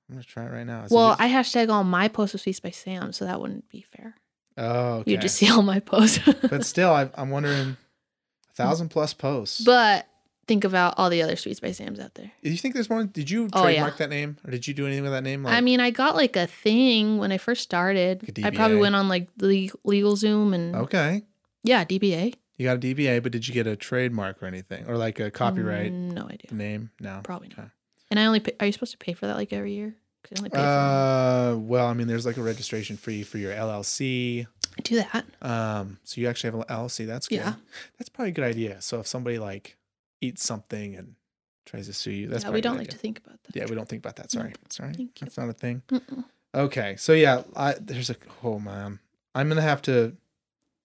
[0.09, 0.85] I'm gonna try it right now.
[0.85, 3.67] Is well, just- I hashtag all my posts with Sweets by Sam, so that wouldn't
[3.69, 4.15] be fair.
[4.55, 5.11] oh okay.
[5.11, 6.19] You just see all my posts.
[6.49, 7.75] but still, I, I'm wondering,
[8.49, 9.61] a thousand plus posts.
[9.65, 10.07] but
[10.47, 12.31] think about all the other Sweets by Sam's out there.
[12.43, 13.03] do you think there's more?
[13.03, 13.73] Did you Oh, yeah.
[13.75, 15.43] trademark that name, or did you do anything with that name?
[15.43, 18.23] Like, I mean, I got like a thing when I first started.
[18.37, 21.23] Like I probably went on like the Legal Zoom and okay,
[21.63, 22.33] yeah, DBA.
[22.57, 25.29] you got a DBA, but did you get a trademark or anything, or like a
[25.29, 26.53] copyright Mm, No idea.
[26.53, 26.91] name?
[26.99, 27.59] No, Probably not.
[27.59, 27.67] Okay.
[28.09, 29.95] And I only pay, are you supposed to pay for that like every year?
[30.23, 33.37] 'Cause I only pay for Uh, well, I mean, there's like a registration fee for
[33.37, 34.47] your LLC.
[34.77, 35.25] I do that.
[35.41, 37.05] Um, so you actually have an LLC.
[37.05, 37.35] That's good.
[37.37, 37.53] Yeah.
[37.97, 38.81] That's probably a good idea.
[38.81, 39.75] So if somebody like
[40.21, 41.15] eats something and
[41.65, 42.91] tries to sue you, that's yeah, we don't like idea.
[42.91, 43.55] to think about that.
[43.55, 44.31] Yeah, we don't think about that.
[44.31, 45.25] Sorry, sorry, Thank you.
[45.25, 45.81] that's not a thing.
[45.89, 46.23] Mm-mm.
[46.55, 48.99] Okay, so yeah, I, there's a oh man,
[49.35, 50.15] I'm gonna have to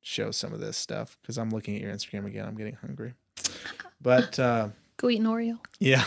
[0.03, 2.47] show some of this stuff because I'm looking at your Instagram again.
[2.47, 3.15] I'm getting hungry,
[4.01, 5.59] but uh, Go eat an Oreo.
[5.79, 6.05] yeah.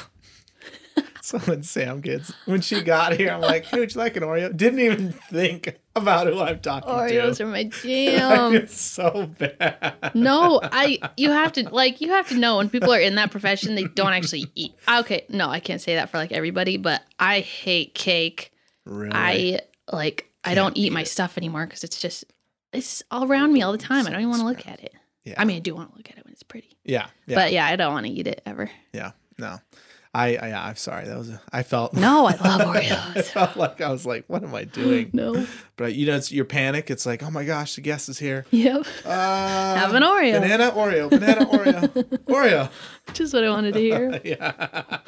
[1.22, 4.24] so when Sam gets when she got here, I'm like, "Hey, would you like an
[4.24, 7.44] Oreo?" Didn't even think about who I'm talking Oreos to.
[7.44, 8.52] are my I jam.
[8.52, 10.12] feel so bad.
[10.14, 13.32] no, I you have to like you have to know when people are in that
[13.32, 14.74] profession they don't actually eat.
[14.90, 18.52] Okay, no, I can't say that for like everybody, but I hate cake.
[18.86, 19.12] really.
[19.14, 19.60] I
[19.92, 22.26] like I Can't don't eat eat my stuff anymore because it's just
[22.74, 24.06] it's all around me all the time.
[24.06, 24.94] I don't even want to look at it.
[25.24, 25.36] yeah.
[25.38, 27.52] I mean, I do want to look at it when it's pretty, yeah, yeah, but
[27.54, 28.70] yeah, I don't want to eat it ever.
[28.94, 29.12] yeah.
[29.38, 29.60] No,
[30.16, 31.08] I, I, I'm sorry.
[31.10, 31.94] That was, a, I felt.
[31.94, 33.18] No, I love Oreos.
[33.18, 35.10] I felt like I was like, what am I doing?
[35.12, 35.46] no.
[35.76, 36.90] But you know, it's your panic.
[36.90, 38.46] It's like, oh my gosh, the guest is here.
[38.52, 38.86] Yep.
[39.04, 39.10] Uh,
[39.76, 40.40] Have an Oreo.
[40.40, 41.10] Banana Oreo.
[41.10, 41.88] Banana Oreo.
[42.28, 42.72] Oreo.
[43.12, 44.22] Just what I wanted to hear.
[44.24, 45.00] yeah.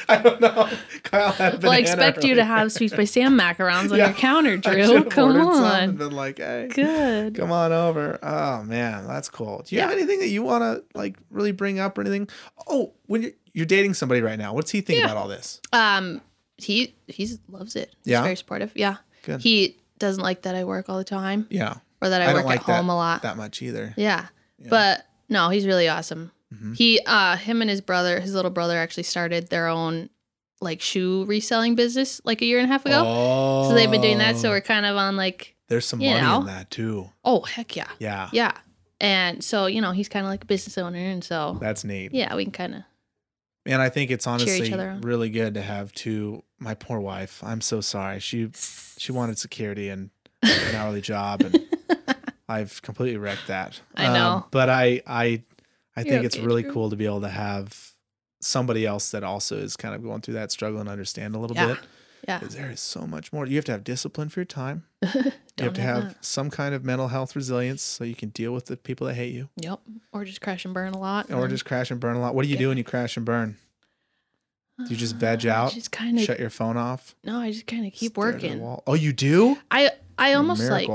[0.08, 0.68] I don't know.
[1.02, 1.60] Kyle had a banana.
[1.62, 4.06] Well, I expect you to have Sweets by Sam macarons on Yeah.
[4.06, 5.04] your counter, Drew.
[5.04, 5.96] Come on.
[5.96, 7.34] been like, hey, Good.
[7.34, 8.18] come on over.
[8.22, 9.62] Oh man, that's cool.
[9.66, 12.28] Do you have anything that you want to like really bring up or anything?
[12.68, 15.06] Oh, when you're, you're dating somebody right now, what's he think Yeah.
[15.06, 15.60] about all this?
[15.72, 16.20] Um,
[16.56, 17.94] he he's loves it.
[18.04, 18.22] He's Yeah?
[18.22, 18.72] very supportive.
[18.74, 18.96] Yeah.
[19.24, 19.40] Good.
[19.42, 22.44] He doesn't like that I work all the time Yeah, or that I, I work
[22.46, 23.22] like at that- home a lot.
[23.22, 23.92] that much either.
[23.96, 24.26] Yeah.
[24.58, 24.66] Yeah.
[24.70, 26.32] But no, he's really awesome.
[26.54, 26.76] Mhm.
[26.76, 30.10] He uh him and his brother, his little brother actually started their own
[30.60, 33.02] like shoe reselling business like a year and a half ago.
[33.06, 34.36] Oh, So they've been doing that.
[34.36, 36.40] So we're kind of on like, there's some money know.
[36.40, 37.10] in that too.
[37.24, 37.88] oh heck yeah.
[37.98, 38.52] Yeah, Yeah.
[39.00, 40.98] And so, you know, he's kind of like a business owner.
[40.98, 42.12] And so, that's neat.
[42.12, 42.82] yeah, we can kind of,
[43.64, 44.70] And I think it's honestly
[45.02, 46.42] really good to have two.
[46.58, 47.42] My poor wife.
[47.42, 48.20] I'm so sorry.
[48.20, 48.50] She
[48.98, 50.10] she wanted security and
[50.42, 51.66] an hourly job, and
[52.50, 53.80] I've completely wrecked that.
[53.96, 54.46] Um, I know.
[54.50, 55.42] but I I
[56.00, 56.72] I You're think it's really Drew.
[56.72, 57.92] cool to be able to have
[58.40, 61.54] somebody else that also is kind of going through that struggle and understand a little
[61.54, 61.68] bit.
[62.26, 62.38] Yeah.
[62.40, 62.52] bit.
[62.52, 62.60] yeah.
[62.62, 63.46] there is so much more.
[63.46, 64.84] You have to have discipline for your time.
[65.60, 68.64] You have to have some kind of mental health resilience so you can deal with
[68.64, 69.80] the people that hate you, Yep.
[70.10, 71.30] Or just crash and burn a lot.
[71.30, 72.34] or just crash and burn a lot.
[72.34, 73.58] What do you do when you crash and burn?
[74.78, 75.72] then- you just veg Uh, out?
[75.74, 77.14] Just kind of, Shut your phone off.
[77.24, 78.78] no, I just kind of keep stare at the working.
[78.86, 79.58] Oh, you do?
[79.70, 80.88] I, I almost like,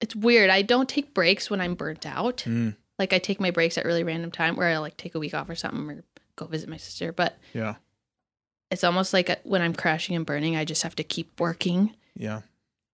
[0.00, 0.50] it's weird.
[0.50, 2.38] I don't take breaks when I'm burnt out.
[2.38, 5.18] Mm, Like I take my breaks at really random time where I like take a
[5.18, 6.04] week off or something or
[6.36, 7.12] go visit my sister.
[7.12, 7.76] But yeah,
[8.70, 11.94] it's almost like uh, when I'm crashing and burning, I just have to keep working
[12.14, 12.42] yeah.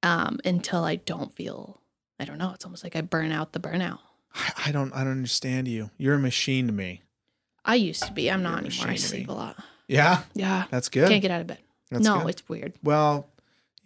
[0.04, 1.80] um, until I don't feel.
[2.20, 2.52] I don't know.
[2.54, 3.98] It's almost like I burn out the burnout.
[4.34, 4.92] I, I don't.
[4.94, 5.90] I don't understand you.
[5.98, 7.02] You're a machine to me.
[7.64, 8.30] I used to be.
[8.30, 8.88] I'm You're not anymore.
[8.88, 9.56] I sleep a lot.
[9.88, 10.66] Yeah, Yeah.
[10.70, 11.08] that's good.
[11.08, 11.58] Can't get out of bed.
[11.90, 12.28] That's no, good.
[12.30, 12.74] it's weird.
[12.82, 13.26] well,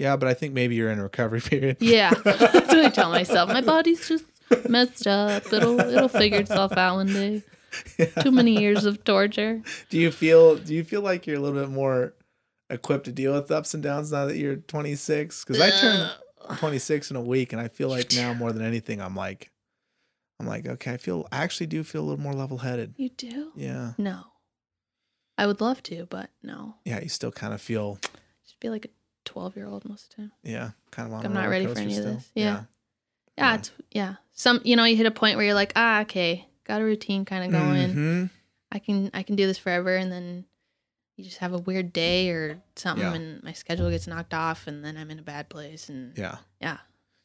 [0.01, 1.76] yeah, but I think maybe you're in a recovery period.
[1.80, 2.10] Yeah.
[2.24, 3.51] That's what I tell myself.
[3.51, 4.24] My body's just
[4.68, 5.52] messed up.
[5.52, 7.43] It'll it'll figure itself out one day.
[7.98, 8.06] Yeah.
[8.06, 9.62] Too many years of torture.
[9.90, 10.56] Do you feel?
[10.56, 12.14] Do you feel like you're a little bit more
[12.68, 15.44] equipped to deal with ups and downs now that you're 26?
[15.44, 16.10] Because I turned
[16.48, 16.56] uh.
[16.56, 19.51] 26 in a week, and I feel like now more than anything, I'm like,
[20.40, 22.94] I'm like, okay, I feel I actually do feel a little more level headed.
[22.97, 23.52] You do?
[23.55, 23.93] Yeah.
[23.98, 24.24] No.
[25.39, 26.74] I would love to, but no.
[26.85, 27.98] Yeah, you still kind of feel
[28.43, 28.89] Just be like a
[29.24, 30.32] 12 year old most of the time.
[30.43, 31.24] yeah, kind of on.
[31.24, 32.31] I'm not ready for any of this.
[32.35, 32.44] Yeah.
[32.44, 32.62] Yeah,
[33.40, 33.54] Yeah.
[33.56, 34.14] it's yeah.
[34.32, 37.24] Some you know, you hit a point where you're like, ah, okay, got a routine
[37.24, 37.94] kind of going.
[37.94, 38.30] Mhm.
[38.72, 40.44] I can I can do this forever and then
[41.16, 43.14] you just have a weird day or something Yeah.
[43.14, 46.36] and my schedule gets knocked off and then I'm in a bad place and Yeah.
[46.60, 46.78] Yeah.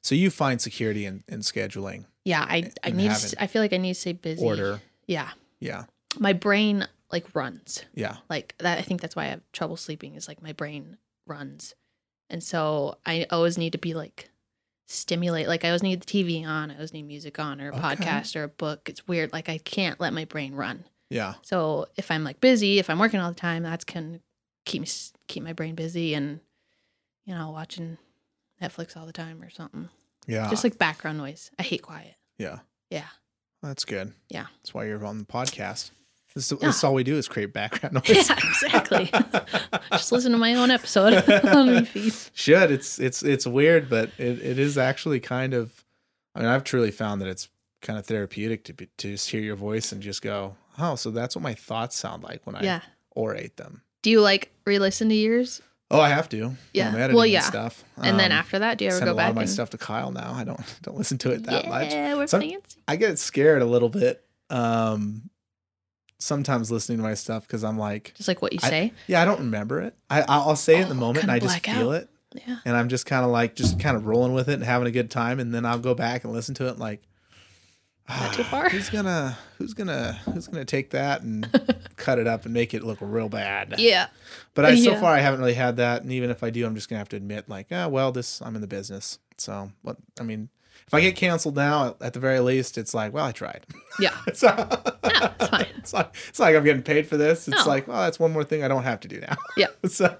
[0.03, 3.73] So you find security in, in scheduling, yeah, I I need to, I feel like
[3.73, 4.43] I need to stay busy.
[4.45, 4.81] order.
[5.07, 5.31] Yeah.
[5.59, 5.85] Yeah.
[6.19, 7.85] My brain like runs.
[7.93, 8.17] Yeah.
[8.29, 10.97] Like that I think that's why I have trouble sleeping is like my brain
[11.27, 11.75] runs.
[12.29, 14.29] And so I always need to be like
[14.87, 17.75] stimulate like I always need the TV on, I always need music on or a
[17.75, 17.79] Okay.
[17.79, 18.87] podcast or a book.
[18.89, 20.85] It's weird like I can't let my brain run.
[21.09, 21.35] Yeah.
[21.41, 24.21] So if I'm like busy, if I'm working all the time, that's can
[24.65, 24.87] keep me
[25.27, 26.39] keep my brain busy and
[27.25, 27.97] you know watching
[28.61, 29.89] Netflix all the time or something.
[30.27, 30.49] Yeah.
[30.49, 31.51] Just like background noise.
[31.59, 32.15] I hate quiet.
[32.37, 32.59] yeah.
[32.89, 33.05] Yeah.
[33.63, 34.13] That's good.
[34.29, 34.45] Yeah.
[34.61, 35.89] That's why you're on the podcast.
[36.35, 36.67] This, is Yeah.
[36.67, 38.09] this is all we do is create background noise.
[38.29, 39.09] Yeah, exactly.
[39.91, 42.29] Just listen to my own episode on repeat.
[42.33, 45.83] Should it's it's it's weird, but it, it is actually kind of.
[46.35, 47.47] I mean, I've truly found that it's
[47.81, 51.09] kind of therapeutic to be, to just hear your voice and just go, oh, so
[51.11, 52.81] that's what my thoughts sound like when I Yeah.
[53.15, 53.83] orate them.
[54.01, 55.61] Do you like re-listen to yours?
[55.91, 56.55] Oh, I have to.
[56.73, 56.93] Yeah.
[57.13, 57.39] Well, and yeah.
[57.41, 57.85] stuff.
[57.95, 59.41] And then Um, after that, do you ever send go a lot back of my
[59.43, 60.33] and stuff to Kyle now.
[60.33, 62.17] I don't don't listen to it that yeah, much.
[62.17, 62.79] we're Some- fancy.
[62.87, 64.25] I get scared a little bit.
[64.49, 65.29] Um,
[66.19, 68.93] sometimes listening to my stuff because I'm like, Just like what you I- say.
[69.07, 69.95] yeah, I don't remember it.
[70.09, 71.95] I I'll say it in the Oh, moment and I just feel out.
[72.03, 72.09] it,
[72.47, 72.57] Yeah.
[72.65, 74.91] and I'm just kind of like just kind of rolling with it and having a
[74.91, 77.01] good time, and then I'll go back and listen to it and like.
[78.07, 78.69] Not too far.
[78.69, 81.49] Who's gonna who's gonna who's gonna take that and
[81.95, 83.75] cut it up and make it look real bad?
[83.79, 84.09] Yeah.
[84.53, 86.75] But I so far I haven't really had that, and even if I do, I'm
[86.75, 89.17] just gonna have to admit, like, ah, well, this I'm in the business.
[89.39, 89.97] So what?
[90.19, 90.49] I mean,
[90.87, 93.65] if I get canceled now, at the very least, it's like, well, I tried.
[93.99, 94.15] Yeah.
[94.27, 94.67] it's, Yeah,
[95.03, 95.65] it's fine.
[95.77, 97.47] it's like it's like I'm getting paid for this.
[97.47, 97.71] It's No.
[97.71, 99.35] like, well, that's one more thing I don't have to do now.
[99.57, 99.67] Yeah.
[99.87, 100.15] so,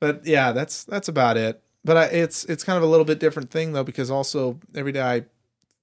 [0.00, 1.62] but yeah, that's that's about it.
[1.84, 4.92] But I, it's it's kind of a little bit different thing though, because also every
[4.92, 5.24] day I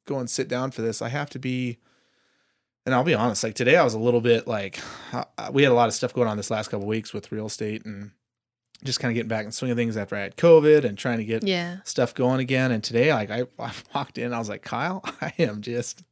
[0.05, 1.77] go and sit down for this, I have to be.
[2.85, 4.79] And I'll be honest, like today I was a little bit like
[5.51, 7.47] we had a lot of stuff going on this last couple of weeks with real
[7.47, 8.11] estate and
[8.83, 11.17] just kind of getting back in swing of things after I had COVID and trying
[11.17, 11.77] to get Yeah.
[11.83, 12.71] stuff going again.
[12.71, 16.03] And today, like I, I walked in, I was like, Kyle, I am just,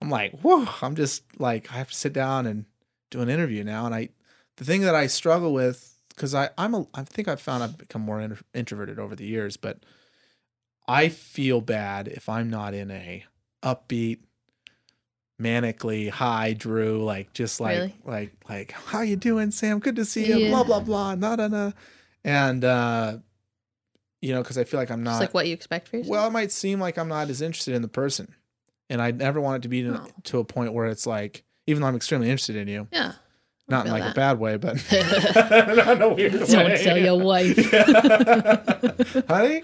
[0.00, 2.64] I'm like, whoa, I'm just like, I have to sit down and
[3.10, 3.86] do an interview now.
[3.86, 4.10] And I,
[4.56, 7.78] the thing that I struggle with, because I, I'm a, I think I've found I've
[7.78, 9.78] become more intro- introverted over the years, but
[10.86, 13.24] I feel bad if I'm not in a
[13.62, 14.18] upbeat,
[15.40, 17.94] manically high Drew, like just like Really?
[18.04, 19.78] like like how you doing, Sam?
[19.78, 20.36] Good to see you.
[20.38, 20.48] Yeah.
[20.50, 21.14] Blah blah blah.
[21.14, 21.72] Nah nah nah.
[22.24, 23.18] And uh,
[24.20, 25.20] you know, because I feel like I'm Just not.
[25.20, 26.10] like what you expect for yourself.
[26.10, 28.34] well, it might seem like I'm not as interested in the person,
[28.88, 30.06] and I never want it to be to, No.
[30.24, 33.12] to a point where it's like, even though I'm extremely interested in you, yeah.
[33.68, 36.46] not in like a bad way, but not in a weird way.
[36.46, 37.56] Don't tell your wife.
[39.28, 39.62] honey.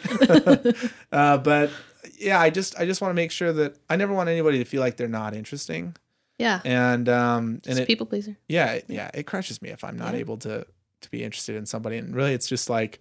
[1.13, 1.71] uh, but
[2.19, 4.65] yeah, I just I just want to make sure that I never want anybody to
[4.65, 5.95] feel like they're not interesting,
[6.39, 6.61] Yeah.
[6.65, 8.37] and um and Just it people pleaser.
[8.49, 10.21] yeah it- yeah it crushes me if I'm not Yeah.
[10.21, 10.67] able to
[11.01, 13.01] to be interested in somebody, and really it's just like,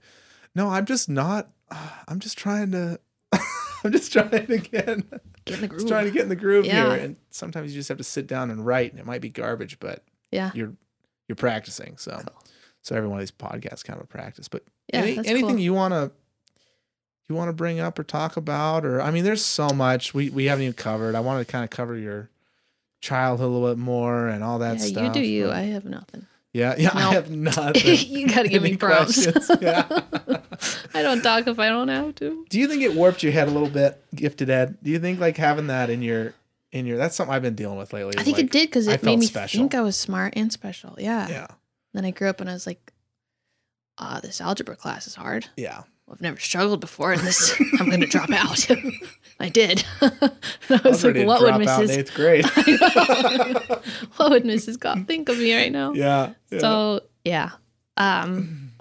[0.55, 1.49] no, I'm just not.
[1.71, 2.99] Uh, I'm just trying to.
[3.83, 4.85] I'm just trying to get
[5.45, 5.87] Get in the groove.
[5.87, 6.93] trying to get in the groove Yeah.
[6.95, 9.29] here, and sometimes you just have to sit down and write, and it might be
[9.29, 10.51] garbage, but yeah.
[10.53, 10.73] you're
[11.27, 11.97] you're practicing.
[11.97, 12.43] So Cool.
[12.81, 14.47] so every one of these podcasts kind of a practice.
[14.47, 14.63] But
[14.93, 15.01] Yeah.
[15.01, 15.59] any, anything cool.
[15.59, 16.11] you want to
[17.29, 20.29] you want to bring up or talk about or I mean there's so much we
[20.29, 21.13] we haven't even covered.
[21.15, 22.29] I wanted to kind of cover your
[23.01, 25.03] childhood a little bit more and all that yeah, stuff.
[25.15, 25.45] you do you.
[25.47, 26.25] but- I have nothing.
[26.53, 27.83] Yeah, yeah, I have not.
[27.85, 29.23] you gotta give me prompts.
[29.25, 29.51] questions?
[29.61, 29.85] Yeah.
[30.93, 32.45] I don't talk if I don't have to.
[32.49, 34.77] do you think it warped your head a little bit, gifted Ed?
[34.81, 36.33] Do you think like having that in your
[36.71, 38.15] in your that's something I've been dealing with lately.
[38.17, 39.59] I think like, it did because it felt made me special.
[39.59, 40.95] think I was smart and special.
[40.97, 41.27] Yeah.
[41.27, 41.47] Yeah.
[41.93, 42.93] Then I grew up and I was like,
[43.97, 45.47] ah, this algebra class is hard.
[45.55, 45.83] Yeah.
[46.07, 47.59] Well, I've never struggled before in this.
[47.79, 48.65] I'm going to drop out.
[49.39, 49.83] I did.
[50.01, 50.09] I
[50.83, 51.89] was like, what would Mrs.
[51.89, 52.45] eighth grade.
[54.15, 54.79] what would Mrs.
[54.79, 55.93] Goff think of me right now?
[55.93, 56.33] yeah.
[56.49, 56.59] yeah.
[56.59, 57.51] So yeah,
[57.97, 58.71] um,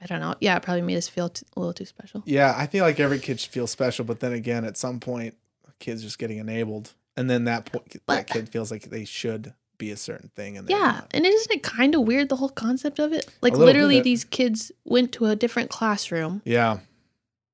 [0.00, 0.34] I don't know.
[0.40, 2.22] Yeah, it probably made us feel t- a little too special.
[2.26, 5.34] Yeah, I feel like every kid should feel special, but then again, at some point,
[5.80, 9.90] kid's just getting enabled, and then that point, that kid feels like they should be
[9.90, 11.10] a certain thing, and Yeah, not.
[11.12, 13.26] and isn't it kind of weird the whole concept of it?
[13.40, 14.04] Like literally, bit.
[14.04, 16.78] these kids went to a different classroom yeah,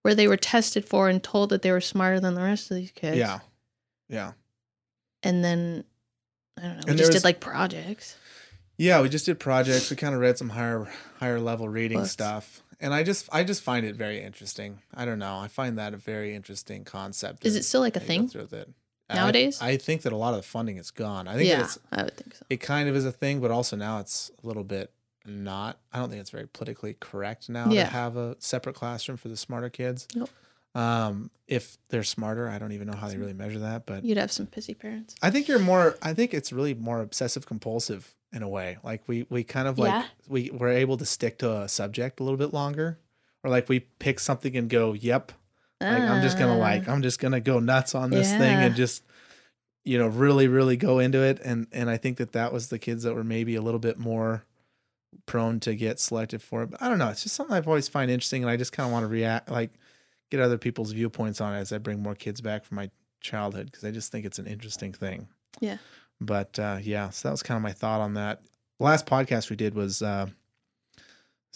[0.02, 2.76] where they were tested for and told that they were smarter than the rest of
[2.78, 3.16] these kids.
[3.18, 3.40] yeah,
[4.08, 4.32] yeah,
[5.22, 5.84] and then
[6.58, 6.82] I don't know.
[6.86, 8.16] We And just was- did like projects.
[8.78, 9.00] yeah.
[9.02, 9.90] We just did projects.
[9.90, 10.88] We kind of read some higher
[11.20, 12.10] higher level reading Books.
[12.12, 14.80] stuff, and I just I just find it very interesting.
[14.94, 15.36] I don't know.
[15.38, 17.44] I find that a very interesting concept.
[17.44, 18.28] Is it still like a how you go thing?
[18.28, 18.70] through with it.
[19.10, 19.60] I- nowadays.
[19.60, 21.28] I, think that a lot of the funding is gone.
[21.28, 22.44] I think yeah, it's I would think so.
[22.50, 24.90] it kind of is a thing, but also now it's a little bit
[25.26, 25.78] not.
[25.92, 27.84] I don't think it's very politically correct now Yeah.
[27.84, 30.06] to have a separate classroom for the smarter kids.
[30.14, 30.30] Nope.
[30.74, 34.18] Um, if they're smarter, I don't even know how they really measure that, but You'd
[34.18, 35.14] have some pissy parents.
[35.22, 35.96] I think you're more.
[36.02, 38.78] I think it's really more obsessive compulsive in a way.
[38.82, 40.04] Like we we kind of like Yeah.
[40.28, 42.98] we we're able to stick to a subject a little bit longer,
[43.44, 45.30] or like we pick something and go, "Yep,
[45.84, 48.60] like I'm just gonna like I'm just gonna go nuts on this thing Uh.
[48.60, 49.02] And just
[49.84, 52.78] you know really really go into it." And and I think that that was the
[52.78, 54.44] kids that were maybe a little bit more
[55.26, 56.70] prone to get selected for it.
[56.70, 57.08] But I don't know.
[57.08, 59.50] It's just something I've always find interesting, and I just kind of want to react
[59.50, 59.70] like
[60.30, 62.90] get other people's viewpoints on it as I bring more kids back from my
[63.20, 65.28] childhood because I just think it's an interesting thing.
[65.60, 65.78] Yeah.
[66.20, 68.40] But uh, yeah, so that was kind of my thought on that.
[68.78, 70.26] The last podcast we did was uh,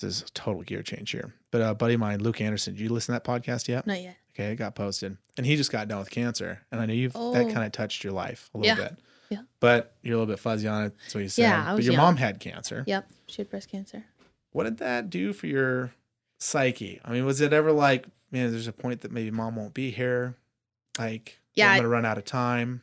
[0.00, 1.34] this is a total gear change here.
[1.50, 3.86] But a buddy of mine, Luke Anderson, did you listen to that podcast yet?
[3.86, 4.16] Not yet.
[4.34, 7.12] Okay, it got posted, and he just got done with cancer, and I know you've
[7.14, 7.32] that Oh.
[7.52, 8.88] kind of touched your life a little Yeah.
[8.88, 8.98] bit.
[9.30, 9.42] Yeah.
[9.60, 10.94] But you're a little bit fuzzy on it.
[11.02, 11.42] That's what you said.
[11.42, 12.02] Yeah, but your young.
[12.02, 12.84] mom had cancer.
[12.86, 14.04] Yep, she had breast cancer.
[14.52, 15.92] What did that do for your
[16.38, 17.00] psyche?
[17.04, 19.90] I mean, was it ever like, man, there's a point that maybe mom won't be
[19.90, 20.36] here?
[20.98, 22.82] Like, Yeah, I'm gonna run out of time.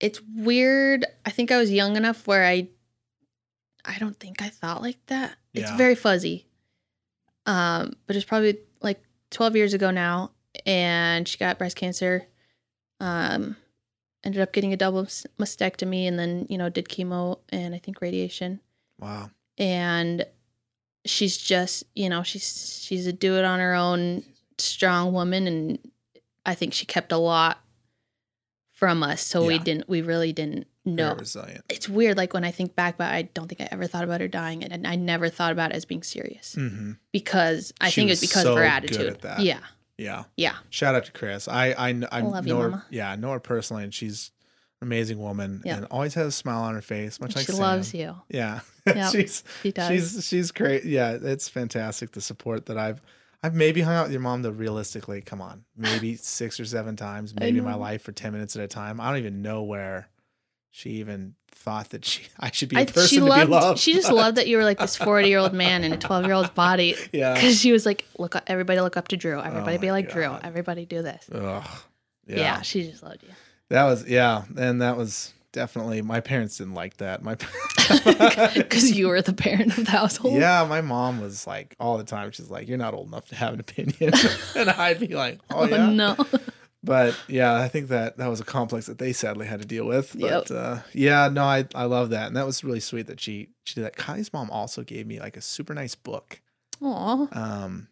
[0.00, 1.06] It's weird.
[1.24, 2.68] I think I was young enough where I
[3.84, 5.36] I don't think I thought like that.
[5.52, 6.46] It's very fuzzy.
[7.46, 10.30] Um, but it's probably like 12 years ago now
[10.64, 12.26] and she got breast cancer.
[13.00, 13.56] Um
[14.24, 18.00] ended up getting a double mastectomy and then, you know, did chemo and I think
[18.00, 18.60] radiation.
[18.98, 19.30] Wow.
[19.58, 20.24] and
[21.04, 24.22] she's just you know she's she's a do it on her own
[24.56, 25.78] strong woman and
[26.46, 27.58] i think she kept a lot
[28.72, 31.64] from us so we didn't we really didn't Know resilient.
[31.70, 34.20] it's weird like when i think back but i don't think i ever thought about
[34.20, 36.92] her dying and i never thought about it as being serious Mm-hmm.
[37.10, 39.40] because i She think was it's because so of her good attitude at that.
[39.40, 39.60] yeah
[39.96, 40.24] Yeah.
[40.36, 41.48] yeah Shout out to Chris.
[41.48, 42.70] I I, kn- I love you, know her.
[42.70, 42.84] Mama.
[42.90, 44.30] Yeah, I know her personally, and she's
[44.82, 45.76] an amazing woman, Yeah.
[45.76, 47.60] and always has a smile on her face, much And like she Sam.
[47.62, 49.12] loves you Yeah, Yep.
[49.12, 50.84] she's she does she's she's great.
[50.84, 53.00] Yeah, it's fantastic the support that I've
[53.42, 56.96] I've maybe hung out with your mom though realistically, come on, maybe six or seven
[56.96, 59.00] times, maybe in my life for ten minutes at a time.
[59.00, 60.08] I don't even know where
[60.76, 63.52] she even thought that she I should be a I, person she to loved be
[63.52, 63.78] loved.
[63.78, 66.24] she just loved that you were like this 40 year old man in a 12
[66.24, 67.34] year old's body Yeah.
[67.34, 69.98] because she was like look everybody look up to drew everybody oh be Oh my
[70.00, 71.64] like drew everybody do this Ugh.
[72.26, 72.60] yeah.
[72.62, 73.28] she just loved you
[73.68, 77.22] That was yeah, and that was definitely my parents didn't like that.
[77.22, 77.36] My
[78.54, 80.34] because you were the parent of the household.
[80.34, 82.30] yeah, my mom was like all the time.
[82.32, 84.12] She's like, "You're not old enough to have an opinion,"
[84.56, 86.16] and I'd be like, "Oh, Oh, yeah." no.
[86.84, 89.86] But yeah, I think that that was a complex that they sadly had to deal
[89.86, 90.12] with.
[90.18, 90.50] But Yep.
[90.50, 93.74] uh, yeah, no, I I love that, and that was really sweet that she she
[93.76, 93.96] did that.
[93.96, 96.40] Kai's mom also gave me like a super nice book.
[96.82, 97.28] Aw.
[97.32, 97.88] Um,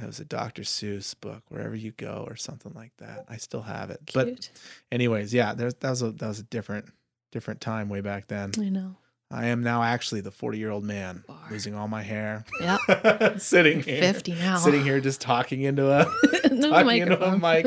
[0.00, 0.62] it was a Dr.
[0.62, 3.24] Seuss book, wherever you go, or something like that.
[3.28, 4.00] I still have it.
[4.12, 4.50] But
[4.92, 6.86] anyways, yeah, there's that was a that was a different
[7.32, 8.52] different time way back then.
[8.58, 8.96] I know.
[9.30, 11.36] I am now actually the 40 year old man Bar.
[11.50, 13.40] losing all my hair, Yep.
[13.40, 14.56] sitting You're here, 50 now.
[14.58, 16.04] sitting here just talking into a
[16.60, 17.66] talking into a mic.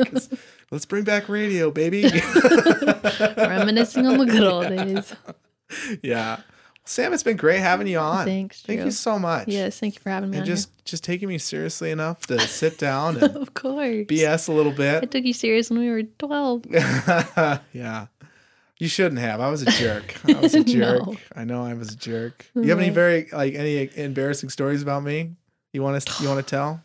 [0.70, 2.02] Let's bring back radio, baby.
[3.36, 5.14] Reminiscing on the good old days.
[6.02, 6.40] yeah,
[6.84, 8.24] Sam, it's been great having you on.
[8.24, 9.48] Thanks, Thank you so much.
[9.48, 12.78] Yes, thank you for having me and just just taking me seriously enough to sit
[12.78, 14.06] down and of course.
[14.06, 15.02] BS a little bit.
[15.02, 16.64] I took you serious when we were 12.
[17.72, 18.06] yeah.
[18.78, 19.40] You shouldn't have.
[19.40, 20.14] I was a jerk.
[20.28, 21.06] I was a jerk.
[21.06, 21.16] No.
[21.34, 22.46] I know I was a jerk.
[22.54, 25.34] You have any very like any embarrassing stories about me?
[25.72, 26.82] You want to you want to tell?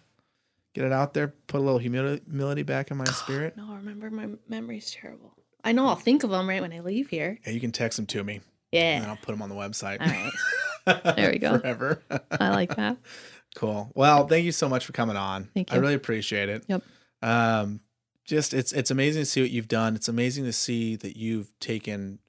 [0.74, 1.28] Get it out there.
[1.48, 3.56] Put a little humility, back in my spirit.
[3.56, 5.36] No, I remember my memory's terrible.
[5.64, 7.38] I know I'll think of them right when I leave here.
[7.46, 8.42] Yeah, you can text them to me,
[8.74, 9.10] and Yeah.
[9.10, 10.02] I'll put them on the website.
[10.02, 10.32] All right.
[11.16, 11.60] There we go.
[11.60, 12.02] Forever.
[12.32, 12.98] I like that.
[13.56, 13.90] cool.
[13.96, 15.48] Well, thank you so much for coming on.
[15.54, 15.78] Thank you.
[15.78, 16.66] I really appreciate it.
[16.68, 16.84] Yep.
[17.22, 17.80] Um,
[18.26, 19.96] just it's it's amazing to see what you've done.
[19.96, 22.20] It's amazing to see that you've taken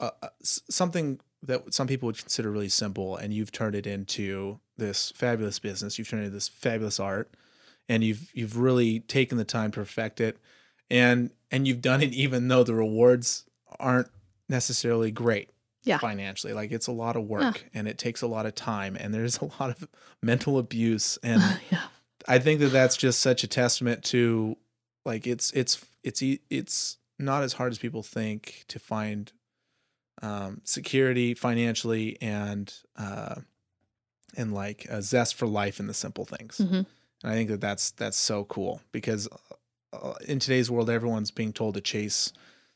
[0.00, 4.58] uh, uh, something that some people would consider really simple, and you've turned it into
[4.76, 5.98] this fabulous business.
[5.98, 7.30] You've turned it into this fabulous art,
[7.88, 10.38] and you've you've really taken the time to perfect it,
[10.90, 13.44] and and you've done it even though the rewards
[13.78, 14.08] aren't
[14.48, 15.50] necessarily great
[15.84, 15.98] Yeah.
[15.98, 19.12] financially like it's a lot of work and it takes a lot of time and
[19.12, 19.88] there's a lot of
[20.22, 21.82] mental abuse and yeah.
[22.28, 24.56] I think that that's just such a testament to
[25.06, 29.32] like it's it's it's it's not as hard as people think to find
[30.22, 33.36] um, security financially and uh,
[34.36, 36.58] and like a zest for life in the simple things.
[36.58, 36.84] Mhm.
[37.22, 39.28] And I think that that's that's so cool because
[39.92, 42.32] uh, in today's world, everyone's being told to chase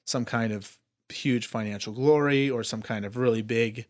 [0.07, 0.79] some kind of
[1.09, 3.87] huge financial glory or some kind of really big,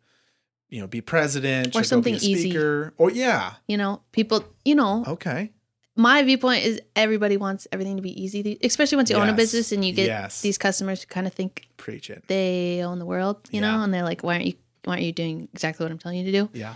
[0.69, 2.57] you know, be president Or be something a easy.
[2.57, 5.53] or yeah, You know, people, you know, okay,
[6.01, 9.71] my viewpoint is everybody wants everything to be easy, especially once you own a business
[9.73, 10.41] and you get Yes.
[10.41, 12.25] these customers who kind of think Preach it.
[12.27, 14.55] they own the world, you know, and they're like, why aren't you
[14.85, 16.51] why aren't you doing exactly what I'm telling you to do?
[16.55, 16.75] Yeah.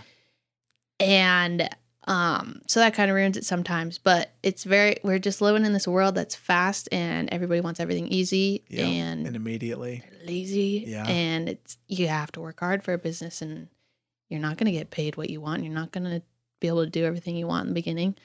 [0.99, 1.69] And
[2.07, 5.73] um so that kind of ruins it sometimes, but it's very we're just living in
[5.73, 8.85] this world that's fast and everybody wants everything easy Yeah.
[8.85, 10.03] and And immediately.
[10.23, 11.07] lazy Yeah.
[11.07, 13.69] and it's you have to work hard for a business and
[14.29, 15.63] you're not going to get paid what you want.
[15.63, 16.21] You're not going to
[16.59, 18.15] be able to do everything you want in the beginning.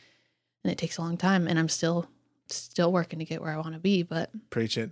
[0.65, 2.07] And it takes a long time and I'm still
[2.49, 4.91] still working to get where I want to be, but Preach it.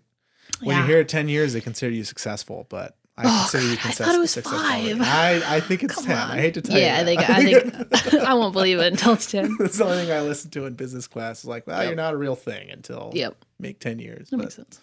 [0.61, 0.79] When yeah.
[0.87, 3.91] you're here 10 years, they consider you successful, but I Oh, consider you God, I
[3.91, 4.63] thought it was successful.
[4.63, 5.01] five.
[5.01, 6.17] I, I think it's Come 10.
[6.17, 6.31] on.
[6.31, 7.11] I hate to tell yeah, you.
[7.11, 7.71] Yeah, I think.
[7.71, 9.57] I think I won't believe it until it's 10.
[9.59, 11.41] That's the only thing I listen to in business class.
[11.41, 11.87] Is like, well, Yep.
[11.89, 13.45] you're not a real thing until Yep.
[13.59, 14.31] make 10 years.
[14.31, 14.81] That But makes sense.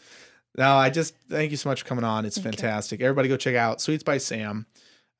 [0.58, 2.26] no, I just thank you so much for coming on.
[2.26, 2.62] It's Thank you.
[2.62, 3.00] fantastic.
[3.02, 4.66] Everybody go check out Sweets by Sam.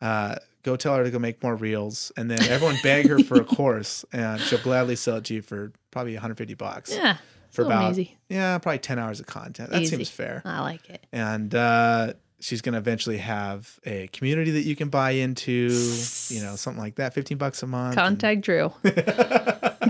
[0.02, 0.36] Uh,
[0.66, 3.46] go tell her to go make more reels, and then everyone beg her for a
[3.58, 7.18] course, and she'll gladly sell it to you for probably 150 bucks Yeah.
[7.52, 8.18] for about easy.
[8.28, 9.70] yeah, probably 10 hours of content.
[9.70, 9.96] That Easy.
[9.96, 10.42] seems fair.
[10.44, 11.06] I like it.
[11.14, 16.42] and uh, she's going to eventually have a community that you can buy into you
[16.42, 18.74] know something like that 15 bucks a month Contact Drew.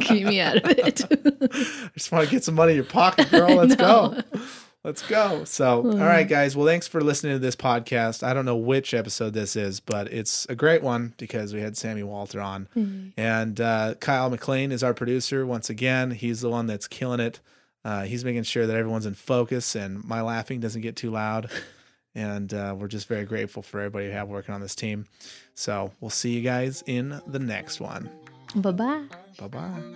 [0.01, 1.03] Keep me out of it.
[1.11, 4.21] i just want to get some money in your pocket girl let's go
[4.85, 5.43] let's go.
[5.43, 6.55] So all right guys.
[6.55, 8.23] Well thanks for listening to this podcast.
[8.23, 11.75] I don't know which episode this is but it's a great one because we had
[11.75, 12.67] sammy walter on.
[13.17, 16.11] And uh, kyle mclean is our producer once again.
[16.11, 17.39] He's the one that's killing it.
[17.83, 21.49] Uh, he's making sure that everyone's in focus and my laughing doesn't get too loud.
[22.17, 25.05] And uh, we're just very grateful for everybody we have working on this team.
[25.53, 28.09] So we'll see you guys in the next one.
[28.55, 29.03] Bye bye.
[29.37, 29.95] bye bye